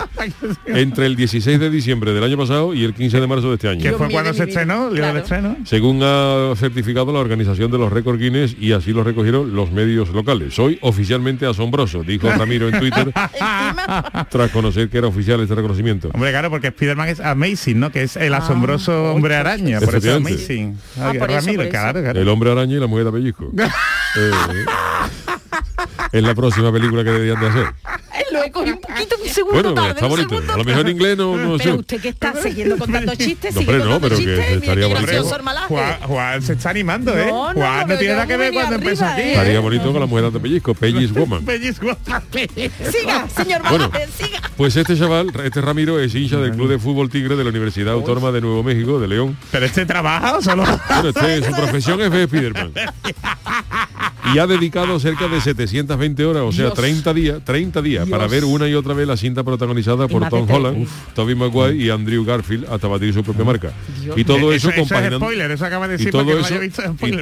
Entre 0.66 1.06
el 1.06 1.16
16 1.16 1.58
de 1.58 1.70
diciembre 1.70 2.12
del 2.12 2.22
año 2.24 2.36
pasado 2.36 2.74
y 2.74 2.84
el 2.84 2.94
15 2.94 3.20
de 3.20 3.26
marzo 3.26 3.48
de 3.48 3.54
este 3.54 3.66
Que 3.66 3.72
año. 3.72 3.80
Dios 3.80 3.96
fue 3.96 4.10
cuando 4.10 4.32
se 4.32 4.44
estrenó, 4.44 4.88
el 4.88 4.94
día 4.94 5.12
del 5.12 5.22
Claro. 5.22 5.48
estreno. 5.50 5.56
Según 5.64 6.02
ha 6.02 6.11
certificado 6.56 7.12
la 7.12 7.18
organización 7.20 7.70
de 7.70 7.78
los 7.78 7.92
récords 7.92 8.18
Guinness 8.20 8.56
y 8.58 8.72
así 8.72 8.92
lo 8.92 9.04
recogieron 9.04 9.54
los 9.54 9.70
medios 9.72 10.08
locales. 10.10 10.54
Soy 10.54 10.78
oficialmente 10.82 11.46
asombroso, 11.46 12.02
dijo 12.02 12.28
Ramiro 12.36 12.68
en 12.68 12.78
Twitter 12.78 13.12
tras 14.30 14.50
conocer 14.50 14.88
que 14.88 14.98
era 14.98 15.06
oficial 15.08 15.40
este 15.40 15.54
reconocimiento. 15.54 16.10
Hombre, 16.14 16.30
claro, 16.30 16.50
porque 16.50 16.68
Spider-Man 16.68 17.08
es 17.08 17.20
amazing, 17.20 17.80
¿no? 17.80 17.90
Que 17.90 18.02
es 18.02 18.16
el 18.16 18.34
asombroso 18.34 19.12
hombre 19.14 19.36
araña. 19.36 19.80
Por 19.80 19.88
eso 19.88 19.96
es 19.98 20.04
Efectivamente. 20.04 20.32
amazing. 20.38 20.78
Ah, 21.00 21.10
Ay, 21.12 21.18
por 21.18 21.30
eso, 21.30 21.40
Ramiro, 21.40 21.56
por 21.58 21.64
eso. 21.66 21.70
claro, 21.70 22.02
claro. 22.02 22.20
El 22.20 22.28
hombre 22.28 22.52
araña 22.52 22.76
y 22.76 22.80
la 22.80 22.86
mujer 22.86 23.04
de 23.06 23.12
pellizco. 23.12 23.52
Eh, 24.14 24.30
es 26.12 26.22
la 26.22 26.34
próxima 26.34 26.70
película 26.70 27.02
que 27.02 27.10
deberían 27.10 27.40
de 27.40 27.46
hacer. 27.48 27.66
Lo 28.42 28.48
he 28.48 28.50
cogido 28.52 28.76
un 28.76 28.80
poquito, 28.80 29.16
un 29.22 29.28
segundo 29.28 29.54
Bueno, 29.62 29.74
tarde. 29.74 29.90
está 29.90 30.04
un 30.04 30.10
bonito. 30.10 30.28
segundo 30.30 30.52
A 30.52 30.56
lo 30.56 30.64
mejor 30.64 30.86
en 30.86 30.92
inglés 30.96 31.16
no, 31.16 31.36
no 31.36 31.58
sé. 31.58 31.64
Pero 31.64 31.76
usted 31.76 32.00
que 32.00 32.08
está 32.08 32.34
siguiendo 32.42 32.76
contando 32.78 33.14
chistes, 33.16 33.54
No, 33.54 33.60
hombre, 33.60 33.78
no, 33.78 34.00
pero 34.00 34.16
que 34.16 34.22
chistes, 34.24 34.38
mira 34.38 34.52
estaría 34.54 34.86
bonito. 34.86 35.40
Juan, 35.68 36.00
Juan 36.02 36.42
se 36.42 36.52
está 36.54 36.70
animando, 36.70 37.16
¿eh? 37.16 37.26
No, 37.28 37.52
no, 37.54 37.60
Juan 37.60 37.88
no 37.88 37.96
tiene 37.98 38.14
nada 38.14 38.26
que 38.26 38.36
ver 38.36 38.52
cuando 38.52 38.74
empezó 38.76 39.04
aquí. 39.06 39.20
¿eh? 39.22 39.32
Estaría 39.32 39.60
bonito 39.60 39.90
con 39.92 40.00
la 40.00 40.06
mujer 40.06 40.30
de 40.30 40.40
pellizco, 40.40 40.74
Peggy's 40.74 41.12
Woman. 41.14 41.44
Pellizco. 41.44 41.96
Siga, 42.90 43.28
señor 43.28 43.62
Bueno. 43.68 43.90
Siga. 44.18 44.40
Pues 44.56 44.76
este 44.76 44.96
chaval, 44.98 45.32
este 45.44 45.60
Ramiro, 45.60 45.98
es 46.00 46.14
hincha 46.14 46.36
del 46.38 46.52
Club 46.52 46.68
de 46.68 46.78
Fútbol 46.78 47.08
Tigre 47.10 47.36
de 47.36 47.44
la 47.44 47.50
Universidad 47.50 47.94
Autónoma 47.94 48.32
de 48.32 48.40
Nuevo 48.40 48.62
México, 48.62 48.98
de 49.00 49.08
León. 49.08 49.36
Pero 49.50 49.66
este 49.66 49.86
trabaja 49.86 50.36
o 50.36 50.42
solo. 50.42 50.64
Bueno, 50.64 51.08
este, 51.08 51.42
su 51.44 51.52
profesión 51.56 52.00
es 52.00 52.10
ver 52.10 52.28
Spiderman. 52.28 52.72
Y 54.34 54.38
ha 54.38 54.46
dedicado 54.46 54.98
cerca 55.00 55.26
de 55.28 55.40
720 55.40 56.24
horas, 56.24 56.42
o 56.44 56.52
sea, 56.52 56.66
Dios. 56.66 56.74
30 56.74 57.14
días, 57.14 57.38
30 57.44 57.82
días, 57.82 58.08
para 58.08 58.24
Dios. 58.28 58.31
Ver 58.32 58.44
una 58.44 58.66
y 58.68 58.74
otra 58.74 58.94
vez 58.94 59.06
la 59.06 59.16
cinta 59.16 59.44
protagonizada 59.44 60.08
por 60.08 60.26
Tom. 60.28 60.50
Holland, 60.50 60.88
Tobey 61.14 61.34
Maguire 61.34 61.76
y 61.76 61.90
Andrew 61.90 62.24
Garfield 62.24 62.66
hasta 62.70 62.88
batir 62.88 63.12
su 63.12 63.22
propia 63.22 63.44
marca. 63.44 63.72
Dios. 64.00 64.16
Y 64.16 64.24
todo 64.24 64.52
eso, 64.52 64.52
eso, 64.52 64.68
eso 64.68 64.70
es 64.70 64.76
compaginando 64.80 65.18
spoiler, 65.18 65.50
eso 65.50 65.64
acaba 65.66 65.86
de 65.88 65.94
y 65.94 65.96
decir 65.98 66.12
para 66.12 66.24
que 66.24 66.30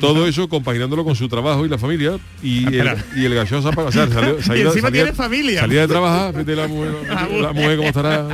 todo 0.01 0.27
eso 0.29 0.43
y 0.45 0.49
compaginándolo 0.49 1.05
con 1.05 1.17
su 1.17 1.29
trabajo 1.29 1.67
y 1.67 1.69
la 1.69 1.79
familia 1.79 2.19
y 2.43 2.67
el, 2.67 2.75
Espera. 2.87 2.97
y 3.17 3.25
el 3.25 3.35
gallo 3.35 3.63
se 3.63 3.69
ha 3.69 3.71
o 3.71 3.93
sea, 3.93 4.09
salió, 4.09 4.43
salía, 4.43 4.65
encima 4.67 4.89
salía- 4.89 5.03
tiene 5.03 5.13
familia. 5.17 5.61
salía 5.61 5.81
de 5.83 5.89
trabajar 5.89 6.33
fíjate 6.33 6.57
la 6.57 6.69
mujer 6.69 6.93
la 7.41 7.53
mujer 7.53 7.77
cómo 7.77 7.89
estará 7.89 8.27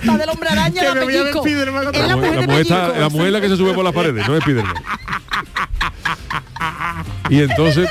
Está 0.00 0.16
del 0.18 0.28
hombre 0.30 0.48
araña, 0.48 0.82
la 0.82 0.94
la 0.94 0.94
la 0.94 1.04
mujer, 1.04 2.34
la 2.36 2.42
mujer 2.46 2.60
está- 2.60 2.98
la 2.98 3.08
mujer 3.08 3.26
es 3.26 3.32
la 3.32 3.40
que 3.40 3.48
se 3.48 3.56
sube 3.56 3.72
por 3.74 3.84
las 3.84 3.92
paredes 3.92 4.26
no 4.28 4.36
es 4.36 4.42
Spiderman 4.42 4.74
y 7.32 7.40
entonces 7.40 7.88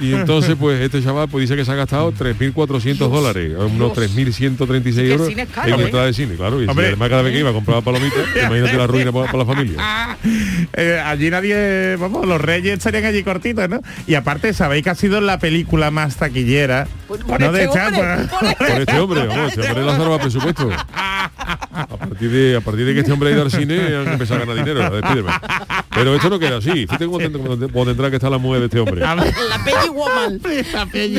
y 0.00 0.14
entonces 0.14 0.56
pues 0.58 0.80
este 0.80 1.02
chaval 1.02 1.28
pues 1.28 1.42
dice 1.48 1.56
que 1.56 1.64
se 1.64 1.72
ha 1.72 1.74
gastado 1.74 2.12
3.400 2.12 2.96
dólares 3.08 3.52
unos 3.58 3.92
3.136 3.92 4.94
que 4.94 5.00
el 5.00 5.10
euros 5.12 5.28
en 5.28 5.38
¿eh? 5.38 5.82
entrada 5.84 6.06
de 6.06 6.12
cine 6.12 6.34
claro 6.34 6.60
y 6.60 6.64
si 6.64 6.70
Hombre. 6.70 6.86
además 6.88 7.08
cada 7.08 7.22
vez 7.22 7.32
que 7.32 7.38
iba 7.40 7.50
a 7.50 7.52
comprar 7.52 7.82
palomitas 7.82 8.18
imagínate 8.36 8.76
la 8.76 8.86
ruina 8.86 9.12
para, 9.12 9.26
para 9.26 9.38
la 9.38 9.46
familia 9.46 9.76
Eh, 10.76 11.00
allí 11.04 11.30
nadie, 11.30 11.96
vamos, 11.96 12.26
los 12.26 12.40
reyes 12.40 12.78
estarían 12.78 13.04
allí 13.04 13.22
cortitos, 13.22 13.68
¿no? 13.68 13.80
Y 14.06 14.14
aparte, 14.14 14.52
sabéis 14.54 14.82
que 14.82 14.90
ha 14.90 14.94
sido 14.94 15.20
la 15.20 15.38
película 15.38 15.90
más 15.92 16.16
taquillera. 16.16 16.88
Por- 17.06 17.20
por 17.24 17.38
¿no? 17.40 17.46
este 17.46 17.58
de 17.60 17.66
hombre, 17.68 18.26
por 18.28 18.44
este- 18.48 18.64
por 18.64 18.80
este 18.80 18.98
hombre, 18.98 19.26
vamos, 19.26 19.48
este 19.52 19.68
hombre 19.68 19.84
Lázaro 19.84 20.10
va 20.10 20.16
a 20.16 20.20
presupuesto. 20.20 20.70
A 20.72 21.86
partir 21.86 22.30
de 22.30 22.56
a 22.56 22.60
partir 22.60 22.86
de 22.86 22.94
que 22.94 23.00
este 23.00 23.12
hombre 23.12 23.28
ha 23.30 23.32
ido 23.32 23.42
al 23.42 23.50
cine 23.50 23.76
han 23.96 24.08
empezado 24.14 24.42
a 24.42 24.46
ganar 24.46 24.64
dinero, 24.64 24.82
a. 24.84 25.84
Pero 25.94 26.14
esto 26.14 26.30
no 26.30 26.38
queda 26.38 26.56
así. 26.58 26.70
Fíjate 26.86 27.06
cómo 27.06 27.18
tendrá, 27.18 27.40
cómo 27.72 27.84
tendrá 27.86 28.10
que 28.10 28.16
estar 28.16 28.30
la 28.30 28.38
mujer 28.38 28.62
de 28.62 28.68
este 28.74 28.80
hombre. 28.80 29.00
La 29.00 29.64
Peggy 29.64 29.88
Woman. 29.88 30.40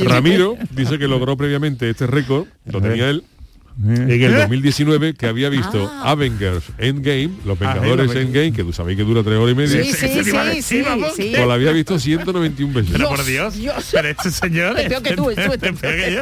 Ramiro 0.10 0.58
dice 0.72 0.98
que 0.98 1.08
logró 1.08 1.38
previamente 1.38 1.90
este 1.90 2.08
récord, 2.08 2.48
lo 2.66 2.82
tenía 2.82 3.10
él 3.10 3.24
en 3.84 4.10
el 4.10 4.36
2019 4.36 5.14
que 5.16 5.26
había 5.28 5.50
visto 5.50 5.92
Ah. 5.94 6.12
Avengers 6.12 6.64
Endgame, 6.78 7.30
los 7.46 7.58
Ah, 7.62 7.74
Vengadores 7.74 8.08
los 8.08 8.16
Endgame, 8.16 8.54
que 8.54 8.64
tú 8.64 8.72
sabéis 8.74 8.98
que 8.98 9.04
dura 9.04 9.22
tres 9.24 9.38
horas 9.38 9.52
y 9.52 9.56
media, 9.56 9.84
Sí, 10.62 10.84
pues 10.84 11.48
la 11.48 11.54
había 11.54 11.72
visto 11.72 12.00
191 12.00 12.74
veces. 12.74 12.92
Pero 12.94 13.10
por 13.10 13.24
Dios, 13.26 13.56
Dios. 13.56 13.90
pero 13.92 14.08
este 14.10 14.32
señor 14.32 14.80
Es 14.80 14.88
peor 14.88 15.04
que 15.04 15.16
tú, 15.16 15.30
es 15.30 15.36
tú, 15.36 15.42
es 15.42 15.50
es 15.62 15.72
tú. 15.74 15.76
peor 15.78 15.96
que 15.96 16.14
yo. 16.14 16.22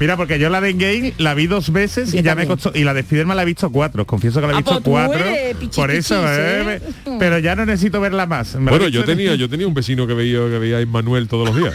Mira, 0.00 0.16
porque 0.16 0.38
yo 0.38 0.48
la 0.50 0.60
de 0.60 0.70
Endgame 0.70 1.14
la 1.18 1.34
vi 1.34 1.46
dos 1.46 1.72
veces 1.72 2.12
y 2.14 2.22
ya 2.22 2.34
me 2.34 2.46
costó 2.46 2.72
y 2.74 2.84
la 2.84 2.94
de 2.94 3.02
Spiderman 3.02 3.36
la 3.36 3.42
he 3.42 3.46
visto 3.46 3.70
cuatro, 3.70 4.06
confieso 4.06 4.40
que 4.40 4.46
la 4.48 4.52
he 4.52 4.56
Ah, 4.56 4.58
visto 4.58 4.80
pues 4.80 5.06
cuatro. 5.08 5.24
eres 5.24 5.56
por 5.74 5.90
eso, 5.90 6.16
¿eh? 6.32 6.76
eh, 6.76 6.80
pero 7.18 7.38
ya 7.38 7.54
no 7.54 7.64
necesito 7.66 8.00
verla 8.00 8.26
más. 8.26 8.54
Me 8.56 8.70
Bueno, 8.70 8.88
yo 8.88 9.04
tenía, 9.04 9.34
yo 9.36 9.48
tenía 9.48 9.66
un 9.66 9.74
vecino 9.74 10.06
que 10.06 10.14
veía 10.14 10.38
que 10.38 10.58
veía 10.58 10.78
a 10.78 10.86
Manuel 10.86 11.28
todos 11.28 11.46
los 11.48 11.56
días. 11.56 11.74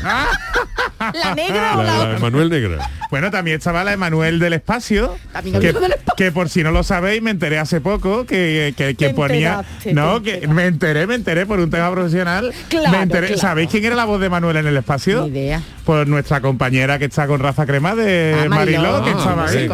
¿La 1.13 1.35
negra 1.35 1.73
o 1.75 1.77
La, 1.77 1.83
la 1.83 1.97
la 1.97 2.03
otra? 2.05 2.19
Manuel 2.19 2.49
Negra. 2.49 2.89
Bueno, 3.09 3.29
también 3.31 3.57
estaba 3.57 3.83
la 3.83 3.93
Emanuel 3.93 4.39
del 4.39 4.53
espacio. 4.53 5.15
También 5.31 5.59
que, 5.59 5.67
amigo 5.67 5.79
del 5.81 5.91
espacio. 5.93 6.13
que 6.17 6.31
por 6.31 6.49
si 6.49 6.63
no 6.63 6.71
lo 6.71 6.83
sabéis, 6.83 7.21
me 7.21 7.31
enteré 7.31 7.59
hace 7.59 7.81
poco 7.81 8.25
que, 8.25 8.73
que, 8.77 8.95
que 8.95 9.09
ponía... 9.09 9.63
No, 9.93 10.21
que 10.23 10.47
me 10.47 10.65
enteré, 10.65 11.05
me 11.07 11.15
enteré 11.15 11.45
por 11.45 11.59
un 11.59 11.69
tema 11.69 11.91
profesional. 11.91 12.53
Claro, 12.69 12.89
me 12.91 12.97
enteré- 13.03 13.27
claro. 13.27 13.41
¿Sabéis 13.41 13.69
quién 13.69 13.85
era 13.85 13.95
la 13.95 14.05
voz 14.05 14.19
de 14.21 14.29
Manuel 14.29 14.57
en 14.57 14.67
el 14.67 14.77
espacio? 14.77 15.23
Ni 15.23 15.39
idea. 15.39 15.61
Pues 15.85 16.07
nuestra 16.07 16.41
compañera 16.41 16.97
que 16.99 17.05
está 17.05 17.27
con 17.27 17.39
Raza 17.39 17.65
Crema 17.65 17.93
de 17.95 18.35
Ah, 18.45 18.49
Mariló, 18.49 18.81
Mariló. 18.81 19.03
que 19.03 19.09
Ah, 19.11 19.17
estaba 19.17 19.45
ahí. 19.47 19.67
sí. 19.67 19.69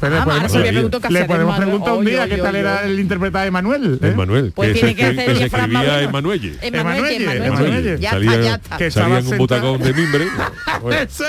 Pero 0.00 0.16
Ah, 0.16 0.18
le 0.20 1.24
podemos, 1.24 1.58
le 1.58 1.64
preguntar 1.64 1.94
un 1.94 2.04
día 2.04 2.22
Oy, 2.24 2.28
qué 2.30 2.36
tal 2.38 2.54
oy, 2.54 2.60
era 2.60 2.84
el 2.84 3.00
interpretado 3.00 3.44
de 3.44 3.50
Manuel. 3.50 3.98
¿eh? 4.02 4.08
Emanuel, 4.08 4.52
Pues 4.54 4.68
que, 4.68 4.74
tiene 4.74 4.88
se, 4.90 4.94
que 4.96 5.04
hacer 5.04 5.16
que 5.26 5.34
se 5.36 5.42
el 5.44 5.50
Fran 5.50 5.62
escribía 5.70 5.80
Manuel. 5.88 6.04
Emanuel. 6.08 6.58
Emanuel, 6.62 6.62
Emanuelle, 6.62 7.24
Emanuelle. 7.24 7.46
Emanuelle. 7.48 7.98
Ya 8.00 8.10
salía, 8.10 8.30
está, 8.32 8.42
ya 8.44 8.54
está. 8.54 8.76
Que 8.76 8.90
salía 8.90 9.18
en 9.18 9.26
un 9.26 9.38
butacón 9.38 9.82
de 9.82 9.92
mimbre. 9.94 10.26
Ese, 11.02 11.24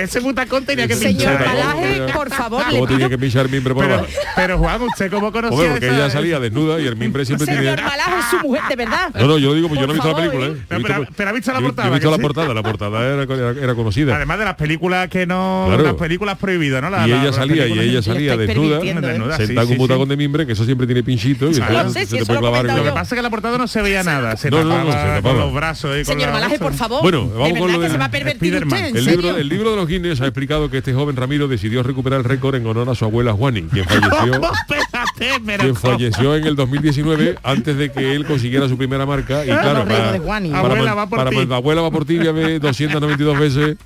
ese 0.00 0.20
butacón 0.20 0.64
tenía 0.64 0.86
que 0.86 0.94
Señor 0.94 1.36
pinchar. 1.38 1.42
¿eh? 1.42 1.44
Malaje, 1.64 2.12
por 2.12 2.30
favor, 2.30 2.64
le 2.68 2.74
¿Cómo 2.78 2.86
tenía 2.86 3.06
pido... 3.08 3.10
que 3.10 3.18
pinchar 3.18 3.48
mimbre 3.50 3.74
por 3.74 3.82
Pero, 3.84 3.94
abajo? 3.96 4.08
pero 4.36 4.58
Juan, 4.58 4.82
¿usted 4.82 5.10
cómo 5.10 5.32
conocía 5.32 5.56
Hombre, 5.58 5.70
porque 5.72 5.88
ella 5.88 6.08
salía 6.10 6.38
desnuda 6.38 6.80
y 6.80 6.86
el 6.86 6.94
mimbre 6.96 7.24
siempre 7.24 7.46
Señor 7.46 7.78
es 7.80 8.24
su 8.30 8.38
mujer, 8.46 8.62
de 8.68 8.76
verdad. 8.76 9.10
No, 9.14 9.26
no, 9.26 9.38
yo 9.38 9.54
digo, 9.54 9.68
pues 9.68 9.80
yo 9.80 9.86
no 9.88 9.94
he 9.94 9.96
Por 9.96 10.04
visto 10.06 10.08
la 10.08 10.24
favor, 10.24 10.30
película, 10.30 10.46
¿eh? 10.46 10.50
¿eh? 10.50 10.66
No, 10.70 10.78
Yo 10.78 11.02
he 11.02 11.06
pero- 11.16 11.30
ha 11.30 11.32
visto 11.32 11.52
la 11.52 11.60
portada, 11.60 11.88
Yo 11.88 11.94
he 11.94 11.98
visto 11.98 12.10
que 12.10 12.16
la 12.16 12.22
portada, 12.22 12.54
la 12.54 12.62
portada 12.62 13.24
era, 13.60 13.74
conocida. 13.74 14.14
Además 14.16 14.38
de 14.38 14.44
las 14.44 14.54
películas 14.54 15.08
que 15.08 15.26
no... 15.26 15.76
Las 15.76 15.94
películas 15.94 16.38
prohibidas, 16.38 16.80
¿no? 16.82 16.90
La- 16.90 17.06
y 17.06 17.10
la- 17.10 17.22
ella 17.22 17.32
salía, 17.32 17.66
y 17.66 17.70
películas- 17.70 17.86
ella 17.98 18.02
salía 18.14 18.36
desnuda, 18.36 18.78
¿eh? 18.78 18.94
Desnuda, 18.94 19.36
sí, 19.36 19.46
sentada 19.46 19.62
en 19.62 19.66
sí, 19.68 19.72
un 19.72 19.78
butacón 19.78 20.04
sí. 20.04 20.08
de 20.10 20.16
mimbre, 20.16 20.46
que 20.46 20.52
eso 20.52 20.64
siempre 20.64 20.86
tiene 20.86 21.02
pinchito, 21.02 21.50
y 21.50 21.54
Claro. 21.54 21.72
entonces 21.74 21.84
No 21.84 21.92
sé 21.92 22.00
se 22.00 22.06
si 22.06 22.10
te 22.10 22.16
eso 22.18 22.26
puede 22.26 22.40
lo 22.40 22.40
clavar. 22.62 22.84
que 22.84 22.90
pasa 22.92 23.14
es 23.14 23.18
que 23.18 23.22
la 23.22 23.30
portada 23.30 23.58
no 23.58 23.66
se 23.68 23.82
veía 23.82 24.02
nada. 24.02 24.36
Se 24.36 24.50
No, 24.50 24.58
no, 24.58 24.64
no, 24.64 24.70
tapaba 24.70 24.92
se 24.92 24.98
tapaba. 25.08 25.20
con 25.22 25.38
los 25.38 25.54
brazos 25.54 25.90
y 25.94 26.04
con 26.04 26.04
Señor 26.14 26.28
la- 26.28 26.32
Malaje, 26.34 26.58
por 26.58 26.74
favor. 26.74 27.02
Bueno, 27.02 27.28
vamos 27.28 27.48
de 27.48 27.58
con 27.58 27.60
verdad 27.60 27.72
lo 27.74 27.78
que 27.80 27.86
de- 27.86 27.92
se 27.92 27.98
va 27.98 28.04
a 28.04 28.10
pervertir 28.10 28.36
Spiderman. 28.52 28.72
usted, 28.78 28.88
¿en 28.90 28.96
El 28.96 29.04
serio? 29.04 29.20
libro, 29.22 29.36
el 29.38 29.48
libro 29.48 29.70
de 29.70 29.76
los 29.76 29.88
Guinness 29.88 30.20
ha 30.20 30.26
explicado 30.26 30.70
que 30.70 30.78
este 30.78 30.92
joven 30.94 31.16
Ramiro 31.16 31.48
decidió 31.48 31.82
recuperar 31.82 32.18
el 32.20 32.24
récord 32.24 32.54
en 32.54 32.66
honor 32.66 32.88
a 32.90 32.94
su 32.94 33.04
abuela 33.04 33.32
Juani, 33.32 33.62
quien 33.62 33.84
falleció, 33.84 34.40
quien 35.60 35.76
falleció 35.76 36.36
en 36.36 36.44
el 36.46 36.56
2019 36.56 37.36
antes 37.42 37.76
de 37.76 37.90
que 37.92 38.14
él 38.14 38.26
consiguiera 38.26 38.68
su 38.68 38.76
primera 38.76 39.06
marca. 39.06 39.44
Y 39.44 39.48
claro, 39.48 39.80
Los 39.80 39.88
reyes 39.88 40.02
para, 40.02 40.18
para, 40.22 40.58
Abuela, 40.58 40.94
man- 40.94 40.98
va 40.98 41.06
por 41.08 41.18
para 41.18 41.30
ti. 41.30 41.36
man- 41.36 41.52
abuela 41.52 41.82
va 41.82 41.90
por 41.90 42.04
ti 42.04 42.18
ya 42.22 42.32
ve 42.32 42.58
292 42.58 43.38
veces 43.38 43.76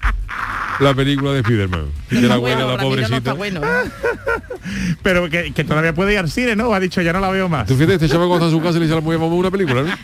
la 0.80 0.94
película 0.94 1.32
de 1.32 1.40
Spiderman. 1.40 1.86
Y 2.10 2.20
que 2.20 2.26
la 2.26 2.34
abuela, 2.34 2.56
Bueno, 2.64 2.70
la 2.76 2.82
no 2.82 2.88
pobrecita. 2.88 3.32
bueno, 3.34 3.60
¿eh? 3.62 3.90
Pero 5.02 5.28
que, 5.30 5.52
que 5.52 5.64
todavía 5.64 5.94
puede 5.94 6.12
ir 6.12 6.18
al 6.18 6.30
cine, 6.30 6.56
¿no? 6.56 6.72
Ha 6.74 6.80
dicho, 6.80 7.00
ya 7.02 7.12
no 7.12 7.20
la 7.20 7.30
veo 7.30 7.48
más. 7.48 7.66
Tú 7.66 7.74
fíjate, 7.74 7.94
este 7.94 8.08
chaval 8.08 8.28
cuando 8.28 8.46
está 8.46 8.54
en 8.56 8.60
su 8.60 8.64
casa 8.66 8.76
y 8.76 8.80
le 8.80 8.86
dice 8.86 8.92
a 8.94 8.96
la 8.96 9.02
mujer, 9.02 9.18
vamos 9.18 9.34
a 9.34 9.38
una 9.40 9.50
película, 9.50 9.82
¿no? 9.82 9.88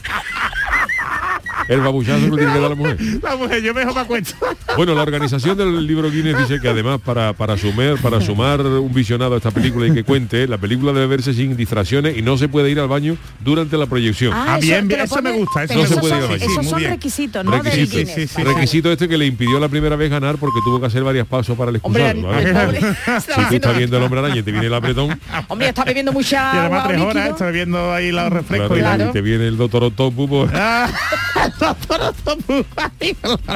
El 1.68 1.80
babuchazo 1.80 2.24
que 2.30 2.36
tiene 2.36 2.52
que 2.52 2.60
dar 2.60 2.70
la 2.70 2.74
mujer. 2.76 2.96
La 3.22 3.36
mujer, 3.36 3.62
yo 3.62 3.74
me 3.74 3.80
dejo 3.80 3.94
para 3.94 4.06
cuenta. 4.06 4.30
Bueno, 4.76 4.94
la 4.94 5.02
organización 5.02 5.56
del 5.56 5.86
libro 5.86 6.10
Guinness 6.10 6.38
dice 6.38 6.60
que 6.60 6.68
además 6.68 7.00
para, 7.04 7.32
para, 7.32 7.56
sumar, 7.56 7.96
para 8.02 8.20
sumar 8.20 8.60
un 8.60 8.92
visionado 8.92 9.34
a 9.34 9.36
esta 9.38 9.50
película 9.50 9.86
y 9.86 9.92
que 9.94 10.04
cuente, 10.04 10.46
la 10.46 10.58
película 10.58 10.92
debe 10.92 11.06
verse 11.06 11.34
sin 11.34 11.56
distracciones 11.56 12.16
y 12.16 12.22
no 12.22 12.36
se 12.38 12.48
puede 12.48 12.70
ir 12.70 12.78
al 12.80 12.88
baño 12.88 13.16
durante 13.40 13.76
la 13.76 13.86
proyección. 13.86 14.32
Ah, 14.34 14.56
eso 14.58 14.66
bien, 14.66 14.86
bien, 14.88 15.00
eso 15.00 15.20
me 15.22 15.32
gusta, 15.32 15.64
eso 15.64 15.74
no 15.74 15.86
se 15.86 15.96
puede 15.96 16.08
son- 16.10 16.18
ir 16.18 16.24
al 16.24 16.30
baño. 16.38 16.44
Esos 16.52 16.64
Sí, 16.64 16.70
son 16.70 16.78
bien. 16.78 16.90
requisitos, 16.92 17.44
¿no? 17.44 17.50
Del 17.52 17.64
Requisito, 17.64 17.96
Guinness. 17.98 18.14
sí, 18.14 18.26
sí, 18.28 18.34
Vale. 18.42 18.54
Requisito 18.54 18.92
este 18.92 19.08
que 19.08 19.18
le 19.18 19.26
impidió 19.26 19.58
la 19.58 19.68
primera 19.68 19.96
vez 19.96 20.10
ganar 20.10 20.36
porque 20.36 20.60
tuvo 20.64 20.80
que 20.80 20.86
hacer 20.86 21.02
varios 21.02 21.26
pasos 21.26 21.56
para 21.56 21.70
el 21.70 21.78
Hombre, 21.82 22.10
excusado. 22.10 22.70
el 22.70 23.20
Si 23.22 23.48
tú 23.48 23.54
estás 23.56 23.76
viendo 23.78 23.96
el 23.96 24.02
hombre 24.04 24.20
araña 24.20 24.36
y 24.36 24.42
te 24.42 24.52
viene 24.52 24.66
el 24.66 24.74
apretón, 24.74 25.18
Hombre, 25.48 25.68
está 25.68 25.84
bebiendo 25.84 26.12
mucha 26.12 26.36
Y 26.54 26.58
además 26.58 26.80
agua 26.80 26.88
tres 26.88 27.00
horas, 27.00 27.28
está 27.30 27.50
viendo 27.50 27.92
ahí 27.92 28.12
los 28.12 28.32
refrescos 28.32 28.68
claro, 28.68 28.76
y 28.78 28.80
la- 28.82 28.94
Claro. 28.96 29.10
y 29.10 29.12
te 29.12 29.20
viene 29.20 29.46
el 29.48 29.56
doctor 29.56 29.84
Octopus, 29.84 30.50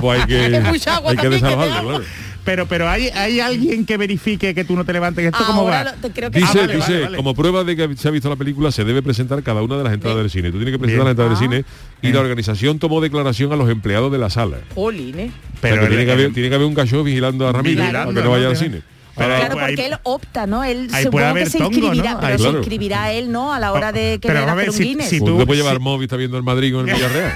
pues, 0.00 0.20
hay 0.20 0.26
que, 0.26 0.36
Hay 0.44 0.50
que 0.50 0.56
hay 0.56 1.16
que 1.16 1.22
que 1.22 1.30
te 1.30 1.38
claro. 1.38 2.00
Pero, 2.42 2.66
pero 2.66 2.88
hay, 2.88 3.08
hay 3.08 3.38
alguien 3.38 3.84
que 3.84 3.98
verifique 3.98 4.54
que 4.54 4.64
tú 4.64 4.74
no 4.74 4.84
te 4.86 4.94
levantes. 4.94 5.26
¿Esto 5.26 5.44
cómo 5.46 5.64
va? 5.64 5.84
lo- 5.84 5.92
te- 5.92 6.10
creo 6.10 6.30
que 6.30 6.38
Dice. 6.40 6.50
Ah, 6.58 6.60
vale, 6.62 6.74
dice 6.76 6.92
vale, 6.92 7.04
vale. 7.04 7.16
como 7.18 7.34
prueba 7.34 7.64
de 7.64 7.76
que 7.76 7.96
se 7.96 8.08
ha 8.08 8.10
visto 8.10 8.30
la 8.30 8.36
película, 8.36 8.72
se 8.72 8.82
debe 8.82 9.02
presentar 9.02 9.42
cada 9.42 9.60
una 9.62 9.76
de 9.76 9.84
las 9.84 9.92
entradas 9.92 10.18
del 10.18 10.30
cine. 10.30 10.50
Tú 10.50 10.56
tienes 10.56 10.72
que 10.72 10.78
presentar 10.78 11.04
las 11.04 11.10
entradas 11.12 11.36
Ah. 11.36 11.40
del 11.40 11.50
cine 11.50 11.64
y 12.00 12.12
la 12.12 12.20
organización 12.20 12.78
tomó 12.78 13.02
declaración 13.02 13.52
a 13.52 13.56
los 13.56 13.68
empleados 13.68 14.10
de 14.10 14.18
la 14.18 14.30
sala. 14.30 14.56
Jolín, 14.74 15.20
¿eh? 15.20 15.30
Pero 15.60 15.76
Pero 15.76 15.88
tiene, 15.88 16.00
el- 16.02 16.06
que 16.06 16.12
haber, 16.12 16.26
el- 16.26 16.32
tiene 16.32 16.48
que 16.48 16.54
haber 16.54 16.66
un 16.66 16.74
cachorro 16.74 17.04
vigilando 17.04 17.46
a 17.46 17.52
Ramiro 17.52 17.82
Vigilando, 17.82 18.08
para 18.14 18.20
que 18.22 18.24
no 18.24 18.30
vaya 18.30 18.44
¿no? 18.44 18.50
al 18.50 18.56
cine. 18.56 18.82
Pero 19.16 19.36
Claro, 19.36 19.50
porque 19.58 19.82
ahí- 19.82 19.86
él 19.92 19.98
opta, 20.04 20.46
¿no? 20.46 20.64
Él 20.64 20.88
supongo 21.02 21.34
que 21.34 21.46
se 21.46 21.58
tongo, 21.58 21.70
inscribirá, 21.72 22.12
¿no? 22.14 22.20
pero 22.20 22.32
Ahí- 22.32 22.38
se 22.38 22.42
Claro. 22.44 22.58
inscribirá 22.58 23.12
él, 23.12 23.30
¿no? 23.32 23.52
A 23.52 23.60
la 23.60 23.72
hora 23.72 23.92
de 23.92 24.18
Pero 24.18 24.20
querer 24.20 24.36
vamos 24.36 24.52
a 24.52 24.54
ver, 24.54 24.68
hacer 24.70 24.70
un 24.70 24.76
si- 24.78 24.84
Guinness. 24.88 25.08
si 25.10 25.18
tú 25.18 25.36
puedes 25.44 25.56
llevar 25.62 25.74
el 25.74 25.80
móvil, 25.80 26.04
está 26.04 26.16
viendo 26.16 26.38
el 26.38 26.42
Madrid 26.42 26.72
con 26.72 26.88
el 26.88 26.94
Villarreal. 26.94 27.32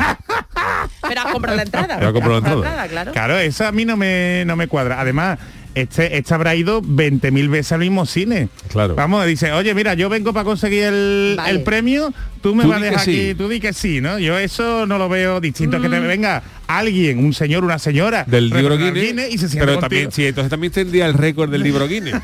Pero 1.15 1.27
has 1.27 1.33
comprado 1.33 1.57
la 1.57 1.63
entrada. 1.63 2.13
Comprado 2.13 2.63
la 2.63 2.89
claro. 2.89 3.13
Claro, 3.13 3.39
eso 3.39 3.67
a 3.67 3.73
mí 3.73 3.85
no 3.85 3.97
me, 3.97 4.45
no 4.47 4.57
me 4.57 4.67
cuadra. 4.67 5.01
Además, 5.01 5.39
este, 5.75 6.17
este 6.17 6.35
habrá 6.35 6.55
ido 6.55 6.83
20.000 6.83 7.49
veces 7.49 7.73
al 7.73 7.81
mismo 7.81 8.07
cine. 8.07 8.49
Claro. 8.69 8.95
Vamos, 8.95 9.27
dice, 9.27 9.53
oye, 9.53 9.75
mira, 9.75 9.95
yo 9.95 10.09
vengo 10.09 10.33
para 10.33 10.45
conseguir 10.45 10.85
el, 10.85 11.35
Vale. 11.37 11.51
el 11.51 11.63
premio, 11.63 12.13
tú 12.41 12.55
me 12.55 12.65
Tú 12.65 12.69
vas 12.71 12.81
a 12.81 12.85
dejar 12.85 13.01
sí. 13.01 13.11
aquí, 13.11 13.35
tú 13.35 13.49
di 13.49 13.61
que 13.61 13.73
sí, 13.73 14.01
¿no? 14.01 14.19
Yo 14.19 14.39
eso 14.39 14.87
no 14.87 14.99
lo 14.99 15.09
veo 15.09 15.41
distinto 15.41 15.77
a 15.77 15.81
que 15.81 15.89
te 15.89 16.01
venga 16.01 16.43
alguien, 16.67 17.19
un 17.19 17.33
señor, 17.33 17.65
una 17.65 17.79
señora, 17.79 18.25
Del 18.25 18.51
libro 18.51 18.77
Guinness, 18.77 19.33
y 19.33 19.39
se 19.39 19.49
siente 19.49 19.59
pero 19.67 19.73
contigo. 19.75 19.81
también, 19.81 20.13
sí, 20.13 20.27
entonces 20.27 20.51
también 20.51 20.73
tendría 20.73 21.07
el 21.07 21.15
récord 21.15 21.51
del 21.51 21.63
libro 21.63 21.87
Guinness. 21.89 22.15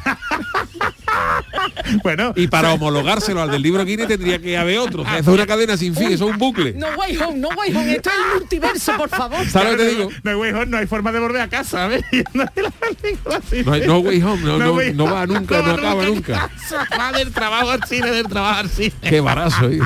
Bueno, 2.03 2.33
Y 2.37 2.47
para 2.49 2.73
homologárselo 2.73 3.43
al 3.43 3.51
del 3.51 3.63
libro 3.63 3.85
Guinness 3.85 4.09
tendría 4.09 4.39
que 4.41 4.57
haber 4.57 4.79
otro. 4.79 5.03
Eso 5.03 5.19
es 5.19 5.27
una 5.29 5.47
cadena 5.47 5.77
sin 5.77 5.95
fin, 5.95 6.13
eso 6.13 6.27
es 6.27 6.33
un 6.33 6.39
bucle. 6.39 6.73
No 6.73 6.89
way 6.97 7.17
home, 7.17 7.39
no 7.39 7.49
way 7.51 7.75
home. 7.75 7.93
Esto 7.95 8.11
es 8.11 8.17
el 8.17 8.41
multiverso, 8.41 8.97
por 8.97 9.09
favor. 9.09 9.47
¿Sabes 9.49 9.73
lo 9.73 9.77
que 9.79 9.85
te 9.85 9.91
digo? 9.91 10.09
No, 10.23 10.37
güey, 10.37 10.53
no 10.67 10.77
hay 10.79 10.87
forma 10.87 11.13
de 11.13 11.21
volver 11.21 11.43
a 11.43 11.49
casa, 11.49 11.71
¿sabes? 11.71 12.03
No 12.35 12.43
hay. 12.43 13.65
No, 13.65 13.73
hay- 13.73 13.87
no 13.87 13.99
way 13.99 14.23
home, 14.23 14.43
no, 14.43 14.59
no, 14.59 14.73
way 14.75 14.93
no 14.95 15.05
home. 15.05 15.13
va 15.15 15.27
nunca, 15.27 15.63
no 15.63 15.73
acaba 15.73 16.05
nunca. 16.05 16.51
casa. 16.59 16.87
Va 16.99 17.13
del 17.13 17.31
trabajo 17.33 17.71
al 17.71 17.83
cine, 17.85 18.11
del 18.11 18.27
trabajo 18.27 18.61
al 18.61 18.69
cine. 18.71 18.93
Qué 19.03 19.21
barazo. 19.21 19.69
De 19.69 19.81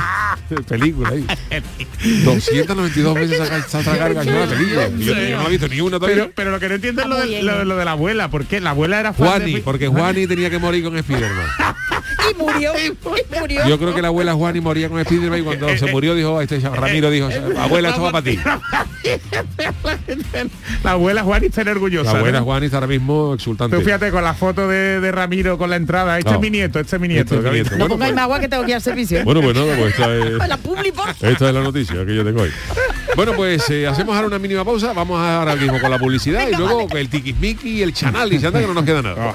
película 0.69 1.11
ahí. 1.11 1.27
292 2.25 3.15
veces 3.15 3.39
saca 3.39 3.57
esta 3.59 3.83
carga 3.99 4.25
la 4.25 4.47
película. 4.47 4.89
Yo, 4.99 5.15
yo 5.15 5.37
no 5.37 5.43
la 5.43 5.49
he 5.49 5.51
visto 5.51 5.69
ni 5.69 5.81
una 5.81 5.99
todavía. 5.99 6.25
Pero, 6.25 6.33
pero 6.35 6.51
lo 6.51 6.61
que 6.61 6.69
no 6.69 6.75
entiendo 6.75 7.03
es 7.03 7.09
lo 7.09 7.17
de, 7.17 7.43
lo, 7.43 7.61
¿eh? 7.61 7.65
lo 7.65 7.77
de 7.77 7.85
la 7.85 7.93
abuela, 7.93 8.31
porque 8.31 8.61
la 8.61 8.71
abuela 8.71 9.01
era 9.01 9.13
fan 9.13 9.27
Juani, 9.29 9.55
de... 9.55 9.61
porque 9.63 9.87
Juani 9.89 10.27
tenía 10.27 10.51
que 10.51 10.59
morir 10.59 10.85
con 10.85 10.99
Spiderman. 10.99 11.47
Y 12.31 12.35
murió, 12.35 12.73
y 12.79 13.39
murió. 13.39 13.69
Yo 13.69 13.79
creo 13.79 13.95
que 13.95 14.03
la 14.03 14.09
abuela 14.09 14.35
Juani 14.35 14.61
moría 14.61 14.89
con 14.89 15.03
Spiderman 15.05 15.41
y 15.41 15.43
cuando 15.43 15.77
se 15.77 15.87
murió 15.91 16.15
dijo, 16.15 16.41
este 16.41 16.59
Ramiro 16.61 17.11
dijo, 17.11 17.29
abuela, 17.59 17.91
esto 17.91 18.03
va 18.03 18.13
para 18.13 18.25
ti. 18.25 18.39
La 20.83 20.93
abuela 20.93 21.23
Juani 21.23 21.47
está 21.47 21.63
orgullosa. 21.63 22.13
La 22.13 22.19
abuela 22.19 22.39
¿no? 22.41 22.45
Juani 22.45 22.67
está 22.67 22.79
ahora 22.79 22.87
mismo 22.87 23.35
exultante. 23.35 23.77
Tú 23.77 23.83
fíjate 23.83 24.11
con 24.11 24.23
la 24.25 24.35
foto 24.35 24.69
de, 24.69 25.01
de 25.01 25.13
Ramiro 25.13 25.59
con 25.59 25.71
la 25.71 25.77
entrada. 25.77 26.19
Este 26.19 26.31
No. 26.31 26.37
es 26.37 26.43
mi 26.43 26.51
nieto, 26.51 26.81
este 26.81 26.97
es 26.97 27.03
mi 27.03 27.09
nieto. 27.09 27.35
Este 27.35 27.47
es 27.47 27.53
mi 27.53 27.59
nieto. 27.61 27.71
No 27.73 27.77
Bueno, 27.79 27.95
pongáis 27.95 28.11
pues- 28.11 28.15
más 28.17 28.23
agua 28.25 28.41
que 28.41 28.49
tengo 28.49 28.65
que 28.65 28.71
ir 28.71 28.75
al 28.77 28.83
servicio. 28.83 29.19
¿eh? 29.21 29.25
Bueno, 29.25 29.41
pues 29.43 29.55
nada, 29.55 29.77
pues 29.77 29.91
esta 29.93 30.15
es... 30.15 30.33
La. 30.49 30.59
Esta 31.31 31.49
es 31.49 31.55
la 31.55 31.61
noticia 31.63 32.07
que 32.07 32.15
yo 32.15 32.25
tengo 32.25 32.43
hoy. 32.43 32.51
Bueno, 33.17 33.33
pues 33.35 33.69
eh, 33.71 33.87
hacemos 33.87 34.15
ahora 34.15 34.29
una 34.29 34.39
mínima 34.39 34.65
pausa. 34.65 34.93
Vamos 34.93 35.19
ahora 35.21 35.55
mismo 35.57 35.81
con 35.81 35.91
la 35.91 35.99
publicidad 35.99 36.49
y 36.49 36.55
luego 36.57 36.87
el 36.97 37.09
tiquismiqui 37.09 37.71
y 37.79 37.83
el 37.83 37.93
chanal 37.93 38.33
y 38.33 38.39
se 38.39 38.47
anda 38.47 38.61
que 38.61 38.67
no 38.67 38.75
nos 38.75 38.85
queda 38.85 39.03
nada. 39.03 39.35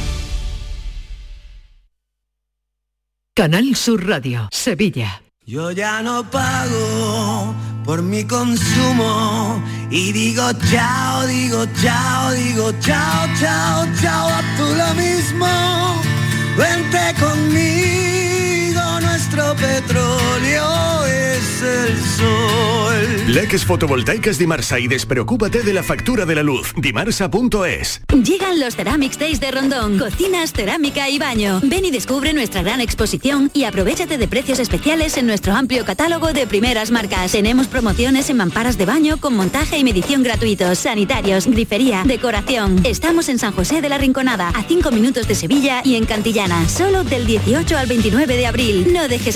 Canal 3.41 3.75
Sur 3.75 4.07
Radio, 4.07 4.49
Sevilla. 4.51 5.23
Yo 5.47 5.71
ya 5.71 6.03
no 6.03 6.23
pago 6.29 7.55
por 7.83 8.03
mi 8.03 8.23
consumo 8.23 9.59
y 9.89 10.11
digo 10.11 10.43
chao, 10.69 11.25
digo 11.25 11.65
chao, 11.81 12.31
digo 12.33 12.71
chao, 12.81 13.27
chao, 13.39 13.87
chao, 13.99 14.27
a 14.27 14.41
tú 14.57 14.65
lo 14.75 14.93
mismo. 14.93 15.47
Vente 16.55 17.15
conmigo, 17.19 18.10
petróleo 19.55 21.05
es 21.05 21.61
el 21.61 21.97
sol. 21.99 22.71
Leques 23.27 23.65
fotovoltaicas 23.65 24.37
Dimarsa 24.37 24.79
y 24.79 24.87
despreocúpate 24.87 25.63
de 25.63 25.73
la 25.73 25.83
factura 25.83 26.25
de 26.25 26.35
la 26.35 26.43
luz. 26.43 26.73
Dimarsa.es. 26.75 28.01
Llegan 28.23 28.59
los 28.59 28.75
Ceramics 28.75 29.17
Days 29.17 29.39
de 29.39 29.51
Rondón. 29.51 29.97
Cocinas, 29.97 30.51
cerámica 30.51 31.09
y 31.09 31.17
baño. 31.17 31.61
Ven 31.63 31.85
y 31.85 31.91
descubre 31.91 32.33
nuestra 32.33 32.61
gran 32.61 32.81
exposición 32.81 33.49
y 33.53 33.63
aprovechate 33.63 34.17
de 34.17 34.27
precios 34.27 34.59
especiales 34.59 35.17
en 35.17 35.27
nuestro 35.27 35.53
amplio 35.53 35.85
catálogo 35.85 36.33
de 36.33 36.47
primeras 36.47 36.91
marcas. 36.91 37.31
Tenemos 37.31 37.67
promociones 37.67 38.29
en 38.29 38.37
mamparas 38.37 38.77
de 38.77 38.85
baño 38.85 39.17
con 39.17 39.35
montaje 39.35 39.77
y 39.77 39.83
medición 39.83 40.23
gratuitos, 40.23 40.79
sanitarios, 40.79 41.47
grifería, 41.47 42.03
decoración. 42.05 42.81
Estamos 42.85 43.29
en 43.29 43.39
San 43.39 43.53
José 43.53 43.81
de 43.81 43.89
la 43.89 43.97
Rinconada, 43.97 44.49
a 44.49 44.63
5 44.63 44.91
minutos 44.91 45.27
de 45.27 45.35
Sevilla 45.35 45.81
y 45.85 45.95
en 45.95 46.05
Cantillana. 46.05 46.67
Solo 46.67 47.03
del 47.03 47.25
18 47.25 47.77
al 47.77 47.87
29 47.87 48.35
de 48.35 48.47
abril. 48.47 48.93
No 48.93 49.07
dejes 49.07 49.35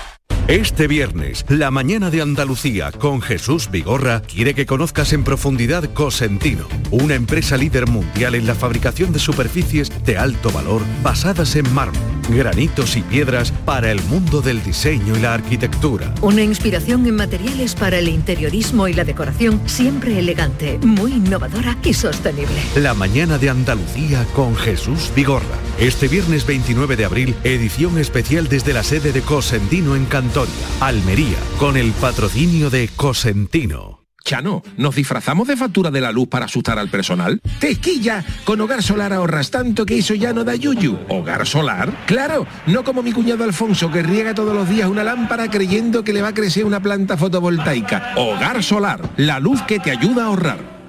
Este 0.51 0.89
viernes, 0.89 1.45
la 1.47 1.71
mañana 1.71 2.09
de 2.09 2.21
Andalucía 2.21 2.91
con 2.91 3.21
Jesús 3.21 3.71
Vigorra 3.71 4.21
quiere 4.21 4.53
que 4.53 4.65
conozcas 4.65 5.13
en 5.13 5.23
profundidad 5.23 5.85
Cosentino, 5.93 6.67
una 6.91 7.15
empresa 7.15 7.55
líder 7.55 7.87
mundial 7.87 8.35
en 8.35 8.45
la 8.45 8.53
fabricación 8.53 9.13
de 9.13 9.19
superficies 9.19 9.89
de 10.03 10.17
alto 10.17 10.51
valor 10.51 10.81
basadas 11.01 11.55
en 11.55 11.73
mármol, 11.73 12.01
granitos 12.27 12.97
y 12.97 13.01
piedras 13.01 13.53
para 13.63 13.91
el 13.93 14.03
mundo 14.03 14.41
del 14.41 14.61
diseño 14.61 15.15
y 15.15 15.21
la 15.21 15.35
arquitectura. 15.35 16.13
Una 16.21 16.41
inspiración 16.41 17.07
en 17.07 17.15
materiales 17.15 17.73
para 17.73 17.99
el 17.99 18.09
interiorismo 18.09 18.89
y 18.89 18.93
la 18.93 19.05
decoración, 19.05 19.61
siempre 19.67 20.19
elegante, 20.19 20.79
muy 20.79 21.13
innovadora 21.13 21.77
y 21.81 21.93
sostenible. 21.93 22.61
La 22.75 22.93
mañana 22.93 23.37
de 23.37 23.51
Andalucía 23.51 24.25
con 24.35 24.57
Jesús 24.57 25.13
Vigorra. 25.15 25.60
Este 25.81 26.07
viernes 26.07 26.45
29 26.45 26.95
de 26.95 27.05
abril, 27.05 27.35
edición 27.43 27.97
especial 27.97 28.47
desde 28.47 28.71
la 28.71 28.83
sede 28.83 29.11
de 29.11 29.23
Cosentino 29.23 29.95
en 29.95 30.05
Cantoria, 30.05 30.53
Almería, 30.79 31.39
con 31.57 31.75
el 31.75 31.91
patrocinio 31.93 32.69
de 32.69 32.87
Cosentino. 32.95 34.05
Chano, 34.23 34.61
¿nos 34.77 34.93
disfrazamos 34.93 35.47
de 35.47 35.57
factura 35.57 35.89
de 35.89 35.99
la 35.99 36.11
luz 36.11 36.27
para 36.27 36.45
asustar 36.45 36.77
al 36.77 36.89
personal? 36.89 37.41
¡Tequilla! 37.59 38.23
Con 38.43 38.61
Hogar 38.61 38.83
Solar 38.83 39.11
ahorras 39.11 39.49
tanto 39.49 39.83
que 39.83 39.97
eso 39.97 40.13
ya 40.13 40.33
no 40.33 40.43
da 40.43 40.53
yuyu. 40.53 40.99
¿Hogar 41.09 41.47
Solar? 41.47 41.91
Claro, 42.05 42.45
no 42.67 42.83
como 42.83 43.01
mi 43.01 43.11
cuñado 43.11 43.43
Alfonso 43.43 43.89
que 43.89 44.03
riega 44.03 44.35
todos 44.35 44.53
los 44.53 44.69
días 44.69 44.87
una 44.87 45.03
lámpara 45.03 45.49
creyendo 45.49 46.03
que 46.03 46.13
le 46.13 46.21
va 46.21 46.27
a 46.27 46.33
crecer 46.35 46.63
una 46.63 46.79
planta 46.79 47.17
fotovoltaica. 47.17 48.13
Hogar 48.17 48.61
Solar, 48.61 49.01
la 49.17 49.39
luz 49.39 49.63
que 49.63 49.79
te 49.79 49.89
ayuda 49.89 50.25
a 50.25 50.27
ahorrar. 50.27 50.80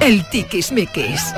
El 0.00 0.24
tiquismiquis. 0.30 1.34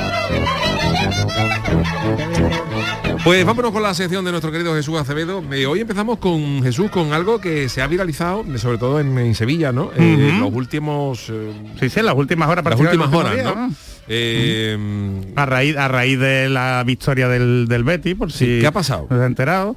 Pues 3.25 3.45
vámonos 3.45 3.73
con 3.73 3.83
la 3.83 3.93
sección 3.95 4.25
de 4.25 4.31
nuestro 4.31 4.51
querido 4.53 4.75
Jesús 4.75 4.99
Acevedo. 4.99 5.43
Eh, 5.53 5.67
hoy 5.67 5.81
empezamos 5.81 6.19
con 6.19 6.63
Jesús 6.63 6.91
con 6.91 7.13
algo 7.13 7.41
que 7.41 7.69
se 7.69 7.83
ha 7.83 7.87
viralizado, 7.87 8.45
sobre 8.59 8.79
todo 8.79 9.01
en, 9.01 9.19
en 9.19 9.35
Sevilla, 9.35 9.73
¿no? 9.73 9.91
Eh, 9.97 10.33
los 10.39 10.53
últimos... 10.53 11.27
eh, 11.31 11.53
Sí, 11.81 11.91
sí, 11.91 12.01
en 12.01 12.07
las 12.07 12.15
últimas 12.15 12.49
horas. 12.49 12.65
las 12.65 12.75
parece 12.77 12.83
que 12.91 12.97
últimas 12.97 13.13
horas, 13.13 13.45
¿no? 13.45 13.71
Eh, 14.09 15.23
a 15.37 15.47
raíz 15.47 15.77
a 15.77 15.87
raíz 15.89 16.19
de 16.19 16.49
la 16.49 16.83
victoria 16.87 17.29
del, 17.29 17.67
del 17.69 17.85
Betis 17.85 18.17
por 18.17 18.33
si 18.33 18.59
¿qué 18.61 18.67
ha 18.67 18.73
pasado? 18.73 19.07
no 19.09 19.17
se 19.17 19.23
ha 19.23 19.27
enterado 19.27 19.77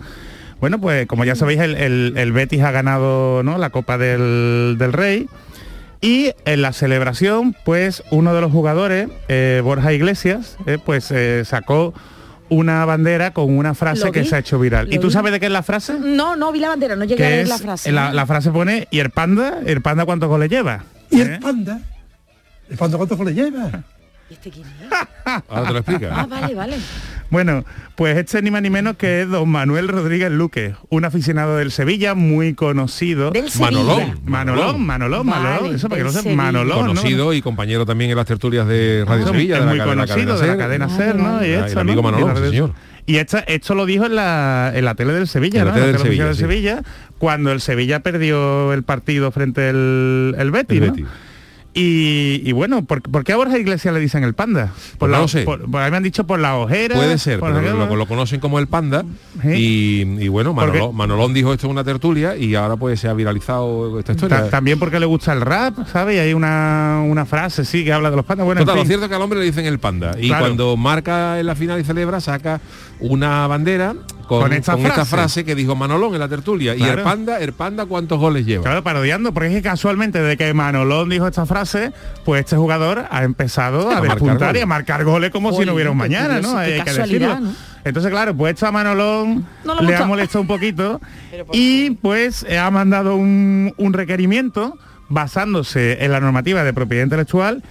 bueno 0.59 0.81
pues 0.81 1.05
como 1.05 1.23
ya 1.23 1.35
sabéis 1.35 1.59
el, 1.59 1.75
el- 1.75 2.13
el 2.17 2.31
Betis 2.31 2.61
ha 2.63 2.71
ganado 2.71 3.43
¿no? 3.43 3.59
la 3.59 3.69
Copa 3.69 3.99
del, 3.99 4.77
del 4.79 4.91
Rey 4.91 5.27
y 6.03 6.33
en 6.45 6.61
la 6.61 6.73
celebración 6.73 7.55
pues 7.63 8.03
uno 8.11 8.33
de 8.35 8.41
los 8.41 8.51
jugadores 8.51 9.07
eh, 9.29 9.61
Borja 9.63 9.93
Iglesias 9.93 10.57
eh, 10.67 10.77
pues 10.83 11.09
eh, 11.11 11.43
sacó 11.45 11.93
una 12.49 12.83
bandera 12.83 13.31
con 13.31 13.57
una 13.57 13.73
frase 13.73 14.11
que 14.11 14.25
se 14.25 14.35
ha 14.35 14.39
hecho 14.39 14.59
viral 14.59 14.93
y 14.93 14.99
tú 14.99 15.07
vi. 15.07 15.13
sabes 15.13 15.31
de 15.31 15.39
qué 15.39 15.45
es 15.47 15.51
la 15.51 15.63
frase 15.63 15.93
No, 15.99 16.35
no 16.35 16.51
vi 16.51 16.59
la 16.59 16.67
bandera, 16.67 16.97
no 16.97 17.05
llegué 17.05 17.25
a 17.25 17.29
ver 17.29 17.39
es 17.39 17.49
la 17.49 17.57
frase. 17.57 17.91
la, 17.93 18.11
la 18.13 18.25
frase 18.27 18.51
pone 18.51 18.87
y 18.91 18.99
el 18.99 19.11
panda 19.11 19.59
el 19.65 19.81
panda 19.81 20.05
cuántos 20.05 20.27
goles 20.29 20.49
lleva 20.49 20.83
¿Y 21.09 21.21
el 21.21 21.39
panda? 21.39 21.79
¿El 22.69 22.77
panda 22.77 22.97
cuántos 22.97 23.17
goles 23.17 23.33
lleva? 23.35 23.83
ahora 25.47 25.67
te 25.67 25.73
lo 25.73 25.79
explica. 25.79 26.09
Ah, 26.11 26.25
vale, 26.25 26.55
vale. 26.55 26.77
Bueno, 27.33 27.65
pues 27.95 28.15
este 28.15 28.43
ni 28.43 28.51
más 28.51 28.61
ni 28.61 28.69
menos 28.69 28.95
que 28.95 29.23
es 29.23 29.27
don 29.27 29.49
Manuel 29.49 29.87
Rodríguez 29.87 30.31
Luque, 30.31 30.75
un 30.89 31.03
aficionado 31.03 31.57
del 31.57 31.71
Sevilla 31.71 32.13
muy 32.13 32.53
conocido. 32.53 33.31
Del 33.31 33.49
Sevilla. 33.49 33.71
Manolón. 33.71 34.19
Manolón, 34.23 34.85
Manolón, 34.85 35.25
Vale, 35.27 35.43
Manolón, 35.43 35.75
eso 35.75 35.89
para 35.89 35.97
que 36.01 36.03
no 36.05 36.11
sé, 36.11 36.19
Sevilla. 36.21 36.35
Manolón, 36.37 36.79
¿no? 36.79 36.87
conocido 36.89 37.33
y 37.33 37.41
compañero 37.41 37.87
también 37.87 38.11
en 38.11 38.17
las 38.17 38.27
tertulias 38.27 38.67
de 38.67 39.03
Radio 39.07 39.25
Ah, 39.25 39.31
Sevilla, 39.31 39.55
es 39.55 39.61
de 39.61 39.65
la, 39.65 39.71
muy 39.71 39.79
de 39.79 39.85
la 39.85 40.05
conocido 40.05 40.39
de 40.39 40.47
la 40.47 40.57
cadena 40.57 40.89
Ser, 40.89 41.15
¿no? 41.15 41.43
Y 41.43 41.53
Ah, 41.53 41.59
el 41.61 41.65
esto, 41.65 41.79
amigo 41.79 42.03
¿no? 42.03 42.11
Manolón, 42.11 42.37
sí, 42.37 42.49
señor. 42.51 42.73
Y 43.07 43.15
esta, 43.15 43.39
esto 43.39 43.73
lo 43.73 43.87
dijo 43.87 44.05
en 44.05 44.13
la, 44.15 44.71
en 44.75 44.85
la 44.85 44.93
tele 44.93 45.13
del 45.13 45.27
Sevilla, 45.27 45.61
En 45.61 45.65
la 45.65 45.71
¿no? 45.71 45.75
tele 45.75 45.85
En 45.87 45.91
del 45.93 46.01
televisión 46.03 46.27
del 46.27 46.35
Sevilla, 46.37 46.75
Sevilla, 46.75 46.93
cuando 47.17 47.51
el 47.51 47.61
Sevilla 47.61 48.01
perdió 48.01 48.73
el 48.73 48.83
partido 48.83 49.31
frente 49.31 49.69
al 49.69 50.35
el 50.37 50.51
Betis, 50.51 50.79
El 50.81 50.87
¿no? 50.87 50.93
Betis. 50.93 51.07
Y, 51.75 52.41
y 52.45 52.51
bueno, 52.51 52.83
¿por, 52.85 53.01
por 53.01 53.23
qué 53.23 53.33
a 53.33 53.35
Borja 53.35 53.57
Iglesias 53.57 53.93
le 53.93 53.99
dicen 53.99 54.23
el 54.23 54.35
panda? 54.35 54.71
Pues 54.99 55.09
la, 55.09 55.17
no 55.17 55.23
lo 55.23 55.27
sé. 55.27 55.41
Por, 55.41 55.69
por 55.71 55.81
ahí 55.81 55.89
me 55.89 55.97
han 55.97 56.03
dicho 56.03 56.25
por 56.27 56.39
la 56.39 56.55
ojera. 56.57 56.95
Puede 56.95 57.17
ser, 57.17 57.39
por 57.39 57.51
pero 57.53 57.75
lo, 57.87 57.95
lo 57.95 58.05
conocen 58.05 58.39
como 58.39 58.59
el 58.59 58.67
panda 58.67 59.03
Sí. 59.41 59.49
y, 59.53 60.01
y 60.23 60.27
bueno, 60.27 60.53
Manolón, 60.53 61.33
dijo 61.33 61.51
esto 61.51 61.65
en 61.65 61.71
una 61.71 61.83
tertulia 61.83 62.35
y 62.37 62.53
ahora 62.53 62.75
pues 62.77 62.99
se 62.99 63.07
ha 63.09 63.13
viralizado 63.13 63.97
esta 63.99 64.13
Ta- 64.13 64.25
historia. 64.25 64.49
también 64.51 64.77
porque 64.77 64.99
le 64.99 65.07
gusta 65.07 65.33
el 65.33 65.41
rap, 65.41 65.87
¿sabes? 65.91 66.17
Y 66.17 66.19
hay 66.19 66.33
una, 66.35 67.01
una 67.07 67.25
frase, 67.25 67.65
sí, 67.65 67.83
que 67.83 67.91
habla 67.91 68.11
de 68.11 68.17
los 68.17 68.25
pandas. 68.25 68.45
Bueno, 68.45 68.61
en 68.61 68.67
lo 68.67 68.85
cierto 68.85 69.05
es 69.05 69.09
que 69.09 69.15
al 69.15 69.21
hombre 69.23 69.39
le 69.39 69.45
dicen 69.45 69.65
el 69.65 69.79
panda 69.79 70.15
y 70.19 70.27
Claro. 70.27 70.45
cuando 70.45 70.77
marca 70.77 71.39
en 71.39 71.45
la 71.47 71.55
final 71.55 71.79
y 71.79 71.83
celebra 71.83 72.21
saca 72.21 72.61
una 72.99 73.47
bandera 73.47 73.95
con, 74.27 74.41
Con 74.41 74.53
esta 74.53 74.77
frase. 74.77 75.05
frase 75.05 75.45
que 75.45 75.55
dijo 75.55 75.75
Manolón 75.75 76.13
en 76.13 76.19
la 76.19 76.29
tertulia 76.29 76.73
y 76.75 76.79
Claro. 76.79 76.99
el 76.99 77.03
panda, 77.03 77.39
el 77.39 77.53
panda 77.53 77.85
cuántos 77.85 78.19
goles 78.19 78.45
lleva. 78.45 78.63
Claro, 78.63 78.83
parodiando, 78.83 79.33
porque 79.33 79.49
es 79.49 79.55
que 79.55 79.61
casualmente 79.61 80.21
de 80.21 80.37
que 80.37 80.53
Manolón 80.53 81.09
dijo 81.09 81.27
esta 81.27 81.45
frase, 81.45 81.91
pues 82.25 82.41
este 82.45 82.55
jugador 82.55 83.05
ha 83.09 83.23
empezado 83.23 83.89
a, 83.91 83.97
A 83.97 84.01
despuntar 84.01 84.55
y 84.55 84.61
a 84.61 84.65
marcar 84.65 85.03
goles 85.03 85.31
como 85.31 85.51
si 85.53 85.65
no 85.65 85.73
hubiera 85.73 85.91
un 85.91 85.97
mañana, 85.97 86.35
curioso, 86.35 86.53
¿no? 86.53 86.57
Hay 86.59 86.81
que 86.81 86.93
decirlo. 86.93 87.39
¿no? 87.39 87.53
Entonces, 87.85 88.11
claro, 88.11 88.33
pues 88.35 88.53
esto 88.53 88.65
a 88.67 88.71
Manolón 88.71 89.45
No 89.65 89.81
le 89.81 89.95
ha 89.95 90.05
molestado 90.05 90.41
un 90.41 90.47
poquito 90.47 91.01
y 91.51 91.91
pues 91.91 92.45
eh, 92.47 92.57
ha 92.57 92.71
mandado 92.71 93.15
un, 93.17 93.73
un 93.77 93.93
requerimiento 93.93 94.77
basándose 95.09 96.03
en 96.03 96.11
la 96.11 96.19
normativa 96.21 96.63
de 96.63 96.73
propiedad 96.73 97.03
intelectual 97.03 97.61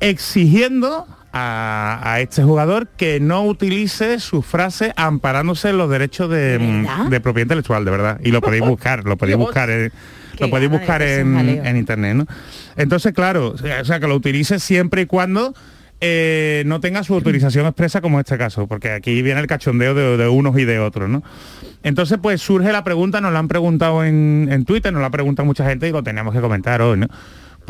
exigiendo 0.00 1.06
a, 1.32 2.00
a 2.02 2.20
este 2.20 2.42
jugador 2.42 2.88
que 2.96 3.20
no 3.20 3.44
utilice 3.44 4.18
su 4.20 4.42
frase 4.42 4.92
amparándose 4.96 5.70
en 5.70 5.78
los 5.78 5.88
derechos 5.90 6.28
de, 6.30 6.58
mm, 6.58 7.10
propiedad 7.22 7.44
intelectual, 7.46 7.84
de 7.84 7.90
verdad. 7.90 8.20
Y 8.22 8.30
lo 8.30 8.40
podéis 8.40 8.62
buscar, 8.66 9.04
lo 9.04 9.16
podéis 9.16 9.36
buscar, 9.38 9.70
en- 9.70 9.92
lo 10.38 10.48
podéis 10.50 10.70
buscar 10.70 11.02
en, 11.02 11.36
en 11.66 11.76
internet, 11.76 12.14
¿no? 12.16 12.26
Entonces, 12.76 13.12
claro, 13.12 13.54
o 13.80 13.84
sea, 13.84 14.00
que 14.00 14.06
lo 14.06 14.14
utilice 14.16 14.58
siempre 14.58 15.02
y 15.02 15.06
cuando 15.06 15.54
eh, 16.00 16.62
no 16.66 16.80
tenga 16.80 17.04
su 17.04 17.12
autorización 17.14 17.66
expresa 17.66 18.00
como 18.00 18.18
este 18.18 18.38
caso, 18.38 18.66
porque 18.66 18.90
aquí 18.90 19.20
viene 19.20 19.40
el 19.40 19.46
cachondeo 19.46 19.94
de, 19.94 20.16
de 20.16 20.28
unos 20.28 20.58
y 20.58 20.64
de 20.64 20.78
otros, 20.78 21.10
¿no? 21.10 21.22
Entonces, 21.82 22.18
pues 22.22 22.40
surge 22.40 22.72
la 22.72 22.84
pregunta, 22.84 23.20
nos 23.20 23.32
la 23.34 23.38
han 23.38 23.48
preguntado 23.48 24.02
en, 24.04 24.48
en 24.50 24.64
Twitter, 24.64 24.92
nos 24.92 25.00
la 25.02 25.08
ha 25.08 25.10
preguntado 25.10 25.44
mucha 25.46 25.66
gente 25.68 25.88
y 25.88 25.92
lo 25.92 26.02
tenemos 26.02 26.34
que 26.34 26.40
comentar 26.40 26.80
hoy, 26.80 26.98
¿no? 27.00 27.08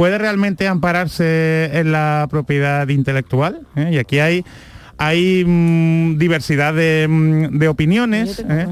¿Puede 0.00 0.16
realmente 0.16 0.66
ampararse 0.66 1.68
en 1.74 1.92
la 1.92 2.26
propiedad 2.30 2.88
intelectual? 2.88 3.60
¿Eh? 3.76 3.90
Y 3.92 3.98
aquí 3.98 4.18
hay 4.18 4.46
hay 4.96 5.44
mm, 5.46 6.16
diversidad 6.16 6.72
de, 6.72 7.06
mm, 7.06 7.58
de 7.58 7.68
opiniones. 7.68 8.42
¿eh? 8.48 8.66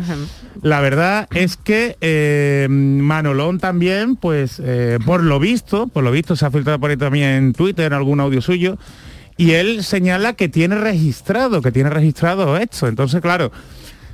La 0.63 0.81
verdad 0.81 1.29
es 1.35 1.59
que 1.59 1.99
eh, 2.01 2.67
Manolón 2.71 3.59
también, 3.59 4.17
pues 4.17 4.59
eh, 4.65 4.99
por 5.05 5.23
lo 5.23 5.39
visto, 5.39 5.89
por 5.89 6.03
lo 6.03 6.13
visto 6.13 6.35
se 6.35 6.47
ha 6.47 6.51
filtrado 6.51 6.81
por 6.81 6.89
ahí 6.89 6.97
también 6.97 7.29
en 7.29 7.53
Twitter 7.53 7.93
algún 7.93 8.21
audio 8.21 8.41
suyo, 8.41 8.79
y 9.37 9.51
él 9.51 9.85
señala 9.85 10.33
que 10.33 10.49
tiene 10.49 10.77
registrado, 10.77 11.61
que 11.61 11.73
tiene 11.73 11.91
registrado 11.91 12.57
esto. 12.57 12.89
Entonces, 12.89 13.21
claro, 13.21 13.53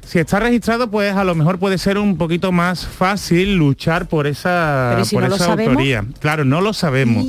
si 0.06 0.18
está 0.18 0.40
registrado, 0.40 0.90
pues 0.90 1.14
a 1.14 1.24
lo 1.24 1.34
mejor 1.34 1.58
puede 1.58 1.78
ser 1.78 1.98
un 1.98 2.16
poquito 2.16 2.52
más 2.52 2.86
fácil 2.86 3.56
luchar 3.56 4.06
por 4.06 4.26
esa, 4.26 4.88
Pero 4.90 5.02
¿y 5.02 5.04
si 5.04 5.16
por 5.16 5.28
no 5.28 5.34
esa 5.34 5.46
sabemos? 5.46 5.72
autoría. 5.72 6.04
Claro, 6.20 6.44
no 6.44 6.60
lo 6.60 6.72
sabemos. 6.72 7.26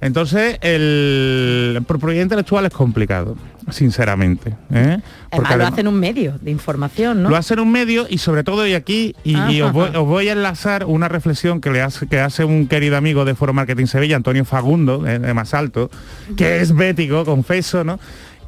Entonces, 0.00 0.58
el 0.60 1.82
propiedad 1.86 2.22
intelectual 2.22 2.66
es 2.66 2.72
complicado, 2.72 3.36
sinceramente. 3.70 4.54
¿eh? 4.70 5.00
Además, 5.30 5.56
lo 5.56 5.66
hacen 5.66 5.88
un 5.88 5.98
medio 5.98 6.38
de 6.40 6.50
información, 6.50 7.22
¿no? 7.22 7.30
lo 7.30 7.36
hace 7.36 7.54
en 7.54 7.60
un 7.60 7.72
medio 7.72 8.06
y 8.08 8.18
sobre 8.18 8.44
todo 8.44 8.66
y 8.66 8.74
aquí, 8.74 9.16
y, 9.24 9.60
os, 9.62 9.72
voy, 9.72 9.88
ajá. 9.88 10.00
os 10.00 10.06
voy 10.06 10.28
a 10.28 10.32
enlazar 10.32 10.84
una 10.84 11.08
reflexión 11.08 11.60
que 11.62 11.70
le 11.70 11.80
hace, 11.80 12.06
que 12.06 12.20
hace 12.20 12.44
un 12.44 12.66
querido 12.68 12.96
amigo 12.96 13.24
de 13.24 13.34
Foro 13.34 13.54
Marketing 13.54 13.86
Sevilla, 13.86 14.16
Antonio 14.16 14.44
Fagundo, 14.44 14.98
de, 14.98 15.18
de 15.18 15.34
Más 15.34 15.54
Alto, 15.54 15.90
que 16.36 16.60
es 16.60 16.74
bético, 16.74 17.24
confeso, 17.24 17.82
¿no? 17.82 17.98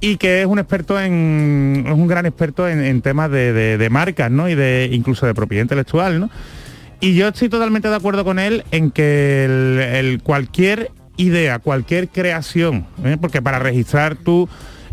Y 0.00 0.16
que 0.16 0.40
es 0.42 0.46
un 0.46 0.58
experto 0.58 1.00
en. 1.00 1.84
es 1.86 1.92
un 1.92 2.06
gran 2.06 2.26
experto 2.26 2.68
en, 2.68 3.00
temas 3.02 3.30
de, 3.30 3.52
de- 3.78 3.90
marcas, 3.90 4.30
¿no? 4.30 4.48
Y 4.48 4.54
de 4.54 4.88
incluso 4.92 5.26
de 5.26 5.34
propiedad 5.34 5.62
intelectual, 5.62 6.20
¿no? 6.20 6.30
Y 7.00 7.14
yo 7.14 7.28
estoy 7.28 7.48
totalmente 7.48 7.88
de 7.88 7.94
acuerdo 7.96 8.24
con 8.24 8.38
él 8.38 8.64
en 8.70 8.90
que 8.90 9.44
el, 9.44 10.20
cualquier 10.22 10.90
idea, 11.16 11.58
cualquier 11.58 12.08
creación, 12.08 12.86
¿eh? 13.04 13.16
porque 13.20 13.42
para 13.42 13.58
registrar 13.58 14.16
tú 14.16 14.48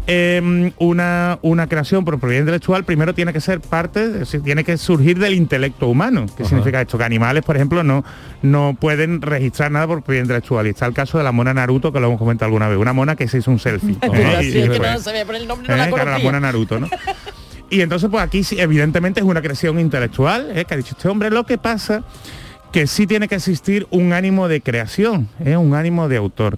eh, 0.08 0.72
una, 0.78 1.39
una 1.41 1.68
creación 1.68 2.06
por 2.06 2.20
propiedad 2.20 2.41
intelectual, 2.41 2.84
primero 2.84 3.14
tiene 3.14 3.34
que 3.34 3.41
ser 3.41 3.62
parte, 3.62 4.08
decir, 4.10 4.41
tiene 4.41 4.64
que 4.64 4.78
surgir 4.78 5.20
del 5.20 5.34
intelecto 5.34 5.88
humano. 5.88 6.26
¿Qué 6.38 6.45
significa 6.45 6.82
esto? 6.82 6.97
Que 6.97 7.03
animales, 7.03 7.43
por 7.43 7.56
ejemplo, 7.56 7.84
no, 7.84 8.03
no 8.41 8.78
pueden 8.80 9.22
registrar 9.22 9.72
nada 9.72 9.88
por 9.88 9.97
propiedad 9.97 10.24
intelectual. 10.24 10.68
Y 10.68 10.72
está 10.72 10.86
el 10.86 10.93
caso 10.93 11.18
de 11.18 11.24
la 11.24 11.32
mona 11.32 11.53
Naruto, 11.53 11.91
que 11.91 11.99
lo 11.99 12.08
hemos 12.08 12.20
comentado 12.20 12.47
alguna 12.47 12.68
vez. 12.68 12.78
Una 12.78 12.93
mona 12.93 13.16
que 13.16 13.28
se 13.28 13.39
hizo 13.39 13.51
un 13.51 13.60
selfie. 13.60 13.91
¿eh? 14.01 14.08
Pues, 14.08 14.18
¿eh? 14.18 15.26
la 15.45 15.89
conocía. 15.89 16.20
mona 16.24 16.39
Naruto, 16.39 16.80
¿no? 16.80 16.89
Y 17.70 17.82
entonces, 17.82 18.10
pues 18.10 18.24
aquí 18.24 18.43
sí, 18.43 18.60
evidentemente 18.60 19.20
es 19.20 19.26
una 19.26 19.41
creación 19.41 19.80
intelectual, 19.80 20.51
¿eh? 20.56 20.66
que 20.66 20.74
ha 20.74 20.78
dicho 20.78 20.95
este 20.95 21.08
hombre. 21.08 21.30
Lo 21.32 21.45
que 21.45 21.58
pasa 21.58 22.03
que 22.72 22.88
sí 22.88 23.08
tiene 23.08 23.28
que 23.28 23.36
existir 23.36 23.88
un 23.89 24.14
ánimo 24.14 24.47
de 24.47 24.62
creación, 24.62 25.30
¿eh? 25.43 25.58
un 25.58 25.74
ánimo 25.74 26.08
de 26.08 26.18
autor. 26.18 26.58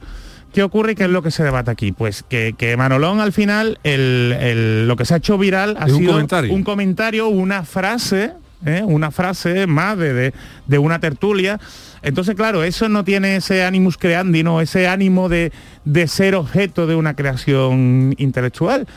¿Qué 0.57 0.63
ocurre 0.63 0.93
y 0.93 0.95
qué 0.95 1.03
es 1.03 1.11
lo 1.11 1.21
que 1.21 1.29
se 1.29 1.43
debate 1.43 1.69
aquí? 1.69 1.91
Pues 1.91 2.23
que, 2.27 2.55
que 2.57 2.75
Manolón 2.77 3.19
al 3.19 3.31
final, 3.31 3.77
el- 3.83 4.35
el- 4.41 4.87
lo 4.87 4.95
que 4.95 5.05
se 5.05 5.13
ha 5.13 5.17
hecho 5.17 5.37
viral 5.37 5.77
ha 5.79 5.85
Es 5.85 5.91
un 5.93 5.99
sido 5.99 6.13
comentario. 6.13 6.51
un 6.51 6.63
comentario, 6.63 7.27
una 7.27 7.61
frase, 7.63 8.31
¿eh? 8.65 8.81
una 8.83 9.11
frase 9.11 9.67
más 9.67 9.99
de, 9.99 10.13
de- 10.15 10.33
de 10.65 10.77
una 10.79 10.97
tertulia. 10.99 11.59
Entonces, 12.01 12.33
claro, 12.33 12.63
eso 12.63 12.89
no 12.89 13.03
tiene 13.03 13.35
ese 13.35 13.63
animus 13.63 13.99
creandi, 13.99 14.41
¿no? 14.41 14.59
ese 14.59 14.87
ánimo 14.87 15.29
de, 15.29 15.51
de 15.85 16.07
ser 16.07 16.33
objeto 16.33 16.87
de 16.87 16.95
una 16.95 17.15
creación 17.15 18.15
intelectual. 18.17 18.87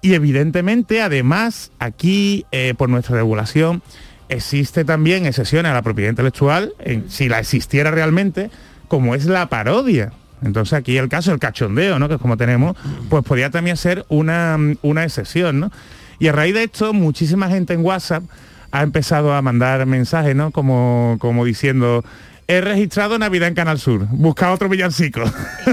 Y 0.00 0.14
evidentemente, 0.14 1.02
además, 1.02 1.72
aquí, 1.78 2.46
eh, 2.52 2.72
por 2.74 2.88
nuestra 2.88 3.16
regulación, 3.16 3.82
existe 4.30 4.86
también 4.86 5.26
excepciones 5.26 5.72
a 5.72 5.74
la 5.74 5.82
propiedad 5.82 6.08
intelectual, 6.08 6.72
en- 6.78 7.10
si 7.10 7.28
la 7.28 7.38
existiera 7.38 7.90
realmente, 7.90 8.48
como 8.88 9.14
es 9.14 9.26
la 9.26 9.50
parodia. 9.50 10.12
Entonces 10.44 10.72
aquí 10.74 10.96
el 10.98 11.08
caso, 11.08 11.32
el 11.32 11.38
cachondeo, 11.38 11.98
¿no? 11.98 12.08
Que 12.08 12.14
es 12.14 12.20
como 12.20 12.36
tenemos, 12.36 12.76
pues 13.08 13.24
podría 13.24 13.50
también 13.50 13.76
ser 13.76 14.04
una, 14.08 14.56
una 14.82 15.04
excepción, 15.04 15.60
¿no? 15.60 15.70
Y 16.18 16.28
a 16.28 16.32
raíz 16.32 16.54
de 16.54 16.64
esto, 16.64 16.92
muchísima 16.92 17.48
gente 17.48 17.74
en 17.74 17.84
WhatsApp 17.84 18.24
ha 18.70 18.82
empezado 18.82 19.34
a 19.34 19.42
mandar 19.42 19.84
mensajes, 19.86 20.34
¿no? 20.34 20.50
Como, 20.50 21.16
como 21.20 21.44
diciendo, 21.44 22.04
he 22.48 22.60
registrado 22.60 23.18
Navidad 23.18 23.48
en 23.48 23.54
Canal 23.54 23.78
Sur, 23.78 24.06
busca 24.10 24.52
otro 24.52 24.68
villancico. 24.68 25.20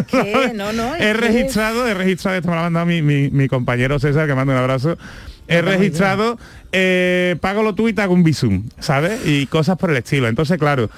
¿Qué? 0.08 0.52
No, 0.56 0.72
no. 0.74 0.96
es 0.96 1.02
he 1.02 1.14
registrado, 1.14 1.88
he 1.88 1.94
registrado, 1.94 2.38
esto 2.38 2.50
me 2.50 2.56
lo 2.56 2.60
ha 2.62 2.64
mandado 2.64 2.86
mi, 2.86 3.02
mi- 3.02 3.30
mi 3.30 3.48
compañero 3.48 4.00
César, 4.00 4.28
que 4.28 4.36
manda 4.36 4.54
un 4.54 4.60
abrazo. 4.60 4.98
He 5.48 5.62
registrado, 5.64 6.38
eh, 6.72 7.36
págalo 7.42 7.74
tú 7.74 7.88
y 7.88 7.94
te 7.94 8.02
hago 8.04 8.14
un 8.14 8.24
visum, 8.24 8.64
¿sabes? 8.80 9.26
Y 9.26 9.48
cosas 9.48 9.78
por 9.78 9.90
el 9.90 9.98
estilo. 9.98 10.28
Entonces, 10.28 10.60
claro, 10.60 10.92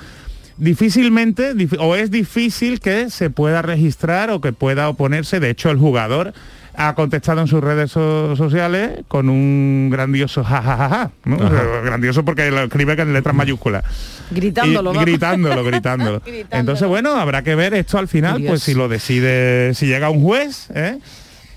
difícilmente, 0.62 1.54
dif- 1.56 1.78
o 1.80 1.96
es 1.96 2.12
difícil 2.12 2.80
que 2.80 3.10
se 3.10 3.30
pueda 3.30 3.62
registrar 3.62 4.30
o 4.30 4.40
que 4.42 4.54
pueda 4.54 4.88
oponerse. 4.90 5.40
De 5.40 5.50
hecho, 5.50 5.70
el 5.72 5.78
jugador 5.78 6.34
ha 6.74 6.96
contestado 6.96 7.42
en 7.42 7.48
sus 7.48 7.62
redes 7.62 7.92
so- 7.92 8.36
sociales 8.38 9.02
con 9.10 9.28
un 9.28 9.90
grandioso 9.92 10.44
jajajaja, 10.44 11.12
¿no? 11.26 11.38
grandioso 11.84 12.24
porque 12.24 12.50
lo 12.50 12.62
escribe 12.64 12.96
con 12.96 13.12
letras 13.12 13.36
mayúsculas. 13.36 13.84
Gritándolo, 14.32 14.94
Y- 14.94 14.98
gritándolo, 15.00 15.64
gritándolo. 15.72 16.22
Entonces, 16.52 16.88
bueno, 16.88 17.16
habrá 17.16 17.42
que 17.44 17.56
ver 17.56 17.74
esto 17.74 17.98
al 17.98 18.08
final, 18.08 18.38
Dios. 18.38 18.50
pues 18.52 18.64
si 18.64 18.74
lo 18.74 18.88
decide, 18.88 19.74
si 19.74 19.88
llega 19.88 20.10
un 20.10 20.22
juez, 20.24 20.68
¿eh? 20.74 20.98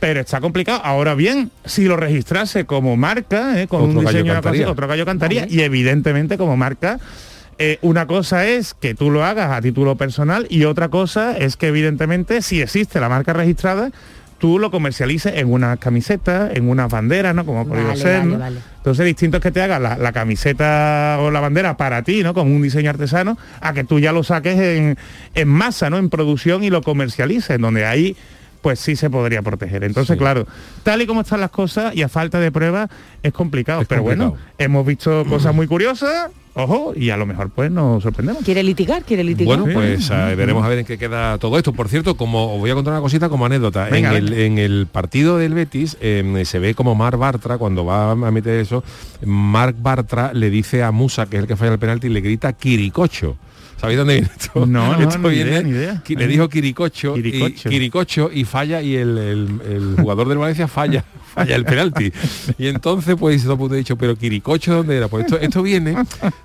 pero 0.01 0.21
está 0.21 0.41
complicado. 0.41 0.81
Ahora 0.85 1.15
bien, 1.15 1.51
si 1.65 1.85
lo 1.85 1.97
registrase 1.97 2.65
como 2.67 2.97
marca, 2.97 3.61
¿eh? 3.63 3.69
con 3.69 3.83
Otro 3.83 3.99
un 4.01 4.05
gallo 4.05 4.19
diseño, 4.19 4.33
así, 4.33 4.43
cantaría. 4.43 4.71
otro 4.71 4.87
gallo 4.89 5.07
cantaría, 5.07 5.47
y 5.49 5.61
evidentemente 5.61 6.37
como 6.37 6.57
marca, 6.57 6.99
eh, 7.59 7.79
una 7.83 8.07
cosa 8.07 8.47
es 8.47 8.75
que 8.75 8.95
tú 8.95 9.11
lo 9.11 9.25
hagas 9.25 9.51
a 9.53 9.61
título 9.61 9.97
personal 9.97 10.47
y 10.51 10.65
otra 10.65 10.89
cosa 10.89 11.37
es 11.37 11.57
que 11.57 11.69
evidentemente 11.69 12.43
si 12.43 12.61
existe 12.61 13.01
la 13.01 13.09
marca 13.09 13.33
registrada, 13.33 13.91
tú 14.39 14.59
lo 14.59 14.71
comercialices 14.71 15.35
en 15.37 15.51
una 15.53 15.77
camiseta, 15.77 16.51
en 16.53 16.69
una 16.69 16.87
bandera, 16.89 17.33
¿no? 17.33 17.47
Como 17.47 17.61
ha 17.61 17.65
podido 17.65 17.89
Vale, 17.89 18.01
ser. 18.01 18.19
vale, 18.21 18.33
¿no? 18.33 18.39
vale. 18.39 18.61
Entonces 18.77 19.07
distinto 19.07 19.39
es 19.39 19.43
que 19.43 19.51
te 19.51 19.63
hagas 19.63 19.81
la, 19.81 19.97
la 19.97 20.13
camiseta 20.13 21.17
o 21.21 21.31
la 21.31 21.41
bandera 21.41 21.77
para 21.77 22.03
ti, 22.03 22.23
¿no? 22.23 22.35
Con 22.35 22.51
un 22.53 22.61
diseño 22.61 22.91
artesano, 22.91 23.39
a 23.61 23.73
que 23.73 23.85
tú 23.85 23.99
ya 24.01 24.13
lo 24.13 24.23
saques 24.23 24.59
en, 24.59 24.99
en 25.35 25.49
masa, 25.49 25.89
¿no? 25.89 25.97
En 25.99 26.11
producción 26.11 26.65
y 26.65 26.71
lo 26.71 26.83
comercialices, 26.83 27.59
donde 27.59 27.87
ahí 27.87 28.17
pues 28.65 28.81
sí 28.81 28.97
se 28.97 29.11
podría 29.11 29.43
proteger. 29.43 29.85
Entonces, 29.85 30.17
claro, 30.17 30.47
tal 30.83 31.03
y 31.03 31.07
como 31.07 31.21
están 31.21 31.39
las 31.39 31.51
cosas 31.51 31.95
y 31.95 32.01
a 32.01 32.09
falta 32.09 32.41
de 32.41 32.51
pruebas 32.51 32.89
es 33.23 33.31
complicado. 33.31 33.83
Es 33.83 33.87
pero 33.87 34.03
bueno, 34.03 34.37
hemos 34.57 34.87
visto 34.87 35.23
cosas 35.29 35.55
muy 35.55 35.67
curiosas, 35.67 36.31
ojo, 36.55 36.95
y 36.97 37.11
a 37.11 37.19
lo 37.19 37.27
mejor 37.27 37.51
pues 37.51 37.71
nos 37.71 38.03
sorprendemos. 38.03 38.43
¿Quiere 38.43 38.63
litigar? 38.63 39.05
¿Quiere 39.05 39.23
litigar? 39.23 39.59
Bueno, 39.59 39.71
pues 39.71 40.09
veremos 40.35 40.65
a 40.65 40.69
ver 40.69 40.79
en 40.79 40.87
qué 40.87 40.97
queda 40.97 41.37
todo 41.37 41.59
esto. 41.59 41.75
Por 41.75 41.91
cierto, 41.91 42.17
como 42.17 42.55
os 42.55 42.59
voy 42.59 42.71
a 42.71 42.75
contar 42.75 42.95
una 42.95 43.03
cosita 43.03 43.29
como 43.29 43.45
anécdota, 43.45 43.85
Venga, 43.91 44.13
en, 44.13 44.17
el, 44.17 44.31
venga. 44.31 44.45
en 44.45 44.59
el 44.59 44.87
partido 44.91 45.37
del 45.37 45.53
Betis 45.53 45.99
eh, 46.01 46.43
se 46.47 46.59
ve 46.59 46.75
como 46.75 46.95
Marc 46.95 47.19
Bartra, 47.19 47.59
cuando 47.59 47.85
va 47.85 48.13
a 48.13 48.15
meter 48.15 48.61
eso, 48.61 48.83
Marc 49.27 49.77
Bartra 49.79 50.33
le 50.33 50.49
dice 50.49 50.83
a 50.83 50.91
Musa, 50.91 51.27
que 51.27 51.37
es 51.37 51.43
el 51.43 51.47
que 51.47 51.57
falla 51.57 51.73
el 51.75 51.79
penalti, 51.79 52.09
le 52.09 52.23
grita 52.23 52.55
Quiricocho. 52.55 53.37
¿Sabéis 53.85 53.99
dónde 53.99 54.15
viene 54.15 54.31
esto? 54.37 54.67
No, 54.67 54.93
no, 54.99 55.09
Esto 55.09 55.19
ni 55.29 55.35
viene- 55.35 55.51
idea, 55.51 55.63
ni 55.63 55.71
idea. 55.71 56.03
Le 56.09 56.27
dijo 56.27 56.49
Quiricocho, 56.49 57.15
Quiricocho. 57.15 57.69
Y, 57.69 57.73
Quiricocho 57.73 58.31
y 58.33 58.45
falla 58.45 58.83
y 58.83 58.97
el, 58.97 59.19
el- 59.19 59.61
el 59.69 59.97
jugador 60.01 60.29
del 60.29 60.39
Valencia 60.39 60.67
falla 60.69 61.05
falla 61.35 61.55
el 61.57 61.65
penalti. 61.65 62.13
Y 62.59 62.67
entonces 62.69 63.17
pues 63.19 63.43
todo 63.43 63.53
el 63.55 63.59
mundo, 63.59 63.75
dicho, 63.75 63.97
pero 63.97 64.17
Quiricocho 64.17 64.75
¿dónde 64.77 64.97
era? 64.97 65.09
Pues 65.09 65.25
esto, 65.27 65.39
esto 65.39 65.63
viene 65.63 65.97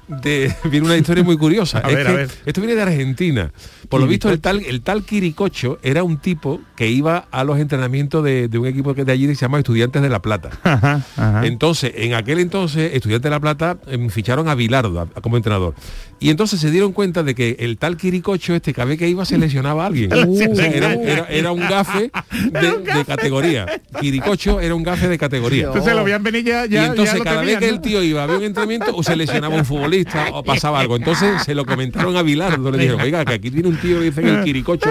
de 0.08 0.54
viene 0.66 0.86
una 0.86 0.98
historia 0.98 1.24
muy 1.24 1.38
curiosa. 1.38 1.80
A 1.84 1.90
Es 1.90 1.96
ver, 1.96 2.08
a 2.08 2.10
que 2.12 2.16
ver. 2.18 2.30
esto 2.46 2.62
viene 2.62 2.76
de 2.76 2.82
Argentina. 2.82 3.52
Por 3.88 4.02
lo 4.02 4.08
visto 4.08 4.30
el 4.30 4.40
tal 4.40 4.62
el 4.66 4.82
tal 4.82 5.04
Quiricocho 5.04 5.80
era 5.82 6.04
un 6.04 6.18
tipo 6.18 6.62
que 6.76 6.88
iba 6.90 7.28
a 7.32 7.44
los 7.44 7.58
entrenamientos 7.60 8.24
de, 8.24 8.48
de 8.48 8.58
un 8.58 8.68
equipo 8.68 8.94
que 8.94 9.04
de 9.06 9.12
allí 9.12 9.28
que 9.28 9.36
se 9.36 9.42
llama 9.42 9.58
Estudiantes 9.60 10.02
de 10.02 10.10
La 10.10 10.22
Plata. 10.22 10.50
Ajá, 10.64 11.04
ajá. 11.18 11.46
Entonces, 11.46 11.92
en 11.96 12.14
aquel 12.14 12.40
entonces, 12.40 12.92
Estudiantes 12.94 13.24
de 13.24 13.30
La 13.32 13.40
Plata 13.40 13.78
em, 13.88 14.10
ficharon 14.10 14.48
a 14.48 14.56
Bilardo 14.56 15.00
a- 15.02 15.22
como 15.22 15.38
entrenador. 15.38 15.74
Y 16.20 16.30
entonces 16.30 16.60
se 16.60 16.70
dieron 16.72 16.92
cuenta 16.92 17.24
de 17.24 17.34
que 17.36 17.56
el 17.60 17.78
tal 17.78 17.96
Quiricocho 17.98 18.54
este, 18.54 18.74
cada 18.74 18.86
vez 18.86 19.00
que 19.00 19.08
iba 19.08 19.24
se 19.26 19.38
lesionaba 19.38 19.84
a 19.84 19.88
alguien. 19.88 20.12
Uh. 20.14 20.52
O 20.52 20.56
sea, 20.56 20.68
era, 20.68 20.94
era- 20.94 21.26
era 21.30 21.52
un 21.52 21.60
gafe 21.62 22.12
de, 22.52 22.78
de 22.94 23.06
categoría. 23.06 23.66
Quiricocho 24.00 24.60
era 24.60 24.76
un 24.76 24.84
gafe 24.84 25.08
de 25.08 25.18
categoría. 25.18 25.68
Entonces 25.68 25.94
lo 25.96 26.04
veían 26.04 26.22
venir 26.24 26.44
ya, 26.44 26.66
ya 26.66 26.84
y 26.84 26.86
entonces 26.90 27.18
ya 27.20 27.24
cada 27.24 27.42
vez 27.42 27.58
que 27.60 27.68
¿no? 27.68 27.74
el 27.74 27.82
tío 27.82 28.04
iba 28.04 28.24
a 28.24 28.26
ver 28.26 28.38
un 28.38 28.44
entrenamiento 28.44 28.96
o 28.96 29.02
se 29.04 29.16
lesionaba 29.16 29.56
un 29.56 29.66
futbolista 29.66 30.28
o 30.34 30.44
pasaba 30.44 30.80
algo. 30.80 30.96
Entonces 30.98 31.42
se 31.44 31.56
lo 31.56 31.66
comentaron 31.66 32.16
a 32.18 32.22
Bilardo, 32.22 32.70
le 32.72 32.78
dijeron, 32.80 33.02
oiga, 33.02 33.24
que 33.24 33.34
aquí 33.36 33.50
tiene 33.52 33.70
un 33.70 33.78
tío 33.78 34.00
que 34.00 34.06
dice 34.06 34.22
que 34.22 34.30
el 34.30 34.44
quiricocho. 34.44 34.90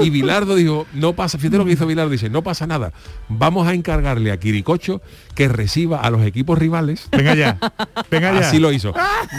Y 0.00 0.10
Bilardo 0.10 0.54
dijo, 0.56 0.86
no 0.92 1.14
pasa, 1.14 1.38
fíjate 1.38 1.56
lo 1.58 1.64
que 1.64 1.72
hizo 1.72 1.86
Bilardo, 1.86 2.10
dice, 2.10 2.28
no 2.28 2.42
pasa 2.42 2.66
nada. 2.66 2.92
Vamos 3.28 3.66
a 3.66 3.72
encargarle 3.74 4.30
a 4.30 4.38
Quiricocho 4.38 5.00
que 5.34 5.48
reciba 5.48 6.00
a 6.00 6.10
los 6.10 6.24
equipos 6.24 6.58
rivales. 6.58 7.08
Venga 7.10 7.34
ya, 7.34 7.58
venga 8.10 8.32
ya. 8.32 8.40
Así 8.48 8.58
lo 8.58 8.72
hizo. 8.72 8.92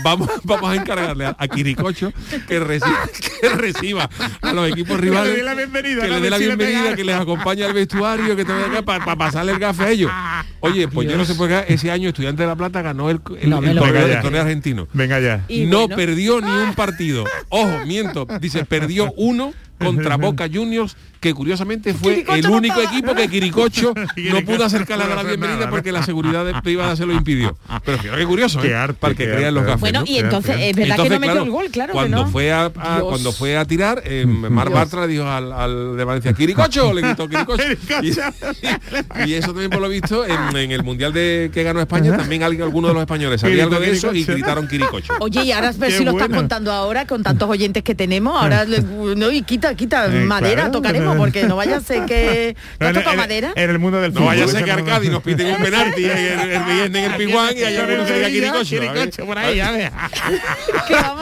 Vamos, 0.03 0.29
vamos 0.43 0.71
a 0.71 0.75
encargarle 0.75 1.26
a, 1.29 1.35
a 1.37 1.47
Quiricocho 1.47 2.11
que 2.47 2.59
reciba, 2.59 2.99
que 3.41 3.49
reciba 3.49 4.09
a 4.41 4.53
los 4.53 4.69
equipos 4.69 4.99
rivales. 4.99 5.35
dé 5.35 5.43
la 5.43 5.53
bienvenida, 5.53 6.01
Que 6.03 6.07
¿no? 6.09 6.15
le 6.15 6.21
dé 6.21 6.29
la 6.29 6.37
bienvenida, 6.37 6.95
que 6.95 7.03
les 7.03 7.15
acompañe 7.15 7.63
al 7.63 7.73
vestuario, 7.73 8.35
que 8.35 8.45
te 8.45 8.53
para 8.83 9.15
pasarle 9.15 9.51
el 9.53 9.59
gafe 9.59 9.83
a 9.83 9.89
ellos. 9.91 10.11
Oye, 10.59 10.87
pues 10.87 11.09
yo 11.09 11.17
no 11.17 11.25
sé 11.25 11.35
por 11.35 11.49
qué 11.49 11.65
ese 11.67 11.91
año 11.91 12.09
Estudiante 12.09 12.43
de 12.43 12.47
La 12.47 12.55
Plata 12.55 12.81
ganó 12.81 13.09
el, 13.09 13.19
el, 13.39 13.49
No 13.49 13.61
me 13.61 13.69
el 13.69 13.75
lo 13.75 13.81
torneo, 13.83 14.03
creo. 14.03 14.15
el 14.17 14.21
torneo 14.21 14.41
argentino. 14.41 14.87
Venga 14.93 15.19
ya. 15.19 15.45
no 15.67 15.87
perdió 15.87 16.41
ni 16.41 16.51
un 16.51 16.73
partido. 16.73 17.25
Ojo, 17.49 17.85
miento. 17.85 18.27
Dice, 18.39 18.65
perdió 18.65 19.11
uno 19.17 19.53
contra 19.79 20.15
Boca 20.17 20.47
Juniors, 20.51 20.95
que 21.27 21.33
curiosamente 21.33 21.93
fue 21.93 22.15
Quiricocho 22.23 22.37
el 22.37 22.47
único 22.49 22.81
equipo 22.81 23.13
que 23.13 23.27
Quiricocho 23.27 23.93
no 24.31 24.41
pudo 24.45 24.63
acercarle 24.65 25.03
a 25.05 25.15
la 25.15 25.23
bienvenida 25.23 25.69
porque 25.69 25.91
la 25.91 26.01
seguridad 26.03 26.45
de 26.45 26.53
privada 26.61 26.95
se 26.95 27.05
lo 27.05 27.13
impidió. 27.13 27.57
Pero 27.83 27.97
fíjate 27.97 28.19
qué 28.21 28.25
curioso, 28.25 28.61
Qué 28.61 28.69
¿eh? 28.69 28.75
arte, 28.75 28.97
para 28.99 29.13
que 29.13 29.25
qué 29.25 29.31
crean 29.33 29.53
los 29.53 29.61
arte. 29.61 29.71
gafes. 29.71 29.81
Bueno, 29.81 29.99
¿no? 30.01 30.05
y 30.07 30.17
entonces 30.19 30.55
es 30.59 30.75
verdad 30.75 30.95
que 31.03 31.09
no 31.09 31.19
metió 31.19 31.43
el 31.43 31.49
gol, 31.51 31.65
claro 31.69 31.87
que 31.91 31.93
cuando 31.93 32.17
no. 32.23 32.27
fue 32.29 32.51
a, 32.53 32.69
cuando 33.01 33.31
fue 33.31 33.57
a 33.57 33.65
tirar, 33.65 34.01
eh, 34.05 34.25
Mar 34.27 34.69
Bartra 34.69 35.05
dijo 35.07 35.25
al, 35.27 35.51
al 35.51 35.97
de 35.97 36.03
Valencia, 36.03 36.33
Quiricocho, 36.33 36.93
le 36.93 37.01
gritó 37.01 37.27
Quiricocho. 37.27 37.63
Y, 38.01 39.29
y 39.29 39.33
eso 39.33 39.47
también 39.47 39.69
por 39.69 39.81
lo 39.81 39.89
visto 39.89 40.25
en, 40.25 40.55
en 40.55 40.71
el 40.71 40.83
mundial 40.83 41.11
de 41.13 41.49
que 41.53 41.63
ganó 41.63 41.79
España 41.81 42.15
también 42.15 42.43
alguien, 42.43 42.63
alguno 42.63 42.87
de 42.89 42.93
los 42.93 43.01
españoles 43.01 43.41
sabía 43.41 43.63
algo 43.63 43.79
de 43.79 43.91
eso 43.91 44.13
y 44.13 44.23
gritaron 44.23 44.67
Quiricocho. 44.67 45.13
Oye, 45.19 45.43
y 45.43 45.51
ahora 45.51 45.71
ver 45.73 45.89
Qué 45.89 45.97
si 45.97 46.03
lo 46.05 46.11
estás 46.11 46.27
bueno. 46.27 46.41
contando 46.41 46.71
ahora 46.71 47.05
con 47.07 47.23
tantos 47.23 47.49
oyentes 47.49 47.83
que 47.83 47.95
tenemos. 47.95 48.39
Ahora 48.41 48.63
le- 48.65 48.81
no, 48.81 49.31
y 49.31 49.41
quita, 49.41 49.75
quita 49.75 50.05
Eh, 50.07 50.21
madera, 50.25 50.55
claro. 50.55 50.71
tocaremos, 50.71 51.16
porque 51.17 51.43
no 51.47 51.55
vaya 51.55 51.77
a 51.77 51.81
ser 51.81 52.05
que. 52.05 52.55
¿Te 52.77 52.85
has 52.85 52.95
En- 52.97 53.17
madera? 53.17 53.51
El 53.55 53.79
mundo 53.79 53.99
del 54.01 54.13
No 54.13 54.25
vaya 54.25 54.43
a 54.43 54.47
fútbol, 54.47 54.59
ser 54.61 54.65
que 54.65 54.71
no- 54.73 54.77
Arcadi 54.87 55.09
nos 55.09 55.23
piden 55.23 55.47
un 55.55 55.61
penalti 55.63 56.05
en 56.05 56.11
el, 56.17 56.39
el 56.51 56.63
viernes 56.63 57.05
en 57.05 57.11
el 57.11 57.17
Piguán 57.17 57.57
y 57.57 57.63
haya 57.63 57.83
uno 57.83 58.05
diga. 58.05 58.27
Quiricocho 58.63 59.25
por 59.25 59.37
ahí, 59.37 59.59
a 59.61 59.71
ver. 59.71 59.91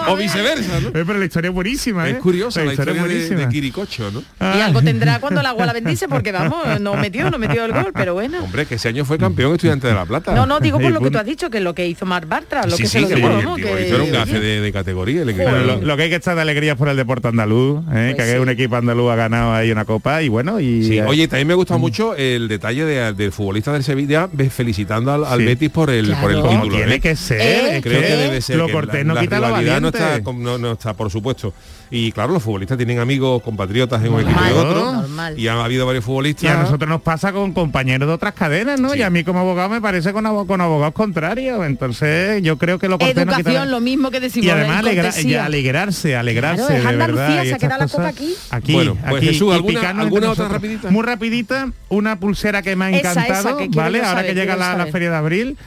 O 0.08 0.16
viceversa, 0.16 0.80
¿no? 0.82 0.90
Eh, 0.90 0.92
Pero 1.06 1.14
la 1.16 1.26
historia 1.26 1.50
es 1.50 1.54
buenísima, 1.54 2.08
¿eh? 2.08 2.12
Es 2.12 2.18
curiosa 2.20 2.64
la 2.64 2.72
historia, 2.74 2.92
es 2.94 2.98
de, 3.02 3.06
buenísima. 3.08 3.40
de 3.42 3.50
Quiricocho, 3.50 4.12
¿no? 4.12 4.24
Y 4.40 4.62
algo 4.62 4.82
tendrá 4.82 5.20
cuando 5.20 5.40
el 5.42 5.46
agua 5.46 5.66
la 5.66 5.74
bendice, 5.80 6.08
porque 6.08 6.32
vamos, 6.32 6.80
no 6.80 6.96
metió, 6.96 7.30
no 7.32 7.38
metió 7.38 7.66
el 7.66 7.72
gol, 7.74 7.92
pero 7.94 8.14
bueno. 8.14 8.44
Hombre, 8.44 8.66
que 8.66 8.76
ese 8.76 8.90
año 8.90 9.06
fue 9.06 9.18
campeón 9.18 9.54
estudiante 9.56 9.88
de 9.88 9.94
La 9.94 10.06
Plata. 10.06 10.34
No, 10.34 10.46
no, 10.46 10.60
digo 10.60 10.80
por 10.80 10.92
lo 10.92 11.02
que 11.02 11.12
tú 11.12 11.18
has 11.18 11.26
dicho, 11.26 11.50
que 11.50 11.60
lo 11.60 11.74
que 11.74 11.88
hizo 11.88 12.06
Mar 12.06 12.26
Bartra, 12.26 12.66
lo 12.66 12.76
Sí, 12.76 12.84
que 12.84 12.90
sí, 12.90 13.06
se 13.06 13.18
lo 13.18 13.18
el 13.18 13.24
era 13.24 14.04
un 14.04 14.12
gafe 14.12 14.40
de, 14.40 14.72
categoría. 14.72 15.24
lo 15.26 15.98
que 15.98 16.04
hay 16.04 16.10
que 16.10 16.16
estar 16.16 16.36
de 16.36 16.42
alegría 16.42 16.76
por 16.76 16.90
el 16.90 16.98
deporte 16.98 17.28
andaluz, 17.28 17.84
¿eh? 17.94 18.14
Pues 18.16 18.32
que 18.34 18.40
un 18.40 18.50
equipo 18.50 18.76
andaluz 18.76 19.12
ha 19.12 19.16
ganado 19.16 19.54
ahí 19.54 19.72
una 19.76 19.86
copa 19.86 20.22
y 20.24 20.30
bueno, 20.30 20.60
y 20.60 20.84
Sí, 20.84 20.98
eh, 20.98 21.04
oye, 21.06 21.28
también 21.28 21.48
me 21.48 21.54
gusta 21.54 21.78
mucho 21.78 22.16
el 22.16 22.48
detalle 22.48 22.86
de- 22.86 23.14
del 23.14 23.32
futbolista 23.32 23.72
del 23.74 23.84
Sevilla 23.84 24.30
felicitando 24.50 25.12
al, 25.12 25.26
al 25.26 25.40
Sí. 25.40 25.46
Betis 25.46 25.70
por 25.70 25.90
el, 25.90 26.14
por 26.16 26.32
el 26.32 26.42
título. 26.42 26.76
Tiene 26.76 26.96
¿eh? 26.96 27.00
que 27.00 27.16
ser, 27.16 27.76
Eh, 27.76 27.82
Creo 27.82 28.02
que 28.02 28.08
debe 28.16 28.42
ser. 28.42 28.56
lo 28.58 28.70
cortés 28.70 29.02
la, 29.02 29.04
no 29.04 29.14
la 29.16 29.22
quita 29.22 29.36
rivalidad 29.40 29.82
no 29.82 29.88
está, 29.90 30.20
no, 30.20 30.58
no 30.58 30.72
está, 30.72 30.94
por 30.94 31.12
supuesto. 31.12 31.54
Y 31.92 32.12
claro, 32.12 32.34
los 32.34 32.42
futbolistas 32.42 32.78
tienen 32.78 32.98
amigos, 33.00 33.42
compatriotas 33.44 34.04
en 34.04 34.12
un 34.12 34.22
equipo 34.22 34.40
Normal, 34.40 34.54
y 34.54 34.58
otro. 34.58 34.92
normal. 34.94 35.40
Y 35.40 35.48
ha 35.48 35.64
habido 35.64 35.86
varios 35.86 36.04
futbolistas. 36.04 36.44
Y 36.44 36.48
a 36.48 36.56
nosotros 36.58 36.90
nos 36.90 37.02
pasa 37.02 37.32
con 37.32 37.54
compañeros 37.54 38.08
de 38.08 38.14
otras 38.16 38.34
cadenas, 38.34 38.80
¿no? 38.82 38.96
Y 38.96 39.04
a 39.04 39.10
mí 39.10 39.24
como 39.24 39.40
abogado 39.40 39.70
me 39.70 39.80
parece 39.82 40.12
con, 40.12 40.26
abo- 40.26 40.48
con 40.48 40.62
abogados 40.62 40.94
contrarios. 40.96 41.64
Entonces 41.66 42.42
yo 42.42 42.58
creo 42.58 42.80
que 42.80 42.88
lo 42.90 42.98
Educación, 43.00 43.54
la- 43.54 43.66
lo 43.66 43.82
mismo 43.82 44.10
que 44.10 44.20
decimos. 44.20 44.48
y 44.48 44.50
además 44.50 44.80
alegra- 44.84 45.22
y 45.22 45.36
alegrarse, 45.36 46.16
alegrarse 46.16 46.66
Claro, 46.66 46.76
es 46.78 46.84
de 46.84 46.90
Andalucía, 46.90 47.26
verdad. 47.28 47.34
se 47.36 47.40
ha 47.40 47.44
estas 47.44 47.60
quedado 47.60 47.82
la 47.84 47.88
copa 47.88 48.08
aquí. 48.08 48.34
Aquí, 48.50 48.74
Bueno, 48.74 48.98
pues, 49.02 49.16
aquí, 49.18 49.26
Jesús, 49.28 49.50
y 49.52 49.56
¿alguna- 49.56 49.80
alguna 49.90 50.04
entre 50.04 50.18
otra 50.18 50.28
nosotros. 50.30 50.52
rapidita? 50.52 50.90
Muy 50.92 51.04
rapidita, 51.04 51.72
una 51.90 52.20
pulsera 52.20 52.62
que 52.62 52.76
me 52.76 52.86
ha 52.86 52.90
Esa, 52.92 53.12
esa, 53.12 53.22
encantado, 53.28 53.58
que 53.58 53.68
¿vale? 53.70 54.00
Ahora 54.00 54.10
saber, 54.10 54.26
que 54.26 54.34
llega 54.34 54.56
la, 54.56 54.88
feria 54.88 55.12
de 55.12 55.16
abril. 55.18 55.58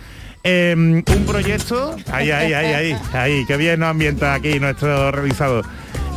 eh, 0.45 0.75
un 0.77 1.25
proyecto, 1.27 1.97
ahí, 2.12 2.31
ahí, 2.31 2.53
ahí, 2.53 2.73
ahí, 2.73 2.97
ahí, 3.12 3.45
qué 3.47 3.57
bien 3.57 3.81
nos 3.81 3.91
ambienta 3.91 4.35
aquí 4.35 4.59
nuestro 4.61 5.11
realizador. 5.11 5.64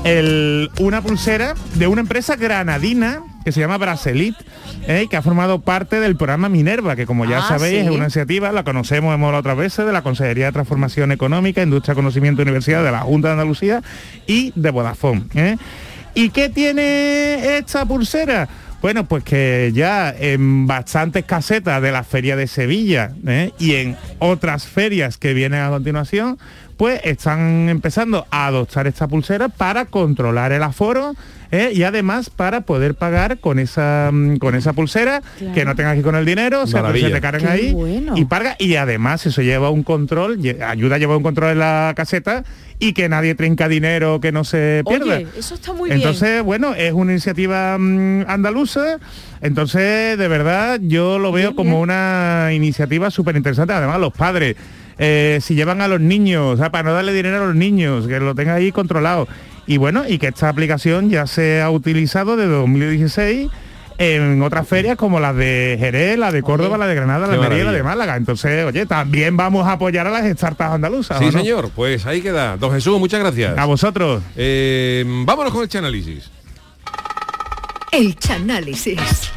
El, 0.03 0.71
una 0.79 1.01
pulsera 1.01 1.53
de 1.75 1.85
una 1.87 2.01
empresa 2.01 2.35
granadina 2.35 3.21
que 3.45 3.51
se 3.51 3.59
llama 3.59 3.77
Bracelit, 3.77 4.35
eh, 4.87 5.07
que 5.09 5.17
ha 5.17 5.21
formado 5.21 5.61
parte 5.61 5.99
del 5.99 6.15
programa 6.15 6.49
Minerva, 6.49 6.95
que 6.95 7.05
como 7.05 7.25
ya 7.25 7.39
Ah, 7.39 7.47
sabéis 7.47 7.81
sí. 7.81 7.85
es 7.85 7.89
una 7.91 8.03
iniciativa, 8.05 8.51
la 8.51 8.63
conocemos, 8.63 9.13
hemos 9.13 9.27
hablado 9.27 9.41
otras 9.41 9.57
veces, 9.57 9.85
de 9.85 9.91
la 9.91 10.01
Consejería 10.01 10.45
de 10.47 10.51
Transformación 10.51 11.11
Económica, 11.11 11.61
Industria, 11.61 11.95
Conocimiento 11.95 12.41
y 12.41 12.43
Universidad 12.43 12.83
de 12.83 12.91
la 12.91 13.01
Junta 13.01 13.29
de 13.29 13.33
Andalucía 13.33 13.81
y 14.27 14.51
de 14.55 14.69
Vodafone. 14.71 15.23
¿eh? 15.35 15.57
¿Y 16.13 16.29
qué 16.29 16.49
tiene 16.49 17.57
esta 17.57 17.85
pulsera? 17.85 18.47
Bueno, 18.81 19.05
pues 19.05 19.23
que 19.23 19.71
ya 19.75 20.09
en 20.17 20.65
bastantes 20.65 21.23
casetas 21.25 21.81
de 21.83 21.91
la 21.91 22.03
Feria 22.03 22.35
de 22.35 22.47
Sevilla 22.47 23.11
¿eh? 23.27 23.51
y 23.59 23.75
en 23.75 23.95
otras 24.17 24.65
ferias 24.65 25.17
que 25.17 25.35
vienen 25.35 25.61
a 25.61 25.69
continuación, 25.69 26.39
pues 26.81 26.99
están 27.03 27.69
empezando 27.69 28.25
a 28.31 28.47
adoptar 28.47 28.87
esta 28.87 29.07
pulsera 29.07 29.49
para 29.49 29.85
controlar 29.85 30.51
el 30.51 30.63
aforo 30.63 31.13
¿eh? 31.51 31.69
y 31.75 31.83
además 31.83 32.31
para 32.31 32.61
poder 32.61 32.95
pagar 32.95 33.37
con 33.37 33.59
esa 33.59 34.09
mm, 34.11 34.37
con 34.37 34.55
esa 34.55 34.73
pulsera 34.73 35.21
Claro. 35.37 35.53
que 35.53 35.63
no 35.63 35.75
tengas 35.75 35.93
que 35.93 35.99
ir 35.99 36.03
con 36.05 36.15
el 36.15 36.25
dinero, 36.25 36.63
o 36.63 36.65
sea, 36.65 36.79
que 36.79 36.83
Maravilla. 36.87 37.07
se 37.09 37.13
te 37.13 37.21
cargan 37.21 37.41
Qué 37.43 37.47
ahí 37.49 37.73
bueno. 37.73 38.13
y 38.17 38.25
paga 38.25 38.55
y 38.57 38.77
además 38.77 39.23
eso 39.27 39.43
lleva 39.43 39.69
un 39.69 39.83
control, 39.83 40.39
ayuda 40.65 40.95
a 40.95 40.97
llevar 40.97 41.17
un 41.17 41.21
control 41.23 41.51
en 41.51 41.59
la 41.59 41.93
caseta 41.95 42.43
y 42.79 42.93
que 42.93 43.07
nadie 43.09 43.35
trinca 43.35 43.67
dinero 43.67 44.19
que 44.19 44.31
no 44.31 44.43
se 44.43 44.81
pierda. 44.87 45.17
Oye, 45.17 45.27
eso 45.37 45.53
está 45.53 45.73
muy 45.73 45.87
bien. 45.89 45.99
Entonces, 45.99 46.41
bueno, 46.41 46.73
es 46.73 46.93
una 46.93 47.11
iniciativa 47.11 47.77
mm, 47.77 48.23
andaluza, 48.27 48.97
entonces 49.41 50.17
de 50.17 50.27
verdad 50.27 50.79
yo 50.81 51.19
lo 51.19 51.31
veo 51.31 51.49
Bien, 51.49 51.55
como 51.55 51.69
bien. 51.71 51.81
una 51.83 52.49
iniciativa 52.53 53.11
súper 53.11 53.35
interesante. 53.35 53.71
Además, 53.73 53.99
los 53.99 54.11
padres, 54.13 54.55
eh, 55.03 55.39
si 55.41 55.55
llevan 55.55 55.81
a 55.81 55.87
los 55.87 55.99
niños, 55.99 56.53
o 56.53 56.57
sea, 56.57 56.69
para 56.71 56.83
no 56.83 56.93
darle 56.93 57.11
dinero 57.11 57.41
a 57.41 57.47
los 57.47 57.55
niños, 57.55 58.07
que 58.07 58.19
lo 58.19 58.35
tengan 58.35 58.57
ahí 58.57 58.71
controlado. 58.71 59.27
Y 59.65 59.77
bueno, 59.77 60.03
y 60.07 60.19
que 60.19 60.27
esta 60.27 60.47
aplicación 60.47 61.09
ya 61.09 61.25
se 61.25 61.59
ha 61.59 61.71
utilizado 61.71 62.37
desde 62.37 62.51
2016 62.51 63.49
en 63.97 64.41
otras 64.43 64.67
ferias 64.67 64.97
como 64.97 65.19
las 65.19 65.35
de 65.35 65.75
Jerez, 65.79 66.19
la 66.19 66.31
de 66.31 66.43
Córdoba, 66.43 66.75
Oye. 66.75 66.79
la 66.79 66.87
de 66.87 66.95
Granada, 66.95 67.27
la 67.27 67.33
de 67.33 67.33
Almería 67.43 67.63
la 67.63 67.71
de. 67.71 67.81
Málaga. 67.81 68.15
Entonces, 68.15 68.63
oye, 68.63 68.85
también 68.85 69.35
vamos 69.35 69.67
a 69.67 69.73
apoyar 69.73 70.05
a 70.05 70.11
las 70.11 70.25
startups 70.37 70.69
andaluzas. 70.71 71.17
Sí, 71.17 71.25
¿o 71.25 71.31
no? 71.31 71.39
señor. 71.39 71.71
Pues 71.75 72.05
ahí 72.05 72.21
queda. 72.21 72.57
Don 72.57 72.71
Jesús, 72.71 72.99
muchas 72.99 73.21
gracias. 73.21 73.57
A 73.57 73.65
vosotros. 73.65 74.21
Eh, 74.35 75.03
vámonos 75.25 75.51
con 75.51 75.67
el 75.67 75.77
análisis. 75.77 76.29
El 77.91 78.15
Chanálisis. 78.17 79.31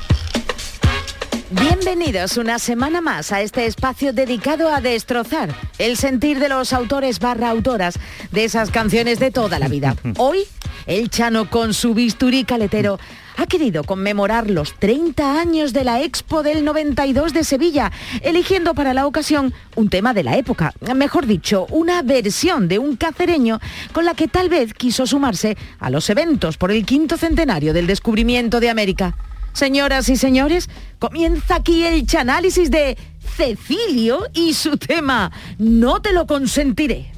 Bienvenidos 1.50 2.38
una 2.38 2.58
semana 2.58 3.02
más 3.02 3.30
a 3.30 3.42
este 3.42 3.66
espacio 3.66 4.14
dedicado 4.14 4.70
a 4.70 4.80
destrozar 4.80 5.54
el 5.78 5.98
sentir 5.98 6.38
de 6.38 6.48
los 6.48 6.72
autores 6.72 7.18
barra 7.18 7.50
autoras 7.50 7.98
de 8.32 8.44
esas 8.44 8.70
canciones 8.70 9.18
de 9.18 9.30
toda 9.30 9.58
la 9.58 9.68
vida. 9.68 9.94
Hoy, 10.16 10.38
el 10.86 11.10
Chano 11.10 11.50
con 11.50 11.74
su 11.74 11.92
bisturí 11.92 12.44
caletero 12.44 12.98
ha 13.36 13.44
querido 13.46 13.84
conmemorar 13.84 14.48
los 14.48 14.72
30 14.78 15.38
años 15.38 15.74
de 15.74 15.84
la 15.84 16.00
Expo 16.00 16.42
del 16.42 16.64
92 16.64 17.34
de 17.34 17.44
Sevilla, 17.44 17.92
eligiendo 18.22 18.72
para 18.72 18.94
la 18.94 19.06
ocasión 19.06 19.52
un 19.76 19.90
tema 19.90 20.14
de 20.14 20.24
la 20.24 20.38
época, 20.38 20.72
mejor 20.94 21.26
dicho, 21.26 21.66
una 21.68 22.00
versión 22.00 22.68
de 22.68 22.78
un 22.78 22.96
cacereño 22.96 23.60
con 23.92 24.06
la 24.06 24.14
que 24.14 24.28
tal 24.28 24.48
vez 24.48 24.72
quiso 24.72 25.06
sumarse 25.06 25.58
a 25.78 25.90
los 25.90 26.08
eventos 26.08 26.56
por 26.56 26.72
el 26.72 26.86
quinto 26.86 27.18
centenario 27.18 27.74
del 27.74 27.86
descubrimiento 27.86 28.60
de 28.60 28.70
América. 28.70 29.14
Señoras 29.54 30.08
y 30.08 30.16
señores, 30.16 30.68
comienza 30.98 31.54
aquí 31.56 31.84
el 31.84 32.06
chanálisis 32.06 32.72
de 32.72 32.98
Cecilio 33.36 34.26
y 34.34 34.52
su 34.52 34.76
tema 34.76 35.30
No 35.58 36.02
te 36.02 36.12
lo 36.12 36.26
consentiré. 36.26 37.13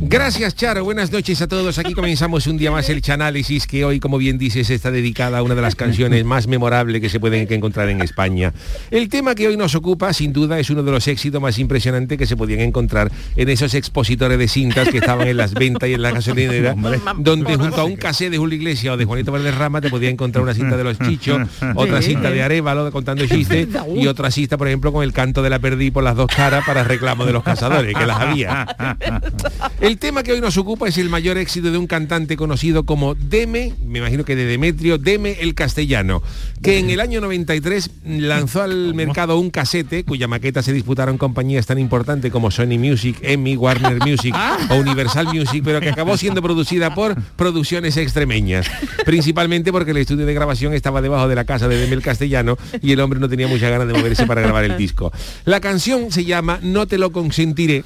Gracias, 0.00 0.54
Charo. 0.54 0.84
Buenas 0.84 1.10
noches 1.10 1.42
a 1.42 1.48
todos. 1.48 1.78
Aquí 1.78 1.92
comenzamos 1.92 2.46
un 2.46 2.56
día 2.56 2.70
más 2.70 2.88
el 2.88 3.02
Chanálisis, 3.02 3.66
que 3.66 3.84
hoy, 3.84 3.98
como 3.98 4.16
bien 4.16 4.38
dices, 4.38 4.70
está 4.70 4.92
dedicada 4.92 5.38
a 5.38 5.42
una 5.42 5.56
de 5.56 5.62
las 5.62 5.74
canciones 5.74 6.24
más 6.24 6.46
memorables 6.46 7.00
que 7.00 7.08
se 7.08 7.18
pueden 7.18 7.46
encontrar 7.50 7.88
en 7.88 8.00
España. 8.00 8.52
El 8.92 9.08
tema 9.08 9.34
que 9.34 9.48
hoy 9.48 9.56
nos 9.56 9.74
ocupa, 9.74 10.12
sin 10.12 10.32
duda, 10.32 10.58
es 10.60 10.70
uno 10.70 10.84
de 10.84 10.92
los 10.92 11.08
éxitos 11.08 11.42
más 11.42 11.58
impresionantes 11.58 12.16
que 12.16 12.26
se 12.26 12.36
podían 12.36 12.60
encontrar 12.60 13.10
en 13.34 13.48
esos 13.48 13.74
expositores 13.74 14.38
de 14.38 14.46
cintas 14.46 14.88
que 14.88 14.98
estaban 14.98 15.26
en 15.26 15.36
las 15.36 15.52
ventas 15.54 15.88
y 15.88 15.94
en 15.94 16.02
la 16.02 16.12
gasolinera, 16.12 16.76
donde 17.16 17.56
junto 17.56 17.80
a 17.80 17.84
un 17.84 17.96
casé 17.96 18.30
de 18.30 18.38
Julio 18.38 18.56
Iglesias 18.56 18.94
o 18.94 18.96
de 18.96 19.04
Juanito 19.04 19.32
Valderrama 19.32 19.80
te 19.80 19.90
podía 19.90 20.10
encontrar 20.10 20.44
una 20.44 20.54
cinta 20.54 20.76
de 20.76 20.84
los 20.84 20.98
chichos, 20.98 21.48
otra 21.74 22.02
cinta 22.02 22.30
de 22.30 22.42
Arevalo 22.42 22.90
contando 22.92 23.26
chistes 23.26 23.68
y 23.96 24.06
otra 24.06 24.30
cinta, 24.30 24.56
por 24.56 24.68
ejemplo, 24.68 24.92
con 24.92 25.02
el 25.02 25.12
canto 25.12 25.42
de 25.42 25.50
la 25.50 25.58
perdí 25.58 25.90
por 25.90 26.04
las 26.04 26.14
dos 26.14 26.28
caras 26.28 26.64
para 26.64 26.84
reclamo 26.84 27.24
de 27.24 27.32
los 27.32 27.42
cazadores, 27.42 27.94
que 27.94 28.06
las 28.06 28.20
había. 28.20 28.76
El 29.88 29.96
tema 29.96 30.22
que 30.22 30.32
hoy 30.32 30.42
nos 30.42 30.58
ocupa 30.58 30.86
es 30.86 30.98
el 30.98 31.08
mayor 31.08 31.38
éxito 31.38 31.72
de 31.72 31.78
un 31.78 31.86
cantante 31.86 32.36
conocido 32.36 32.84
como 32.84 33.14
Deme, 33.14 33.72
me 33.86 34.00
imagino 34.00 34.22
que 34.22 34.36
de 34.36 34.44
Demetrio, 34.44 34.98
Deme 34.98 35.38
el 35.40 35.54
Castellano, 35.54 36.22
que 36.62 36.78
en 36.78 36.90
el 36.90 37.00
año 37.00 37.22
93 37.22 37.90
lanzó 38.04 38.60
al 38.60 38.92
mercado 38.92 39.38
un 39.38 39.48
casete 39.48 40.04
cuya 40.04 40.28
maqueta 40.28 40.62
se 40.62 40.74
disputaron 40.74 41.16
compañías 41.16 41.64
tan 41.64 41.78
importantes 41.78 42.30
como 42.30 42.50
Sony 42.50 42.78
Music, 42.78 43.16
Emmy, 43.22 43.56
Warner 43.56 43.98
Music 44.06 44.34
o 44.68 44.74
Universal 44.74 45.28
Music, 45.32 45.62
pero 45.64 45.80
que 45.80 45.88
acabó 45.88 46.18
siendo 46.18 46.42
producida 46.42 46.94
por 46.94 47.16
producciones 47.36 47.96
extremeñas, 47.96 48.66
principalmente 49.06 49.72
porque 49.72 49.92
el 49.92 49.96
estudio 49.96 50.26
de 50.26 50.34
grabación 50.34 50.74
estaba 50.74 51.00
debajo 51.00 51.28
de 51.28 51.34
la 51.34 51.44
casa 51.44 51.66
de 51.66 51.78
Deme 51.78 51.94
el 51.94 52.02
Castellano 52.02 52.58
y 52.82 52.92
el 52.92 53.00
hombre 53.00 53.20
no 53.20 53.28
tenía 53.30 53.48
muchas 53.48 53.70
ganas 53.70 53.88
de 53.88 53.94
moverse 53.94 54.26
para 54.26 54.42
grabar 54.42 54.64
el 54.64 54.76
disco. 54.76 55.10
La 55.46 55.60
canción 55.60 56.12
se 56.12 56.26
llama 56.26 56.58
No 56.60 56.86
te 56.86 56.98
lo 56.98 57.10
consentiré 57.10 57.84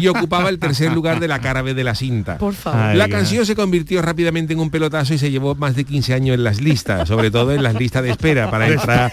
y 0.00 0.06
ocupaba 0.06 0.48
el 0.48 0.58
tercer 0.58 0.90
lugar 0.92 1.20
de 1.20 1.28
la 1.28 1.41
cara 1.42 1.62
B 1.62 1.74
de 1.74 1.84
la 1.84 1.94
cinta. 1.94 2.38
Por 2.38 2.54
favor. 2.54 2.80
Ay, 2.80 2.96
La 2.96 3.08
canción 3.08 3.44
se 3.44 3.54
convirtió 3.54 4.00
rápidamente 4.00 4.52
en 4.52 4.60
un 4.60 4.70
pelotazo 4.70 5.12
y 5.14 5.18
se 5.18 5.30
llevó 5.30 5.54
más 5.54 5.76
de 5.76 5.84
15 5.84 6.14
años 6.14 6.34
en 6.34 6.44
las 6.44 6.60
listas, 6.60 7.06
sobre 7.08 7.30
todo 7.30 7.52
en 7.52 7.62
las 7.62 7.74
listas 7.74 8.02
de 8.02 8.10
espera 8.10 8.50
para 8.50 8.68
entrar 8.68 9.10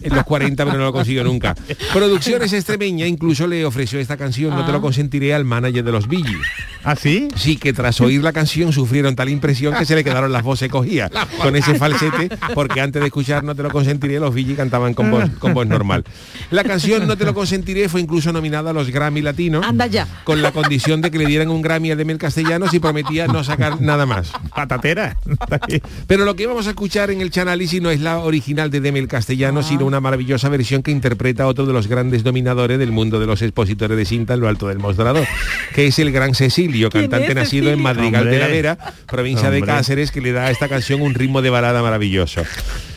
en 0.00 0.14
los 0.14 0.24
40, 0.24 0.64
pero 0.64 0.78
no 0.78 0.84
lo 0.84 0.92
consiguió 0.92 1.22
nunca. 1.24 1.54
Producciones 1.92 2.52
Extremeña 2.52 3.06
incluso 3.06 3.46
le 3.46 3.64
ofreció 3.64 3.98
esta 4.00 4.16
canción, 4.16 4.50
No 4.50 4.64
te 4.64 4.72
lo 4.72 4.80
consentiré, 4.80 5.34
al 5.34 5.44
manager 5.44 5.84
de 5.84 5.92
los 5.92 6.08
Billys. 6.08 6.38
¿Ah, 6.86 6.94
sí? 6.94 7.26
Sí, 7.34 7.56
que 7.56 7.72
tras 7.72 8.00
oír 8.00 8.22
la 8.22 8.32
canción 8.32 8.72
sufrieron 8.72 9.16
tal 9.16 9.28
impresión 9.28 9.74
que 9.74 9.84
se 9.84 9.96
le 9.96 10.04
quedaron 10.04 10.32
las 10.32 10.44
voces 10.44 10.70
cogidas 10.70 11.10
con 11.42 11.56
ese 11.56 11.74
falsete, 11.74 12.30
porque 12.54 12.80
antes 12.80 13.00
de 13.00 13.06
escuchar 13.06 13.42
No 13.42 13.56
te 13.56 13.64
lo 13.64 13.70
consentiré, 13.70 14.20
los 14.20 14.32
Billys 14.32 14.56
cantaban 14.56 14.94
con 14.94 15.10
voz, 15.10 15.28
con 15.40 15.52
voz 15.52 15.66
normal. 15.66 16.04
La 16.50 16.62
canción 16.62 17.06
No 17.08 17.16
te 17.16 17.24
lo 17.24 17.34
consentiré 17.34 17.88
fue 17.88 18.00
incluso 18.00 18.32
nominada 18.32 18.70
a 18.70 18.72
los 18.72 18.90
Grammy 18.90 19.20
Latinos 19.20 19.66
Anda 19.66 19.86
ya. 19.86 20.06
con 20.22 20.42
la 20.42 20.52
condición 20.52 21.00
de 21.00 21.10
que 21.10 21.18
le 21.18 21.26
dieran 21.26 21.50
un 21.50 21.60
Grammy 21.60 21.90
a 21.90 21.96
Demel 21.96 22.18
Castellanos 22.18 22.72
y 22.72 22.78
prometía 22.78 23.26
no 23.26 23.42
sacar 23.42 23.80
nada 23.80 24.06
más. 24.06 24.30
Patatera. 24.54 25.16
Pero 26.06 26.24
lo 26.24 26.36
que 26.36 26.46
vamos 26.46 26.68
a 26.68 26.70
escuchar 26.70 27.10
en 27.10 27.20
el 27.20 27.30
Chanalisi 27.30 27.80
no 27.80 27.90
es 27.90 28.00
la 28.00 28.18
original 28.18 28.70
de 28.70 28.80
Demel 28.80 29.08
Castellano, 29.08 29.64
sino 29.64 29.86
una 29.86 30.00
maravillosa 30.00 30.48
versión 30.48 30.84
que 30.84 30.92
interpreta 30.92 31.42
a 31.42 31.46
otro 31.48 31.66
de 31.66 31.72
los 31.72 31.88
grandes 31.88 32.22
dominadores 32.22 32.78
del 32.78 32.92
mundo 32.92 33.18
de 33.18 33.26
los 33.26 33.42
expositores 33.42 33.96
de 33.96 34.04
cinta 34.04 34.34
en 34.34 34.40
lo 34.40 34.48
alto 34.48 34.68
del 34.68 34.78
mostrador, 34.78 35.26
que 35.74 35.88
es 35.88 35.98
el 35.98 36.12
gran 36.12 36.34
Cecilio, 36.34 36.75
¿Quién 36.78 36.90
cantante 36.90 37.28
es 37.28 37.34
nacido 37.34 37.70
en? 37.70 37.80
Madrigal 37.80 38.24
de 38.30 38.38
la. 38.38 38.46
Vera, 38.46 38.78
provincia 39.06 39.50
de. 39.50 39.62
Cáceres, 39.62 40.10
que 40.10 40.20
le 40.20 40.32
da 40.32 40.46
a 40.46 40.50
esta 40.50 40.68
canción 40.68 41.02
un 41.02 41.14
ritmo 41.14 41.42
de 41.42 41.50
balada 41.50 41.82
maravilloso. 41.82 42.42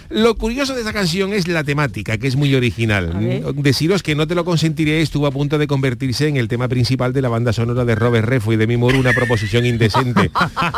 Lo 0.10 0.36
curioso 0.36 0.74
de 0.74 0.80
esta 0.80 0.92
canción 0.92 1.34
es 1.34 1.48
la 1.48 1.64
temática, 1.64 2.18
que 2.18 2.28
es 2.28 2.36
muy 2.36 2.56
original. 2.56 3.14
Deciros 3.56 4.02
que 4.02 4.16
No 4.16 4.26
te 4.26 4.34
lo 4.34 4.44
consentiré 4.44 5.02
estuvo 5.02 5.28
a 5.28 5.32
punto 5.32 5.58
de 5.60 5.68
convertirse 5.68 6.28
en 6.28 6.38
el 6.38 6.48
tema 6.48 6.68
principal 6.68 7.14
de 7.14 7.22
la 7.22 7.30
banda 7.30 7.54
sonora 7.54 7.86
de 7.86 7.94
Robert 7.94 8.28
Redford 8.28 8.56
y 8.56 8.58
de 8.58 8.78
Moore, 8.78 8.98
una 8.98 9.14
proposición 9.14 9.68
indecente. 9.68 10.32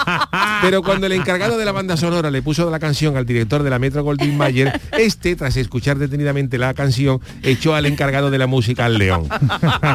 Pero 0.62 0.82
cuando 0.84 1.08
el 1.08 1.14
encargado 1.14 1.58
de 1.58 1.64
la 1.64 1.72
banda 1.72 1.96
sonora 1.96 2.30
le 2.30 2.42
puso 2.42 2.70
la 2.70 2.80
canción 2.80 3.16
al 3.16 3.26
director 3.26 3.64
de 3.64 3.70
la 3.70 3.80
Metro 3.80 4.04
Goldwyn 4.04 4.36
Mayer, 4.36 4.80
este, 4.98 5.36
tras 5.38 5.56
escuchar 5.56 5.98
detenidamente 5.98 6.58
la 6.58 6.74
canción, 6.74 7.22
echó 7.42 7.74
al 7.74 7.86
encargado 7.86 8.32
de 8.32 8.38
la 8.38 8.48
música 8.48 8.86
al 8.86 8.98
león. 8.98 9.28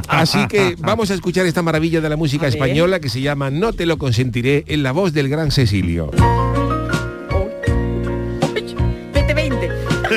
Así 0.09 0.47
que 0.49 0.77
vamos 0.79 1.11
a 1.11 1.15
escuchar 1.15 1.45
esta 1.47 1.63
maravilla 1.63 2.01
de 2.01 2.09
la 2.09 2.17
música 2.17 2.49
española 2.49 3.01
que 3.01 3.11
se 3.11 3.21
llama 3.21 3.51
No 3.51 3.75
te 3.75 3.85
lo 3.85 3.99
consentiré 3.99 4.65
en 4.69 4.83
la 4.83 4.93
voz 4.93 5.13
del 5.13 5.29
gran 5.29 5.51
Cecilio. 5.51 6.11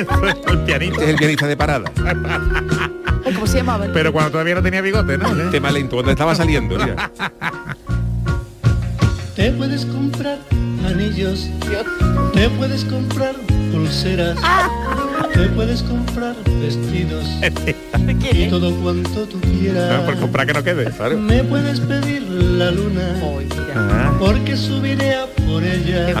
el 0.50 0.58
pianito. 0.60 0.92
Este 0.94 1.04
es 1.04 1.10
el 1.10 1.16
pianista 1.16 1.46
de 1.46 1.56
parada. 1.56 1.90
¿Cómo 3.24 3.46
se 3.46 3.58
llamaba? 3.58 3.86
Pero 3.92 4.12
cuando 4.12 4.30
todavía 4.32 4.54
no 4.56 4.62
tenía 4.62 4.80
bigote, 4.80 5.16
¿no? 5.18 5.30
Tema 5.50 5.70
lento, 5.70 5.96
cuando 5.96 6.10
estaba 6.12 6.34
saliendo. 6.34 6.76
mira. 6.78 7.10
Te 9.36 9.50
puedes 9.52 9.86
comprar 9.86 10.38
anillos, 10.86 11.48
te 12.34 12.48
puedes 12.50 12.84
comprar 12.84 13.34
pulseras, 13.72 14.36
te 15.32 15.46
puedes 15.48 15.82
comprar 15.82 16.34
vestidos 16.60 17.24
y 18.32 18.48
todo 18.48 18.74
cuanto 18.82 19.26
tú 19.26 19.38
Ah, 19.42 19.46
quieras. 19.60 20.00
por 20.02 20.16
comprar 20.18 20.46
que 20.46 20.52
no 20.52 20.62
quede. 20.62 20.92
Me 21.16 21.42
puedes 21.44 21.80
pedir 21.80 22.22
la 22.22 22.70
luna, 22.70 23.14
Ah, 23.74 24.12
porque 24.18 24.56
subiré 24.56 25.14
a 25.14 25.26
por 25.46 25.62
ella. 25.64 26.12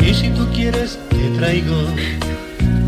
Y 0.00 0.14
si 0.14 0.30
tú 0.30 0.46
quieres, 0.54 0.98
te 1.10 1.36
traigo 1.36 1.76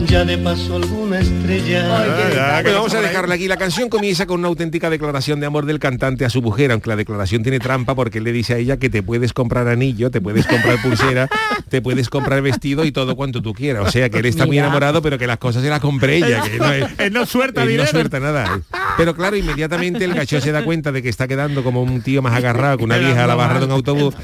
ya 0.08 0.24
de 0.24 0.38
paso 0.38 0.76
alguna 0.76 1.20
estrella. 1.20 1.84
Ah, 1.90 2.60
Bueno, 2.62 2.78
vamos 2.78 2.94
a 2.94 3.00
dejarla 3.02 3.34
aquí. 3.34 3.46
La 3.46 3.56
canción 3.58 3.88
comienza 3.90 4.26
con 4.26 4.40
una 4.40 4.48
auténtica 4.48 4.88
declaración 4.88 5.38
de 5.40 5.46
amor 5.46 5.66
del 5.66 5.78
cantante 5.78 6.24
a 6.24 6.30
su 6.30 6.40
mujer, 6.40 6.72
aunque 6.72 6.88
la 6.88 6.96
declaración 6.96 7.42
tiene 7.42 7.58
trampa 7.60 7.94
porque 7.94 8.18
él 8.18 8.24
le 8.24 8.32
dice 8.32 8.54
a 8.54 8.56
ella 8.56 8.78
que 8.78 8.88
te 8.88 9.02
puedes 9.02 9.32
comprar 9.34 9.68
anillo, 9.68 10.10
te 10.10 10.20
puedes 10.20 10.46
comprar 10.46 10.80
pulsera, 10.82 11.28
te 11.68 11.82
puedes 11.82 12.08
comprar 12.08 12.40
vestido 12.40 12.84
y 12.84 12.92
todo 12.92 13.16
cuanto 13.16 13.42
tú 13.42 13.52
quieras. 13.52 13.86
O 13.86 13.90
sea 13.90 14.08
que 14.08 14.18
él 14.20 14.26
está 14.26 14.46
muy 14.46 14.58
enamorado, 14.58 15.02
pero 15.02 15.18
que 15.18 15.26
las 15.26 15.38
cosas 15.38 15.62
se 15.62 15.68
las 15.68 15.80
compré 15.80 16.16
ella, 16.16 16.42
que 16.42 16.58
no 16.58 16.72
es, 16.72 16.86
Él 16.98 17.12
no 17.12 17.26
suelta 17.26 17.64
él 17.64 17.76
no 17.76 17.86
suelta 17.86 18.18
nada. 18.18 18.60
Pero 18.96 19.14
claro, 19.14 19.36
inmediatamente 19.36 20.04
el 20.04 20.14
gacho 20.14 20.40
se 20.40 20.52
da 20.52 20.64
cuenta 20.64 20.90
de 20.90 21.02
que 21.02 21.08
está 21.10 21.28
quedando 21.28 21.62
como 21.62 21.82
un 21.82 22.00
tío 22.02 22.22
más 22.22 22.34
agarrado 22.34 22.78
que 22.78 22.84
una 22.84 22.96
vieja 22.96 23.24
a 23.24 23.26
la 23.26 23.34
barra 23.34 23.60
de 23.60 23.66
un 23.66 23.72
autobús. 23.72 24.14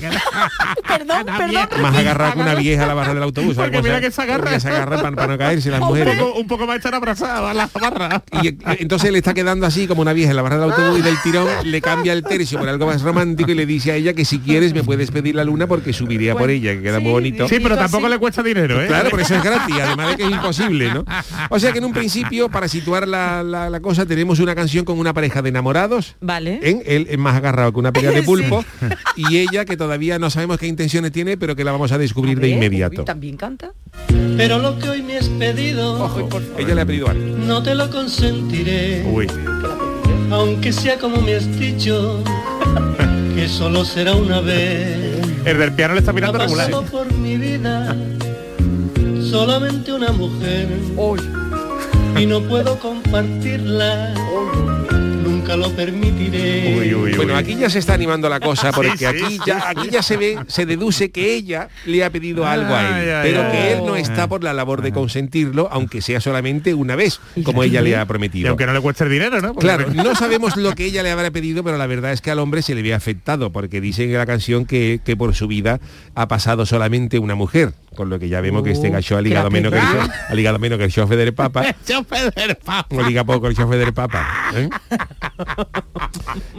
Perdón, 0.87 1.27
perdón. 1.27 1.83
Más 1.83 1.97
agarrado 1.97 2.33
que 2.35 2.41
una 2.41 2.55
vieja 2.55 2.85
a 2.85 2.87
la 2.87 2.95
barra 2.95 3.15
del 3.15 3.23
autobús. 3.23 3.55
Porque 3.57 3.83
mira 3.83 4.01
que 4.01 4.11
se 4.11 4.23
agarra. 4.23 4.45
Porque 4.45 4.61
se 4.61 4.69
agarra 4.69 4.97
para, 5.03 5.17
para 5.17 5.27
no 5.33 5.39
caerse 5.39 5.71
las 5.81 5.91
Un 5.91 6.17
poco, 6.19 6.35
un 6.41 6.47
poco 6.47 6.67
más 6.67 6.77
estar 6.77 6.95
abrazada 6.95 7.51
a 7.51 7.55
la 7.55 7.69
barra. 7.73 8.23
Y 8.43 8.49
eh, 8.49 8.57
entonces 8.79 9.11
le 9.13 9.19
está 9.19 9.35
quedando 9.35 9.67
así 9.67 9.87
como 9.87 10.03
una 10.03 10.13
vieja 10.13 10.31
en 10.31 10.37
la 10.37 10.43
barra 10.43 10.59
del 10.59 10.71
autobús 10.71 10.99
y 10.99 11.03
del 11.03 11.17
tirón 11.23 11.47
le 11.65 11.81
cambia 11.81 12.13
el 12.13 12.23
tercio 12.23 12.59
por 12.59 12.69
algo 12.69 12.87
más 12.87 13.03
romántico 13.03 13.51
y 13.51 13.55
le 13.55 13.67
dice 13.67 13.93
a 13.93 13.97
ella 13.97 14.13
que 14.13 14.25
si 14.25 14.39
quieres 14.39 14.75
me 14.75 14.83
puedes 14.83 15.11
pedir 15.11 15.35
la 15.35 15.45
luna 15.45 15.67
porque 15.67 15.93
subiría 15.93 16.35
por 16.35 16.51
ella, 16.51 16.73
que 16.75 16.83
queda 16.83 17.01
muy 17.01 17.13
bonito. 17.13 17.49
Sí, 17.49 17.57
pero 17.63 17.77
tampoco 17.77 18.09
le 18.09 18.19
cuesta 18.19 18.43
dinero, 18.43 18.83
¿eh? 18.83 18.87
Claro, 18.87 19.11
por 19.11 19.21
eso 19.21 19.35
es 19.35 19.43
gratis, 19.43 19.75
además 19.81 20.09
de 20.11 20.17
que 20.17 20.25
es 20.25 20.31
imposible, 20.31 20.93
¿no? 20.93 21.05
O 21.51 21.59
sea 21.59 21.73
que 21.73 21.79
en 21.79 21.85
un 21.85 21.93
principio, 21.93 22.49
para 22.49 22.69
situar 22.69 23.07
la, 23.09 23.43
la- 23.43 23.71
la 23.71 23.81
cosa, 23.81 24.07
tenemos 24.07 24.39
una 24.41 24.55
canción 24.55 24.85
con 24.85 24.99
una 24.99 25.13
pareja 25.15 25.43
de 25.43 25.49
enamorados. 25.49 26.17
Vale. 26.21 26.61
En 26.63 26.83
él 26.87 27.07
es 27.11 27.19
más 27.19 27.35
agarrado 27.37 27.73
que 27.73 27.79
una 27.79 27.93
pelea 27.93 28.11
de 28.11 28.23
pulpo 28.25 28.65
y 29.17 29.39
ella 29.39 29.65
que 29.65 29.77
todavía 29.77 30.19
no 30.19 30.31
sabemos 30.31 30.59
qué 30.59 30.67
intenciones 30.67 31.13
tiene 31.13 31.37
pero 31.37 31.57
que 31.57 31.65
la 31.65 31.73
vamos 31.73 31.93
a 31.93 31.99
descubrir 31.99 32.39
de 32.39 32.47
A 32.47 32.49
ver, 32.49 32.57
inmediato 32.57 33.05
También 33.05 33.37
canta. 33.37 33.73
Pero 34.37 34.59
lo 34.59 34.79
que 34.79 34.89
hoy 34.89 35.03
me 35.03 35.17
has 35.17 35.29
pedido, 35.55 36.11
ella 36.59 36.75
le 36.75 36.81
ha 36.81 36.87
pedido 36.87 37.09
algo 37.09 37.25
no 37.47 37.63
te 37.63 37.75
lo 37.75 37.91
consentiré. 37.91 39.05
Uy. 39.07 39.27
Aunque 40.31 40.73
sea 40.73 40.99
como 40.99 41.21
me 41.21 41.35
has 41.35 41.59
dicho, 41.59 42.23
que 43.35 43.49
solo 43.49 43.85
será 43.85 44.15
una 44.15 44.41
vez. 44.41 45.21
El 45.45 45.59
del 45.59 45.73
piano 45.73 45.95
le 45.95 46.01
está 46.01 46.13
mirando 46.13 46.39
regular. 46.39 46.71
pasado 46.71 46.85
por 46.85 47.13
mi 47.13 47.37
vida 47.37 47.95
solamente 49.35 49.93
una 49.93 50.13
mujer 50.13 50.69
y 52.17 52.27
no 52.27 52.41
puedo 52.43 52.79
compartirla. 52.79 54.15
Nunca 55.45 55.57
lo 55.59 55.71
permitiré. 55.77 56.75
Uy, 56.81 56.95
uy, 56.95 57.13
Bueno, 57.17 57.37
aquí 57.37 57.55
ya 57.55 57.69
se 57.69 57.79
está 57.79 57.93
animando 57.93 58.31
la 58.31 58.41
cosa 58.41 58.73
porque 58.73 58.97
Sí, 58.97 59.05
aquí 59.05 59.19
sí, 59.29 59.39
ya 59.47 59.61
sí. 59.61 59.67
aquí 59.77 59.91
ya 59.91 60.03
se 60.03 60.17
ve, 60.17 60.39
se 60.47 60.65
deduce 60.65 61.11
que 61.11 61.35
ella 61.35 61.69
le 61.85 62.03
ha 62.03 62.09
pedido 62.09 62.47
algo 62.47 62.75
a 62.75 62.81
él, 63.03 63.11
Ay, 63.15 63.21
pero 63.31 63.43
ay. 63.43 63.53
que 63.53 63.73
él 63.75 63.79
no 63.85 63.95
está 63.95 64.27
por 64.27 64.43
la 64.43 64.55
labor 64.55 64.81
de 64.81 64.91
consentirlo, 64.93 65.69
aunque 65.71 66.01
sea 66.01 66.23
solamente 66.23 66.73
una 66.73 66.97
vez, 66.97 67.21
como 67.45 67.63
ella 67.63 67.83
le 67.83 67.95
ha 67.95 68.03
Y 68.03 68.07
prometido. 68.07 68.49
aunque 68.49 68.65
no 68.65 68.73
le 68.73 68.81
cueste 68.81 69.05
el 69.05 69.11
dinero, 69.11 69.43
¿no? 69.43 69.49
Porque- 69.53 69.67
Claro, 69.67 69.87
no 69.95 70.15
sabemos 70.15 70.57
lo 70.57 70.75
que 70.75 70.87
ella 70.87 71.03
le 71.03 71.11
habrá 71.11 71.31
pedido, 71.31 71.63
pero 71.63 71.77
la 71.77 71.87
verdad 71.87 72.13
es 72.13 72.23
que 72.23 72.31
al 72.31 72.39
hombre 72.39 72.63
se 72.63 72.75
le 72.75 72.81
ve 72.81 72.95
afectado, 72.95 73.53
porque 73.53 73.83
dicen 73.83 74.09
en 74.11 74.17
la 74.17 74.25
canción 74.25 74.65
que, 74.65 75.01
que 75.05 75.15
por 75.15 75.35
su 75.35 75.47
vida 75.47 75.79
ha 76.15 76.27
pasado 76.27 76.65
solamente 76.65 77.19
una 77.19 77.35
mujer, 77.35 77.75
con 77.95 78.11
lo 78.11 78.19
que 78.19 78.29
ya 78.29 78.41
vemos 78.41 78.63
que 78.63 78.71
este 78.73 78.91
gacho 78.91 79.17
ha 79.17 79.23
ligado 79.23 79.51
menos 79.51 79.73
que 79.73 79.79
el, 79.79 79.85
ha 80.29 80.35
ligado 80.35 80.59
menos 80.59 80.79
que 80.79 80.85
el 80.85 80.93
chofe 80.93 81.17
del 81.17 81.33
Papa, 81.35 81.65
Chofer 81.87 82.33
del 82.35 82.57
Papa. 82.57 82.95
o 82.97 83.03
liga 83.03 83.25
poco 83.25 83.49
el 83.49 83.57
chofe 83.57 83.77
del 83.77 83.93
Papa. 83.93 84.27
¿eh? 84.55 84.69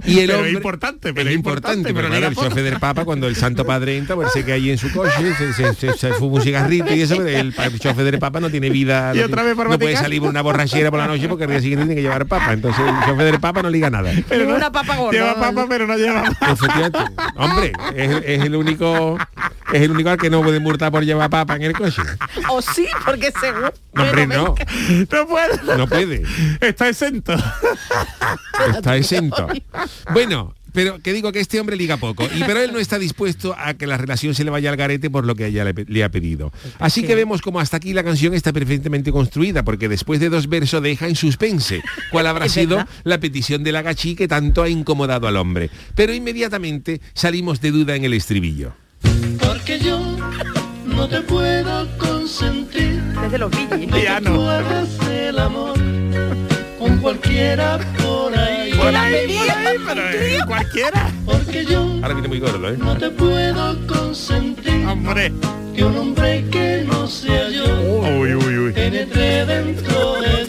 Y 0.05 0.19
el 0.19 0.27
Pero 0.27 0.36
hombre, 0.38 0.49
es 0.51 0.55
importante, 0.55 1.13
pero 1.13 1.29
es 1.29 1.36
importante, 1.36 1.89
importante, 1.89 1.93
pero 1.93 2.09
pero 2.09 2.27
el 2.27 2.36
chofe 2.36 2.63
del 2.63 2.79
Papa 2.79 3.05
cuando 3.05 3.27
el 3.27 3.36
Santo 3.36 3.65
Padre 3.65 3.97
entra, 3.97 4.15
pues 4.15 4.31
se 4.31 4.43
que 4.45 4.53
ahí 4.53 4.69
en 4.69 4.77
su 4.77 4.91
coche, 4.91 5.11
se, 5.38 5.53
se, 5.53 5.73
se- 5.73 5.93
se 5.93 6.13
fuma 6.13 6.36
un 6.38 6.41
cigarrito 6.41 6.93
y 6.93 7.01
eso, 7.01 7.17
pero 7.17 7.29
el, 7.29 7.53
el 7.57 7.79
chofe 7.79 8.03
del 8.03 8.19
Papa 8.19 8.39
no 8.39 8.49
tiene 8.49 8.69
vida, 8.69 9.11
Y 9.13 9.19
no, 9.19 9.25
otra 9.25 9.38
tiene- 9.38 9.47
vez 9.49 9.55
por 9.55 9.69
no 9.69 9.79
puede 9.79 9.95
salir 9.97 10.21
por 10.21 10.29
una 10.29 10.41
borrachera 10.41 10.89
por 10.91 10.99
la 10.99 11.07
noche 11.07 11.27
porque 11.27 11.45
el 11.45 11.49
día 11.51 11.61
siguiente 11.61 11.86
tiene 11.86 11.95
que 11.95 12.01
llevar 12.01 12.25
papa, 12.27 12.53
entonces 12.53 12.83
el 12.86 13.05
chofe 13.09 13.23
del 13.23 13.39
Papa 13.39 13.61
no 13.61 13.69
liga 13.69 13.89
nada. 13.89 14.11
Pero 14.29 14.55
una 14.55 14.71
papa 14.71 14.95
gorda. 14.95 15.11
Lleva 15.11 15.36
papa, 15.39 15.65
pero 15.69 15.88
no 15.88 15.97
lleva 15.97 16.23
papa. 16.23 16.51
Efectivamente. 16.51 16.99
Hombre, 17.36 17.73
es, 17.95 18.11
es 18.25 18.43
el 18.45 18.55
único 18.55 19.17
es 19.78 19.82
el 19.84 19.91
único 19.91 20.09
al 20.09 20.17
que 20.17 20.30
no 20.30 20.41
puede 20.41 20.59
multar 20.59 20.91
por 20.91 21.03
llevar 21.03 21.30
papa 21.30 21.55
en 21.55 21.63
el 21.63 21.73
coche. 21.73 22.01
O 22.49 22.61
sí, 22.61 22.86
porque 23.05 23.34
según. 23.39 23.71
No, 23.93 24.03
hombre, 24.03 24.28
no. 24.28 24.55
No 25.11 25.28
puede. 25.28 25.78
no 25.78 25.88
puede. 25.88 26.23
Está 26.61 26.89
exento. 26.89 27.34
Está 28.76 28.95
exento. 28.95 29.47
Bueno, 30.13 30.53
Pero 30.76 30.99
que 30.99 31.13
digo 31.13 31.32
que 31.32 31.39
este 31.39 31.59
hombre 31.59 31.78
liga 31.78 31.95
poco. 31.97 32.28
Y 32.36 32.43
pero 32.43 32.59
él 32.59 32.73
no 32.73 32.80
está 32.80 32.99
dispuesto 32.99 33.55
a 33.57 33.76
que 33.76 33.88
la 33.88 33.97
relación 33.97 34.36
se 34.36 34.43
le 34.43 34.51
vaya 34.51 34.69
al 34.69 34.76
garete 34.76 35.09
por 35.09 35.26
lo 35.26 35.34
que 35.34 35.47
ella 35.47 35.63
le, 35.63 35.73
le 35.88 36.03
ha 36.03 36.09
pedido. 36.09 36.51
Así 36.80 37.03
que 37.03 37.15
vemos 37.15 37.41
como 37.41 37.61
hasta 37.61 37.78
aquí 37.78 37.93
la 37.93 38.03
canción 38.03 38.34
está 38.34 38.51
perfectamente 38.51 39.11
construida, 39.11 39.63
porque 39.63 39.88
después 39.88 40.19
de 40.19 40.30
dos 40.30 40.49
versos 40.49 40.84
deja 40.84 41.07
en 41.07 41.15
suspense 41.15 41.82
cuál 42.11 42.28
habrá 42.28 42.49
sido 42.57 42.86
la 43.03 43.19
petición 43.19 43.63
de 43.63 43.71
la 43.71 43.82
gachí 43.82 44.15
que 44.15 44.28
tanto 44.28 44.61
ha 44.61 44.69
incomodado 44.69 45.28
al 45.28 45.38
hombre. 45.38 45.69
Pero 45.95 46.13
inmediatamente 46.13 46.99
salimos 47.13 47.61
de 47.61 47.71
duda 47.71 47.95
en 47.95 48.03
el 48.03 48.13
estribillo. 48.13 48.73
Porque 49.76 49.89
yo 49.89 49.99
no 50.86 51.05
te 51.09 51.19
puedo 51.21 51.86
consentir. 51.97 53.01
Desde 53.21 53.38
los 53.38 53.51
de 53.51 53.67
que 53.67 54.21
tú 54.23 54.41
hagas 54.47 54.88
el 55.09 55.38
amor 55.38 55.73
con 56.80 56.97
cualquiera 56.99 57.78
por 58.01 58.38
ahí. 58.38 58.71
Por 58.71 58.95
ahí, 58.95 59.38
por 59.38 59.49
ahí, 59.49 59.78
pero, 59.86 60.09
eh, 60.11 60.39
cualquiera. 60.47 61.11
Porque 61.26 61.65
yo 61.65 61.82
Ahora 62.01 62.13
viene 62.13 62.30
muy 62.30 62.39
gordo, 62.39 62.69
¿eh? 62.69 62.78
no 62.78 62.95
te 62.97 63.09
puedo 63.09 63.86
consentir. 63.86 64.86
Hombre. 64.88 65.34
Que 65.76 65.84
un 65.84 65.97
hombre 65.97 66.45
que 66.49 66.86
no 66.88 67.05
sea 67.05 67.49
yo 67.49 67.65
Uy, 68.17 68.34
uy, 68.34 68.57
uy. 68.57 68.71
penetre 68.71 69.45
dentro 69.45 70.21
de 70.21 70.45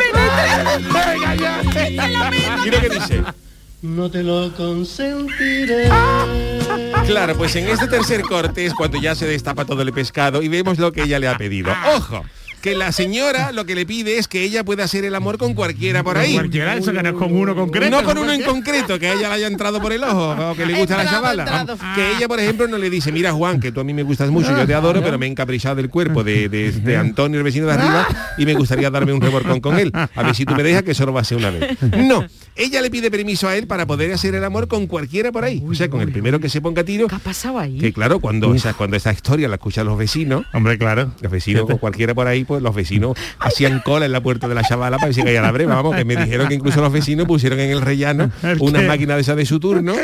Venga, 0.92 1.34
ya. 1.34 1.62
¿Y 2.64 2.70
lo 2.70 2.80
que 2.80 2.88
dice? 2.90 3.24
No 3.82 4.10
te 4.10 4.22
lo 4.22 4.52
consentiré. 4.54 5.88
Claro, 7.06 7.36
pues 7.36 7.54
en 7.56 7.68
este 7.68 7.86
tercer 7.86 8.22
corte 8.22 8.64
es 8.64 8.74
cuando 8.74 8.98
ya 9.00 9.14
se 9.14 9.26
destapa 9.26 9.64
todo 9.64 9.82
el 9.82 9.92
pescado 9.92 10.42
y 10.42 10.48
vemos 10.48 10.78
lo 10.78 10.92
que 10.92 11.02
ella 11.02 11.18
le 11.18 11.28
ha 11.28 11.36
pedido. 11.36 11.72
¡Ojo! 11.94 12.24
Que 12.62 12.74
la 12.74 12.90
señora 12.90 13.52
lo 13.52 13.64
que 13.64 13.74
le 13.76 13.86
pide 13.86 14.18
es 14.18 14.26
que 14.26 14.42
ella 14.42 14.64
pueda 14.64 14.84
hacer 14.84 15.04
el 15.04 15.14
amor 15.14 15.38
con 15.38 15.54
cualquiera 15.54 16.02
por 16.02 16.18
ahí. 16.18 16.34
Cualquiera, 16.34 16.74
eso 16.76 16.92
que 16.92 17.02
no 17.02 17.08
es 17.10 17.14
con 17.14 17.32
uno 17.36 17.54
concreto. 17.54 17.90
No 17.90 18.02
con 18.02 18.18
uno 18.18 18.32
en 18.32 18.42
concreto, 18.42 18.98
que 18.98 19.06
a 19.08 19.12
ella 19.12 19.28
le 19.28 19.34
haya 19.36 19.46
entrado 19.46 19.80
por 19.80 19.92
el 19.92 20.02
ojo 20.02 20.30
o 20.50 20.54
que 20.56 20.66
le 20.66 20.74
guste 20.74 20.94
a 20.94 20.96
la 20.96 21.02
Entrado, 21.04 21.22
chavala. 21.22 21.42
entrado. 21.60 21.78
Que 21.94 22.16
ella, 22.16 22.26
por 22.26 22.40
ejemplo, 22.40 22.66
no 22.66 22.76
le 22.78 22.90
dice, 22.90 23.12
mira 23.12 23.32
Juan, 23.32 23.60
que 23.60 23.70
tú 23.70 23.80
a 23.80 23.84
mí 23.84 23.94
me 23.94 24.02
gustas 24.02 24.30
mucho, 24.30 24.56
yo 24.56 24.66
te 24.66 24.74
adoro, 24.74 25.00
pero 25.02 25.16
me 25.18 25.26
he 25.26 25.28
encaprichado 25.28 25.76
del 25.76 25.90
cuerpo 25.90 26.24
de, 26.24 26.48
de- 26.48 26.72
de 26.72 26.96
Antonio, 26.96 27.38
el 27.38 27.44
vecino 27.44 27.66
de 27.66 27.72
arriba, 27.74 28.08
y 28.38 28.46
me 28.46 28.54
gustaría 28.54 28.90
darme 28.90 29.12
un 29.12 29.20
reborcón 29.20 29.60
con 29.60 29.78
él. 29.78 29.92
A 29.94 30.22
ver 30.24 30.34
si 30.34 30.44
tú 30.44 30.54
me 30.54 30.62
dejas 30.64 30.82
que 30.82 30.94
solo 30.94 31.12
va 31.12 31.20
a 31.20 31.24
ser 31.24 31.38
una 31.38 31.50
vez. 31.50 31.76
No, 31.96 32.24
ella 32.56 32.80
le 32.80 32.90
pide 32.90 33.10
permiso 33.10 33.46
a 33.48 33.56
él 33.56 33.66
para 33.66 33.86
poder 33.86 34.12
hacer 34.12 34.34
el 34.34 34.42
amor 34.44 34.66
con 34.66 34.86
cualquiera 34.86 35.30
por 35.30 35.44
ahí. 35.44 35.62
O 35.68 35.74
sea, 35.74 35.88
con 35.88 36.00
el 36.00 36.10
primero 36.10 36.40
que 36.40 36.48
se 36.48 36.60
ponga 36.60 36.82
a 36.82 36.84
tiro. 36.84 37.06
¿Qué 37.06 37.14
ha 37.14 37.18
pasado 37.20 37.58
ahí? 37.58 37.78
Que 37.78 37.92
claro, 37.92 38.18
cuando 38.18 38.54
esa, 38.54 38.74
cuando 38.74 38.96
esa 38.96 39.12
historia 39.12 39.46
la 39.46 39.56
escuchan 39.56 39.86
los 39.86 39.96
vecinos, 39.98 40.44
Hombre, 40.52 40.78
claro. 40.78 41.12
los 41.20 41.30
vecinos 41.30 41.66
con 41.66 41.78
cualquiera 41.78 42.14
por 42.14 42.26
ahí, 42.26 42.44
pues 42.46 42.62
los 42.62 42.74
vecinos 42.74 43.16
hacían 43.38 43.80
cola 43.80 44.06
en 44.06 44.12
la 44.12 44.22
puerta 44.22 44.48
de 44.48 44.54
la 44.54 44.62
chavala 44.62 44.96
para 44.96 45.08
ver 45.08 45.14
si 45.14 45.22
caía 45.22 45.42
la 45.42 45.52
breva. 45.52 45.74
Vamos, 45.74 45.96
que 45.96 46.04
me 46.04 46.16
dijeron 46.16 46.48
que 46.48 46.54
incluso 46.54 46.80
los 46.80 46.92
vecinos 46.92 47.26
pusieron 47.26 47.58
en 47.60 47.70
el 47.70 47.80
rellano 47.80 48.30
una 48.60 48.82
máquina 48.82 49.14
de 49.14 49.22
esa 49.22 49.34
de 49.34 49.46
su 49.46 49.60
turno, 49.60 49.94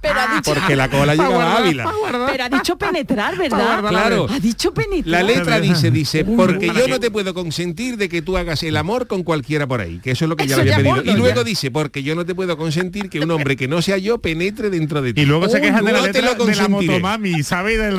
Pero 0.00 0.20
ha 0.20 0.34
dicho, 0.34 0.54
porque 0.54 0.76
la 0.76 0.88
cola 0.88 1.14
llegaba 1.14 1.52
a 1.52 1.58
Ávila. 1.58 1.92
pero 2.30 2.44
ha 2.44 2.48
dicho 2.48 2.76
penetrar, 2.76 3.36
¿verdad? 3.36 3.84
Claro. 3.88 4.26
Ha 4.30 4.40
dicho 4.40 4.72
penetrar. 4.72 5.06
La 5.06 5.22
letra 5.22 5.60
dice, 5.60 5.90
dice, 5.90 6.24
porque 6.24 6.66
yo 6.66 6.88
no 6.88 7.00
te 7.00 7.10
puedo 7.10 7.34
consentir 7.34 7.96
de 7.96 8.08
que 8.08 8.22
tú 8.22 8.36
hagas 8.36 8.62
el 8.62 8.76
amor 8.76 9.06
con 9.06 9.22
cualquiera 9.22 9.66
por 9.66 9.80
ahí, 9.80 10.00
que 10.00 10.12
eso 10.12 10.24
es 10.24 10.28
lo 10.28 10.36
que 10.36 10.46
le 10.46 10.54
había 10.54 10.72
ya 10.72 10.76
pedido. 10.76 11.02
Y 11.04 11.16
luego 11.16 11.42
ya. 11.42 11.44
dice, 11.44 11.70
porque 11.70 12.02
yo 12.02 12.14
no 12.14 12.24
te 12.24 12.34
puedo 12.34 12.56
consentir 12.56 13.10
que 13.10 13.20
un 13.20 13.30
hombre 13.30 13.56
que 13.56 13.68
no 13.68 13.82
sea 13.82 13.98
yo 13.98 14.18
penetre 14.18 14.70
dentro 14.70 15.02
de 15.02 15.12
ti. 15.12 15.22
Y 15.22 15.26
luego 15.26 15.48
se 15.48 15.60
quejan 15.60 15.84
de 15.84 15.92
la 15.92 16.00
letra 16.02 16.34
lo 16.34 16.44
de 16.44 16.54
la 16.54 16.68
motomami, 16.68 17.42
¿sabe? 17.42 17.74
Y 17.74 17.76
del 17.76 17.96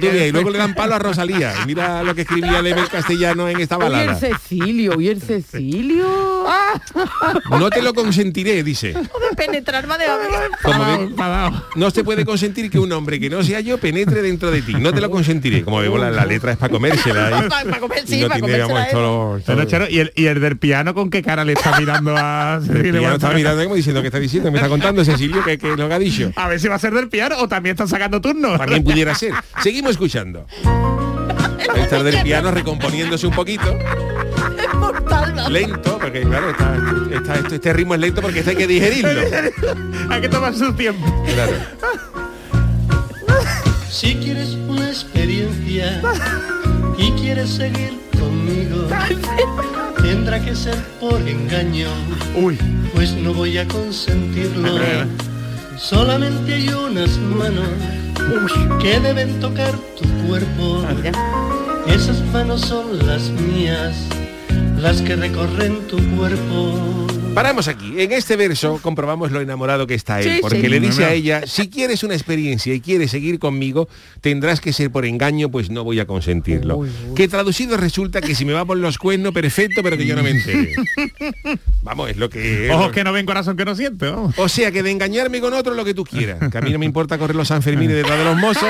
que 0.00 0.08
veas, 0.10 0.28
y 0.28 0.32
luego 0.32 0.50
le 0.50 0.58
dan 0.58 0.74
palo 0.74 0.94
a 0.94 0.98
Rosalía. 0.98 1.52
Mira 1.66 2.02
lo 2.02 2.14
que 2.14 2.22
escribía 2.22 2.61
Level 2.62 2.88
Castellano 2.88 3.48
en 3.48 3.60
esta 3.60 3.76
Oye, 3.76 3.86
el 3.86 3.92
balada. 3.92 4.14
Cecilio, 4.18 4.92
oye, 4.96 5.10
el 5.12 5.22
Cecilio. 5.22 6.06
No 7.50 7.70
te 7.70 7.82
lo 7.82 7.94
consentiré, 7.94 8.62
dice. 8.62 8.88
de 8.88 9.36
penetrar 9.36 9.86
más 9.86 9.98
de. 9.98 10.06
Como 10.62 10.84
no 11.76 11.90
se 11.90 12.02
puede 12.04 12.24
consentir 12.24 12.70
que 12.70 12.78
un 12.78 12.90
hombre 12.92 13.20
que 13.20 13.30
no 13.30 13.42
sea 13.42 13.60
yo 13.60 13.78
penetre 13.78 14.22
dentro 14.22 14.50
de 14.50 14.62
ti. 14.62 14.74
No 14.74 14.92
te 14.92 15.00
lo 15.00 15.10
consentiré. 15.10 15.62
Como 15.62 15.78
vemos, 15.80 16.00
la, 16.00 16.10
la 16.10 16.24
letra 16.24 16.52
es 16.52 16.58
para 16.58 16.70
comérsela. 16.70 17.44
¿eh? 17.44 17.48
Para 17.48 17.80
comer, 17.80 18.02
Y 18.04 18.08
sí, 18.10 18.20
no 18.22 18.28
para 18.28 18.40
comérsela, 18.40 18.88
¿eh? 18.90 19.88
¿y 19.90 19.98
el, 19.98 20.12
y 20.16 20.26
el 20.26 20.40
del 20.40 20.56
piano 20.58 20.94
con 20.94 21.10
qué 21.10 21.22
cara 21.22 21.44
le 21.44 21.52
está 21.52 21.78
mirando 21.78 22.14
a 22.16 22.60
el 22.68 22.90
piano 22.92 23.14
está 23.14 23.30
mirando 23.32 23.62
como 23.62 23.74
diciendo 23.76 24.00
que 24.00 24.08
está 24.08 24.18
diciendo, 24.18 24.50
me 24.50 24.58
está 24.58 24.68
contando 24.68 25.04
Cecilio 25.04 25.44
que, 25.44 25.58
que 25.58 25.76
lo 25.76 25.88
que 25.88 25.94
ha 25.94 25.98
dicho. 25.98 26.32
A 26.36 26.48
ver 26.48 26.60
si 26.60 26.68
va 26.68 26.76
a 26.76 26.78
ser 26.78 26.94
del 26.94 27.08
piano 27.08 27.36
o 27.38 27.48
también 27.48 27.74
están 27.74 27.88
sacando 27.88 28.20
turnos. 28.20 28.58
También 28.58 28.84
pudiera 28.84 29.14
ser. 29.14 29.32
Seguimos 29.62 29.92
escuchando. 29.92 30.46
Estar 31.76 32.02
del 32.02 32.22
piano 32.22 32.50
recomponiéndose 32.50 33.26
un 33.26 33.34
poquito. 33.34 33.64
Es 34.58 34.74
mortal, 34.74 35.34
¿no? 35.34 35.48
Lento, 35.50 35.98
porque 35.98 36.22
claro, 36.22 36.50
está, 36.50 36.76
está- 37.12 37.34
esto- 37.36 37.54
este 37.54 37.72
ritmo 37.72 37.94
es 37.94 38.00
lento 38.00 38.20
porque 38.22 38.38
esto 38.40 38.50
hay 38.50 38.56
que 38.56 38.66
digerirlo. 38.66 39.20
Hay 40.10 40.20
que 40.20 40.28
tomar 40.28 40.54
su 40.54 40.72
tiempo. 40.74 41.06
Claro. 41.32 41.52
Si 43.88 44.14
quieres 44.16 44.50
una 44.68 44.88
experiencia 44.88 46.02
y 46.98 47.10
quieres 47.12 47.50
seguir 47.50 47.98
conmigo, 48.18 48.88
tendrá 50.02 50.44
que 50.44 50.54
ser 50.54 50.76
por 51.00 51.20
engaño, 51.26 51.88
Uy. 52.34 52.58
pues 52.94 53.12
no 53.12 53.32
voy 53.32 53.56
a 53.58 53.66
consentirlo. 53.68 54.78
Solamente 55.76 56.54
hay 56.54 56.68
unas 56.68 57.18
manos 57.18 57.68
que 58.80 59.00
deben 59.00 59.40
tocar 59.40 59.72
tu 59.98 60.08
cuerpo. 60.26 60.82
Esas 61.86 62.20
manos 62.32 62.60
son 62.62 63.06
las 63.06 63.30
mías, 63.30 63.94
las 64.80 65.00
que 65.02 65.16
recorren 65.16 65.86
tu 65.88 65.98
cuerpo. 66.16 67.11
Paramos 67.34 67.66
aquí. 67.66 67.94
En 67.98 68.12
este 68.12 68.36
verso 68.36 68.78
comprobamos 68.82 69.32
lo 69.32 69.40
enamorado 69.40 69.86
que 69.86 69.94
está 69.94 70.20
él, 70.20 70.24
Sí, 70.36 70.38
porque 70.42 70.60
sí. 70.60 70.68
le 70.68 70.80
dice 70.80 71.04
a 71.06 71.12
ella, 71.14 71.46
si 71.46 71.68
quieres 71.70 72.02
una 72.02 72.14
experiencia 72.14 72.74
y 72.74 72.80
quieres 72.80 73.10
seguir 73.10 73.38
conmigo, 73.38 73.88
tendrás 74.20 74.60
que 74.60 74.72
ser 74.74 74.90
por 74.90 75.06
engaño, 75.06 75.50
pues 75.50 75.70
no 75.70 75.82
voy 75.82 75.98
a 75.98 76.06
consentirlo. 76.06 76.82
Que 77.16 77.28
traducido 77.28 77.78
resulta 77.78 78.20
que 78.20 78.34
si 78.34 78.44
me 78.44 78.52
va 78.52 78.66
por 78.66 78.76
los 78.76 78.98
cuernos, 78.98 79.32
perfecto, 79.32 79.82
pero 79.82 79.96
que 79.96 80.04
yo 80.06 80.14
no 80.14 80.22
me 80.22 80.30
entere. 80.30 80.74
Vamos, 81.82 82.10
es 82.10 82.16
lo 82.18 82.28
que... 82.28 82.70
Ojos 82.70 82.92
que 82.92 83.02
no 83.02 83.12
ven, 83.12 83.24
corazón 83.26 83.56
que 83.56 83.64
no 83.64 83.74
siente. 83.74 84.08
vamos. 84.08 84.34
O 84.38 84.48
sea, 84.48 84.70
que 84.70 84.82
de 84.84 84.90
engañarme 84.92 85.40
con 85.40 85.52
otro 85.54 85.74
lo 85.74 85.84
que 85.84 85.94
tú 85.94 86.04
quieras. 86.04 86.38
Que 86.50 86.58
a 86.58 86.60
mí 86.60 86.70
no 86.70 86.78
me 86.78 86.86
importa 86.86 87.18
correr 87.18 87.34
los 87.34 87.48
Sanfermines 87.48 87.96
detrás 87.96 88.18
de 88.18 88.24
los 88.24 88.36
mozos. 88.36 88.68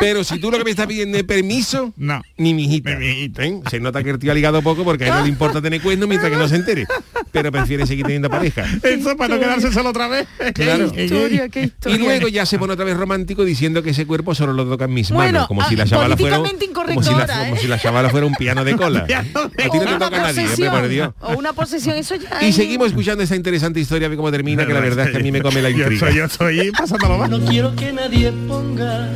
Pero 0.00 0.24
si 0.24 0.40
tú 0.40 0.50
lo 0.50 0.58
que 0.58 0.64
me 0.64 0.70
estás 0.70 0.86
pidiendo 0.88 1.16
es 1.18 1.24
permiso, 1.24 1.92
No. 1.96 2.20
ni 2.36 2.52
mi 2.54 2.64
hijita. 2.64 2.90
Ni 2.96 2.96
mi 3.06 3.12
hijita. 3.12 3.44
¿Eh? 3.44 3.60
Se 3.70 3.78
nota 3.80 4.02
que 4.02 4.10
el 4.10 4.18
tío 4.18 4.32
ha 4.32 4.34
ligado 4.34 4.60
poco 4.62 4.82
porque 4.82 5.04
a 5.04 5.08
él 5.08 5.14
no 5.14 5.22
le 5.22 5.28
importa 5.28 5.60
tener 5.62 5.80
cuernos 5.80 6.08
mientras 6.08 6.32
que 6.32 6.36
no 6.38 6.48
se 6.48 6.56
entere. 6.56 6.84
Pero 7.32 7.52
prefiere 7.52 7.86
seguir 7.86 8.04
teniendo 8.04 8.30
pareja. 8.30 8.64
Eso 8.82 9.16
para 9.16 9.34
no 9.34 9.40
quedarse 9.40 9.72
solo 9.72 9.90
otra 9.90 10.08
vez. 10.08 10.26
Claro. 10.54 10.90
Qué 10.92 11.04
historia, 11.04 11.48
qué 11.48 11.70
Y 11.86 11.98
luego 11.98 12.28
ya 12.28 12.46
se 12.46 12.58
pone 12.58 12.72
otra 12.72 12.84
vez 12.84 12.96
romántico 12.96 13.44
diciendo 13.44 13.82
que 13.82 13.90
ese 13.90 14.06
cuerpo 14.06 14.34
solo 14.34 14.52
lo 14.52 14.64
tocan 14.66 14.92
mis 14.92 15.10
Bueno, 15.10 15.32
manos, 15.32 15.48
como 15.48 15.66
si 15.68 15.76
la 15.76 15.84
ah, 15.84 15.86
chavala 15.86 16.16
fuera 16.16 16.38
como 16.38 17.02
si 17.02 17.10
la, 17.10 17.20
ahora, 17.20 17.38
como 17.38 17.54
¿eh? 17.56 17.58
si 17.60 17.66
la 17.66 17.78
chavala 17.78 18.08
fuera 18.10 18.26
un 18.26 18.34
piano 18.34 18.64
de 18.64 18.76
cola. 18.76 19.00
A 19.08 19.22
ti 19.22 19.28
no 19.34 19.40
O 19.44 19.50
te 19.50 19.68
toca 19.98 20.10
nadie, 20.10 20.40
hombre, 20.40 20.42
posesión, 20.44 20.72
por 20.74 20.88
Dios. 20.88 21.10
O 21.20 21.32
una 21.38 21.52
posesión, 21.52 21.96
eso 21.96 22.14
ya. 22.14 22.42
Y 22.46 22.52
seguimos 22.52 22.88
escuchando 22.88 23.22
esta 23.22 23.36
interesante 23.36 23.80
historia, 23.80 24.06
a 24.06 24.08
ver 24.08 24.16
cómo 24.16 24.30
termina, 24.30 24.66
que 24.66 24.72
la 24.72 24.80
verdad 24.80 25.06
es 25.06 25.12
que 25.12 25.18
a 25.18 25.20
mí 25.20 25.30
me 25.32 25.42
come 25.42 25.60
la 25.62 25.70
Yo 25.70 25.78
intriga. 25.90 26.08
estoy, 26.26 26.56
yo 26.56 26.62
estoy 26.62 26.70
pasándolo 26.72 27.18
mal. 27.18 27.30
No 27.30 27.40
quiero 27.44 27.74
que 27.76 27.92
nadie 27.92 28.32
ponga 28.46 29.08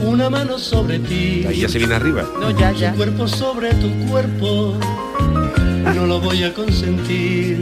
una 0.00 0.30
mano 0.30 0.58
sobre 0.58 0.98
ti. 1.00 1.44
Ahí 1.48 1.60
ya 1.60 1.68
se 1.68 1.78
viene 1.78 1.94
arriba. 1.94 2.24
No, 2.40 2.50
ya, 2.58 2.72
Tu 2.72 2.78
ya. 2.78 2.92
cuerpo 2.94 3.28
sobre 3.28 3.74
tu 3.74 3.90
cuerpo, 4.08 4.78
no 5.84 6.06
lo 6.06 6.20
voy 6.20 6.44
a 6.44 6.52
consentir. 6.54 7.58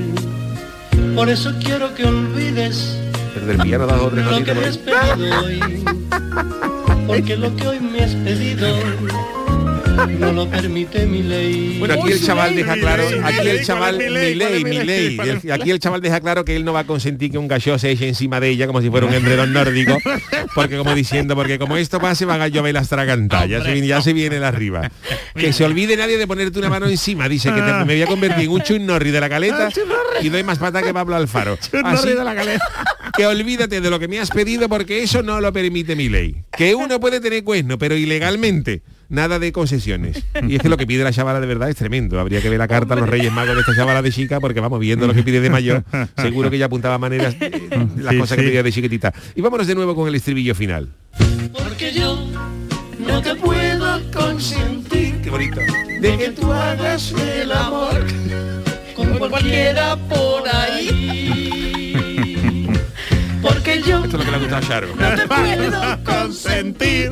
Por 1.14 1.28
eso 1.28 1.52
quiero 1.62 1.94
que 1.94 2.04
olvides 2.04 2.98
tres 3.34 3.58
lo 3.58 4.44
que 4.44 4.54
me 4.54 4.64
has 4.66 4.78
pedido 4.78 5.40
hoy. 5.44 5.84
Porque 7.06 7.36
lo 7.36 7.54
que 7.56 7.68
hoy 7.68 7.80
me 7.80 8.02
has 8.02 8.14
pedido 8.14 8.66
no 10.18 10.32
lo 10.32 10.48
permite 10.50 11.06
mi 11.06 11.22
ley. 11.22 11.76
Bueno, 11.78 11.94
aquí 11.94 12.12
el 12.12 12.22
chaval 12.24 12.54
deja 12.54 12.74
claro, 12.74 13.04
aquí 13.24 13.48
el 13.48 13.64
chaval, 13.64 13.96
¿cuál 13.96 14.00
es 14.02 14.08
mi 14.12 14.14
ley? 14.14 14.38
¿Cuál 14.38 14.50
ley, 14.52 14.58
es 14.58 14.64
mi 14.64 14.76
ley? 14.76 14.86
ley. 14.86 15.16
¿Cuál 15.16 15.28
es 15.30 15.44
El- 15.44 15.52
Aquí 15.52 15.70
el 15.70 15.78
chaval 15.80 16.00
deja 16.00 16.20
claro 16.20 16.44
que 16.44 16.54
él 16.56 16.64
no 16.64 16.72
va 16.72 16.80
a 16.80 16.84
consentir 16.84 17.30
que 17.30 17.38
un 17.38 17.48
gallo 17.48 17.78
se 17.78 17.90
eche 17.90 18.06
encima 18.08 18.38
de 18.40 18.48
ella 18.50 18.66
como 18.66 18.80
si 18.82 18.90
fuera 18.90 19.06
un 19.06 19.14
endredón 19.14 19.52
nórdico, 19.52 19.98
porque 20.54 20.76
como 20.76 20.94
diciendo, 20.94 21.34
porque 21.34 21.58
como 21.58 21.76
esto 21.76 21.98
pase 22.00 22.24
van 22.24 22.40
a 22.42 22.48
llover 22.48 22.74
las 22.74 22.88
tragantas, 22.88 23.48
ya 23.48 23.62
se 23.62 23.72
viene, 23.72 23.86
ya 23.86 24.00
se 24.02 24.12
viene 24.12 24.38
la 24.38 24.48
arriba. 24.48 24.90
Que 25.36 25.52
se 25.52 25.64
olvide 25.64 25.96
nadie 25.98 26.16
de 26.16 26.26
ponerte 26.26 26.58
una 26.58 26.70
mano 26.70 26.86
encima, 26.86 27.28
dice 27.28 27.50
que 27.52 27.60
te- 27.60 27.72
me 27.84 27.94
voy 27.94 28.02
a 28.02 28.06
convertir 28.06 28.44
en 28.44 28.50
un 28.50 28.62
chunnorri 28.62 29.10
de 29.10 29.20
la 29.20 29.28
caleta 29.28 29.68
y 30.22 30.28
doy 30.30 30.42
más 30.44 30.58
pata 30.58 30.82
que 30.82 30.94
Pablo 30.94 31.14
Alfaro. 31.16 31.58
Así 31.84 32.08
de 32.08 32.24
la 32.24 32.34
caleta. 32.34 32.64
que 33.14 33.26
olvídate 33.26 33.80
de 33.82 33.90
lo 33.90 33.98
que 33.98 34.08
me 34.08 34.18
has 34.18 34.30
pedido 34.30 34.68
porque 34.68 35.02
eso 35.02 35.22
no 35.22 35.40
lo 35.40 35.52
permite 35.52 35.94
mi 35.94 36.08
ley. 36.08 36.36
Que 36.56 36.74
uno 36.74 36.98
puede 37.00 37.20
tener 37.20 37.44
cuerno, 37.44 37.76
pero 37.76 37.96
ilegalmente. 37.96 38.82
Nada 39.08 39.38
de 39.38 39.52
concesiones. 39.52 40.24
Y 40.48 40.56
es 40.56 40.62
que 40.62 40.68
lo 40.68 40.76
que 40.76 40.86
pide 40.86 41.04
la 41.04 41.12
chavala 41.12 41.40
de 41.40 41.46
verdad 41.46 41.68
es 41.70 41.76
tremendo. 41.76 42.18
Habría 42.18 42.40
que 42.42 42.48
ver 42.50 42.58
la 42.58 42.66
carta 42.68 42.94
a 42.94 42.96
los 42.96 43.08
Reyes 43.08 43.32
Magos 43.32 43.54
de 43.54 43.60
esta 43.60 43.74
chavala 43.76 44.02
de 44.02 44.10
chica, 44.10 44.40
porque 44.40 44.60
vamos, 44.60 44.80
viendo 44.80 45.06
lo 45.06 45.14
que 45.14 45.22
pide 45.22 45.40
de 45.40 45.50
mayor, 45.50 45.84
seguro 46.16 46.50
que 46.50 46.56
ella 46.56 46.66
apuntaba 46.66 46.98
maneras, 46.98 47.36
eh, 47.40 47.68
las 47.96 48.12
Sí, 48.14 48.18
cosas 48.20 48.36
que 48.36 48.42
sí. 48.42 48.48
pedía 48.48 48.62
de 48.62 48.72
chiquitita. 48.72 49.12
Y 49.34 49.40
vámonos 49.40 49.66
de 49.66 49.74
nuevo 49.74 49.94
con 49.94 50.08
el 50.08 50.14
estribillo 50.16 50.54
final. 50.54 50.88
Porque 51.52 51.92
yo 51.92 52.26
no 53.06 53.22
te 53.22 53.34
puedo 53.36 54.00
consentir 54.12 55.20
Qué 55.22 55.30
bonito. 55.30 55.60
de 56.00 56.18
que 56.18 56.30
tú 56.30 56.52
hagas 56.52 57.12
el 57.12 57.52
amor 57.52 58.04
con 58.96 59.18
cualquiera 59.18 59.96
por 60.08 60.42
ahí. 60.48 61.52
Esto 63.66 64.04
es 64.06 64.12
lo 64.12 64.18
que 64.24 64.30
le 64.30 64.38
gusta 64.38 64.58
a 64.58 64.60
Charo. 64.60 64.88
No 64.98 65.14
te 65.14 65.26
puedo 65.28 66.04
consentir 66.04 67.10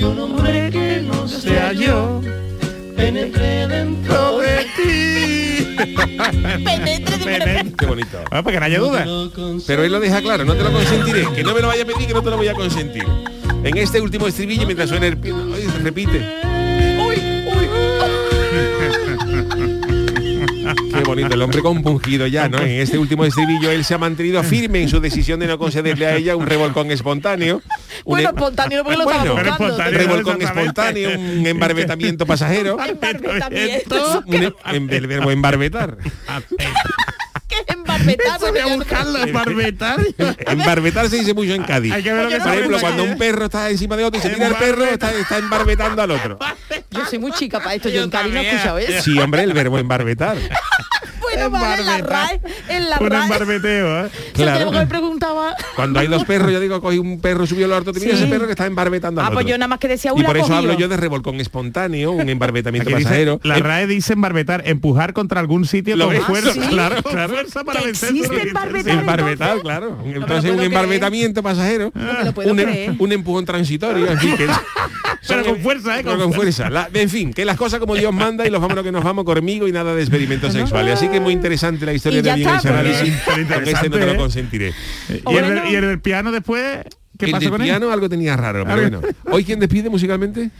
que 0.00 0.06
un 0.06 0.18
hombre 0.18 0.70
que 0.70 1.02
no 1.02 1.28
sea 1.28 1.74
yo 1.74 2.22
penetre 2.96 3.66
dentro 3.68 4.38
de 4.38 4.66
ti. 4.74 5.76
Penetre 6.64 7.18
de 7.18 7.72
Qué 7.76 7.84
bonito. 7.86 8.18
Ah, 8.30 8.42
para 8.42 8.52
que 8.52 8.60
no 8.60 8.66
haya 8.66 8.78
duda. 8.78 9.04
Pero 9.66 9.84
él 9.84 9.92
lo 9.92 10.00
deja 10.00 10.22
claro, 10.22 10.46
no 10.46 10.54
te 10.54 10.64
lo 10.64 10.72
consentiré. 10.72 11.28
Que 11.34 11.42
no 11.42 11.52
me 11.52 11.60
lo 11.60 11.68
vaya 11.68 11.82
a 11.82 11.86
pedir, 11.86 12.06
que 12.06 12.14
no 12.14 12.22
te 12.22 12.30
lo 12.30 12.38
voy 12.38 12.48
a 12.48 12.54
consentir. 12.54 13.04
En 13.62 13.76
este 13.76 14.00
último 14.00 14.26
estribillo, 14.26 14.64
mientras 14.64 14.88
suena 14.88 15.06
el 15.06 15.18
piano, 15.18 15.52
ay, 15.54 15.64
se 15.70 15.78
repite. 15.80 16.39
Bonito, 21.10 21.34
el 21.34 21.42
hombre 21.42 21.60
compungido 21.60 22.26
ya, 22.26 22.48
¿no? 22.48 22.58
En 22.60 22.80
este 22.80 22.96
último 22.98 23.24
estribillo 23.24 23.70
él 23.70 23.84
se 23.84 23.94
ha 23.94 23.98
mantenido 23.98 24.42
firme 24.44 24.82
en 24.82 24.88
su 24.88 25.00
decisión 25.00 25.40
de 25.40 25.46
no 25.48 25.58
concederle 25.58 26.06
a 26.06 26.14
ella 26.16 26.36
un 26.36 26.46
revolcón 26.46 26.90
espontáneo. 26.90 27.56
Un 27.56 27.62
Bueno, 28.04 28.28
em- 28.30 28.36
espontáneo 28.36 28.84
porque 28.84 28.98
lo 28.98 29.04
Bueno, 29.04 29.20
estaba 29.20 29.34
buscando. 29.40 29.64
espontáneo, 29.66 29.98
revolcón 29.98 30.42
espontáneo, 30.42 31.10
un 31.18 31.46
embarbetamiento 31.46 32.26
pasajero. 32.26 32.76
Embarbetamiento. 32.84 34.22
Un 34.26 34.34
em- 34.34 34.52
em- 34.72 34.90
el 34.90 35.06
verbo 35.06 35.30
embarbetar. 35.30 35.96
¿Qué 37.48 37.56
es 37.56 37.64
embarbetar? 37.90 38.40
Voy 38.40 38.58
a 38.58 38.66
buscarlo, 38.76 39.18
embarbetar. 39.22 40.00
Embarbetar 40.46 41.08
se 41.08 41.16
dice 41.16 41.34
mucho 41.34 41.52
en 41.54 41.62
Cádiz. 41.64 41.92
Hay 41.92 42.02
que 42.02 42.12
ver 42.12 42.24
lo 42.24 42.28
que 42.30 42.38
Por 42.38 42.52
ejemplo, 42.54 42.78
cuando 42.80 43.04
un 43.04 43.18
perro 43.18 43.44
está 43.46 43.70
encima 43.70 43.96
de 43.96 44.04
otro 44.04 44.18
y 44.18 44.22
se 44.22 44.30
tira 44.30 44.46
el 44.48 44.54
perro, 44.54 44.84
está, 44.84 45.12
está 45.12 45.38
embarbetando 45.38 46.02
al 46.02 46.10
otro. 46.10 46.38
Yo 46.90 47.04
soy 47.06 47.18
muy 47.18 47.32
chica 47.32 47.58
para 47.60 47.74
esto, 47.74 47.88
yo, 47.88 48.02
en 48.02 48.10
Cádiz 48.10 48.32
no 48.34 48.40
he 48.40 48.48
escuchado 48.48 48.78
eso. 48.78 49.02
Sí, 49.02 49.18
hombre, 49.20 49.42
el 49.44 49.52
verbo 49.52 49.78
embarbetar. 49.78 50.36
Bueno, 51.22 51.50
vale, 51.50 51.80
en 51.82 51.86
la 51.86 51.98
RAE, 51.98 52.40
en 52.68 52.90
la 52.90 52.98
Un 52.98 53.08
RAE. 53.08 53.22
embarbeteo, 53.22 54.04
¿eh? 54.06 54.10
Claro. 54.32 54.50
Santiago 54.58 54.72
me 54.72 54.86
preguntaba. 54.86 55.54
Cuando 55.76 56.00
hay 56.00 56.08
dos 56.08 56.24
perros, 56.24 56.50
yo 56.50 56.58
digo, 56.58 56.80
cogí 56.80 56.98
un 56.98 57.20
perro, 57.20 57.46
subió 57.46 57.66
al 57.66 57.72
alto, 57.74 57.92
te 57.92 58.00
mira 58.00 58.16
Sí. 58.16 58.22
ese 58.22 58.30
perro 58.30 58.46
que 58.46 58.52
está 58.52 58.66
embarbetando 58.66 59.20
al 59.20 59.26
Ah, 59.26 59.28
otro. 59.28 59.36
pues 59.36 59.46
yo 59.46 59.56
nada 59.56 59.68
más 59.68 59.78
que 59.78 59.86
decía 59.86 60.10
y 60.10 60.18
una 60.18 60.26
por 60.26 60.36
eso 60.38 60.46
cogido. 60.48 60.58
hablo 60.58 60.72
yo 60.74 60.88
de 60.88 60.96
revolcón 60.96 61.36
espontáneo, 61.40 62.10
un 62.10 62.28
embarbetamiento 62.28 62.88
Aquí 62.88 62.96
dice- 62.96 63.04
pasajero. 63.08 63.40
la 63.44 63.58
RAE 63.58 63.86
dice 63.86 64.14
embarbetar, 64.14 64.62
empujar 64.66 65.12
contra 65.12 65.38
algún 65.40 65.66
sitio 65.66 65.94
¿Lo 65.96 66.06
con 66.06 66.16
fuerza. 66.22 66.52
¿Sí? 66.52 66.60
Claro, 66.68 67.00
Con 67.02 67.12
claro. 67.12 67.32
fuerza 67.34 67.62
para 67.64 67.80
vencer 67.82 67.89
existe 67.90 68.90
Embarbetar, 68.90 69.60
claro. 69.60 69.98
Entonces 70.04 70.50
un 70.52 70.60
embarbetamiento 70.60 71.42
pasajero, 71.42 71.92
un, 72.46 72.60
em- 72.60 72.96
un 72.98 73.12
empujón 73.12 73.44
transitorio, 73.44 74.06
Pero 75.28 75.44
con 75.44 75.58
fuerza, 75.60 76.00
¿eh? 76.00 76.02
Pero 76.02 76.18
con 76.18 76.32
fuerza. 76.32 76.70
La- 76.70 76.88
en 76.94 77.10
fin, 77.10 77.32
que 77.32 77.44
las 77.44 77.56
cosas 77.56 77.78
como 77.78 77.94
Dios 77.94 78.12
manda 78.12 78.46
y 78.46 78.50
los 78.50 78.60
vámonos 78.60 78.82
que 78.82 78.90
nos 78.90 79.04
vamos 79.04 79.24
conmigo 79.24 79.68
y 79.68 79.72
nada 79.72 79.94
de 79.94 80.00
experimentos 80.00 80.52
sexuales. 80.52 80.94
Así 80.94 81.08
que 81.08 81.20
muy 81.20 81.32
interesante 81.34 81.84
la 81.84 81.92
historia 81.92 82.22
de 82.22 82.30
porque- 82.42 82.68
análisis. 82.68 83.14
Este 83.66 83.88
no 83.90 83.98
te 83.98 84.06
lo 84.06 84.12
¿eh? 84.12 84.16
consentiré. 84.16 84.72
¿Y 85.08 85.36
el, 85.36 85.48
del- 85.54 85.70
y 85.70 85.74
el 85.74 85.82
del 85.82 86.00
piano 86.00 86.32
después? 86.32 86.84
¿Qué 87.18 87.26
el 87.26 87.32
pasó 87.32 87.42
del 87.42 87.50
con 87.50 87.60
él? 87.60 87.66
piano 87.68 87.90
algo 87.92 88.08
tenía 88.08 88.34
raro, 88.34 88.64
pero 88.64 88.80
Algo- 88.82 89.00
bueno. 89.00 89.14
¿Hoy 89.30 89.44
quién 89.44 89.60
despide 89.60 89.90
musicalmente? 89.90 90.50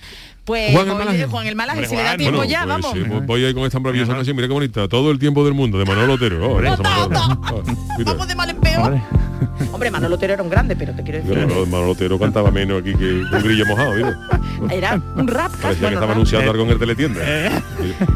Pues 0.44 0.72
Juan 0.72 0.88
el 0.88 0.94
Malaje. 0.96 1.26
Juan 1.26 1.46
el 1.46 1.54
Malaje, 1.56 1.86
si 1.86 1.94
le 1.96 2.02
da 2.02 2.16
tiempo 2.16 2.38
Bueno, 2.38 2.50
ya, 2.50 2.64
pues, 2.64 2.68
vamos. 2.68 2.92
sí, 2.92 3.04
pues 3.08 3.26
voy 3.26 3.44
ahí 3.44 3.54
con 3.54 3.64
esta 3.64 3.78
maravillosa 3.78 4.14
canción, 4.14 4.34
mira 4.36 4.48
qué 4.48 4.54
bonita. 4.54 4.88
Todo 4.88 5.10
el 5.10 5.18
tiempo 5.18 5.44
del 5.44 5.54
mundo, 5.54 5.78
de 5.78 5.84
Manolo 5.84 6.14
Otero. 6.14 6.44
Oh, 6.54 6.60
Manolo. 6.60 7.40
Vamos 8.04 8.26
de 8.28 8.34
mal 8.34 8.50
en 8.50 8.56
peor. 8.56 8.82
Hombre. 8.86 9.02
Hombre, 9.72 9.90
Manolo 9.90 10.14
Otero 10.16 10.32
era 10.34 10.42
un 10.42 10.50
grande, 10.50 10.74
pero 10.76 10.92
te 10.94 11.02
quiero 11.02 11.18
decir. 11.18 11.34
Pero 11.34 11.66
Manolo 11.66 11.92
Otero 11.92 12.18
cantaba 12.18 12.50
menos 12.50 12.80
aquí 12.80 12.94
que 12.94 13.04
un 13.04 13.42
grillo 13.42 13.66
mojado, 13.66 13.94
mira. 13.94 14.18
Era 14.70 15.00
un 15.16 15.26
rap 15.26 15.50
casi. 15.52 15.62
Parecía 15.62 15.72
que 15.72 15.80
bueno, 15.80 15.88
estaba 15.94 16.06
rap. 16.06 16.16
anunciando 16.16 16.50
algo 16.50 16.64
en 16.64 16.70
el 16.70 16.78
teletienda. 16.78 17.20
Eh, 17.24 17.50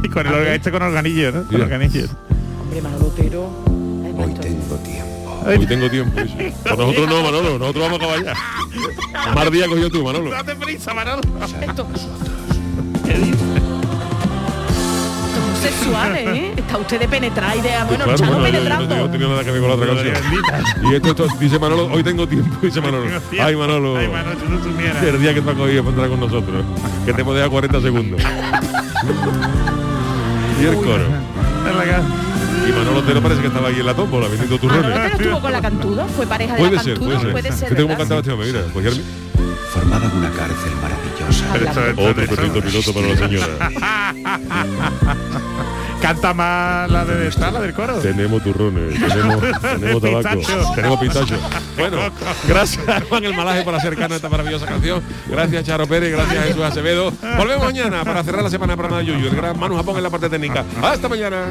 y 0.05 0.09
con 0.09 0.27
el 0.27 0.33
orga- 0.33 0.55
este 0.55 0.71
con 0.71 0.83
organillo, 0.83 1.33
¿no? 1.33 1.45
Con 1.47 1.61
organillos. 1.63 2.11
Hombre, 2.63 2.83
Manolo 2.83 3.07
Otero. 3.07 3.51
Hoy 3.67 4.35
tengo 4.35 4.77
tiempo. 4.77 5.04
Hoy 5.47 5.67
tengo 5.67 5.91
tiempo. 5.91 6.21
sí. 6.27 6.53
Para 6.63 6.77
nosotros 6.77 7.09
no, 7.09 7.23
Manolo, 7.23 7.59
nosotros 7.59 7.85
vamos 7.85 8.01
a 8.01 8.05
acabar 8.05 8.25
ya. 8.25 8.35
Más 9.35 9.51
día 9.51 9.67
cogió 9.69 9.91
tú, 9.91 10.03
Manolo. 10.05 10.31
Date 10.31 10.55
prisa, 10.57 10.95
Manolo. 10.95 11.21
Sexuales, 15.61 16.27
¿eh? 16.29 16.53
Está 16.57 16.79
usted 16.79 17.01
de 17.01 17.09
penetrar 17.09 17.57
y 17.57 17.61
de... 17.63 17.71
Bueno, 17.89 18.05
Claro, 18.05 18.19
Chano 18.19 18.33
bueno, 18.39 18.47
yo- 18.47 18.53
yo 18.53 18.59
penetrando. 18.69 18.97
no 18.97 19.11
tengo 19.11 19.29
nada 19.31 19.45
que 19.45 19.51
ver 19.51 19.61
con 19.61 19.69
la 19.71 19.75
otra 19.77 19.87
canción. 19.89 20.15
Y 20.91 20.95
esto, 20.95 21.09
esto 21.11 21.27
dice 21.41 21.59
Manolo, 21.59 21.87
hoy 21.87 22.03
tengo 22.03 22.27
tiempo, 22.29 22.55
dice 22.63 22.81
Manolo. 22.83 23.07
Ay, 23.41 23.57
Manolo. 23.57 23.97
Ay, 23.97 24.09
Manolo, 24.09 24.39
si 24.41 24.47
no 24.47 24.63
supiera. 24.63 25.01
El 25.01 25.21
día 25.21 25.33
que 25.35 25.41
te 25.41 25.51
ha 25.51 25.55
cogido 25.55 25.83
pondrá 25.85 26.07
con 26.09 26.21
nosotros. 26.21 26.65
Que 27.07 27.13
te 27.15 27.25
dejado 27.35 27.51
40 27.51 27.81
segundos. 27.81 28.21
y 30.61 30.65
el 30.67 30.77
coro. 30.77 31.05
Y 32.69 32.73
Manolo 32.73 32.99
Otero 33.01 33.23
parece 33.23 33.41
que 33.43 33.49
estaba 33.49 33.69
ahí 33.69 33.81
en 33.81 33.87
la 33.87 33.95
tómbola 33.95 34.29
vendiendo 34.29 34.57
Manolo 34.57 34.79
turrones. 34.83 34.99
Otero 35.01 35.17
estuvo 35.23 35.41
con 35.41 35.53
la 35.53 35.61
cantuda, 35.61 36.07
fue 36.07 36.27
pareja 36.27 36.55
de 36.55 36.59
Puede 36.61 36.77
la 36.77 36.83
ser, 36.83 36.95
cantuda, 36.95 37.19
puede 37.21 37.23
ser. 37.25 37.33
puede 37.33 37.53
ser. 37.53 37.75
¿verdad? 37.75 37.99
cantaba 37.99 38.21
este 38.21 38.33
hombre, 38.33 38.47
mira. 38.53 38.63
Formada 39.73 40.11
una 40.17 40.31
cárcel 40.31 40.73
maravillosa. 40.81 42.11
Otro 42.11 42.27
perrito 42.37 42.61
piloto 42.63 42.95
para 42.95 43.09
la 43.09 43.17
señora. 43.17 43.71
Canta 46.01 46.35
más 46.35 46.91
la 46.91 47.05
de 47.05 47.29
esta, 47.29 47.51
la 47.51 47.61
del 47.61 47.73
coro. 47.73 47.95
Tenemos 47.95 48.43
turrones, 48.43 48.95
tenemos, 48.95 49.43
tenemos 49.61 50.03
tabaco, 50.23 50.75
tenemos 50.75 51.01
pistacho. 51.01 51.35
Bueno, 51.79 51.97
gracias 52.47 52.85
Juan 53.09 53.25
el 53.25 53.35
Malaje 53.35 53.63
por 53.63 53.75
acercarnos 53.75 54.13
a 54.13 54.17
esta 54.17 54.29
maravillosa 54.29 54.67
canción. 54.67 55.03
Gracias 55.29 55.65
Charo 55.65 55.87
Pérez, 55.87 56.13
gracias 56.13 56.45
Jesús 56.45 56.63
Acevedo. 56.63 57.11
Volvemos 57.39 57.65
mañana 57.65 58.05
para 58.05 58.23
cerrar 58.23 58.43
la 58.43 58.51
semana 58.51 58.75
de 58.75 58.77
Yuyu. 59.03 59.29
El 59.29 59.37
gran 59.37 59.59
Manu 59.59 59.77
Japón 59.77 59.97
en 59.97 60.03
la 60.03 60.11
parte 60.11 60.29
técnica. 60.29 60.65
Hasta 60.83 61.09
mañana. 61.09 61.47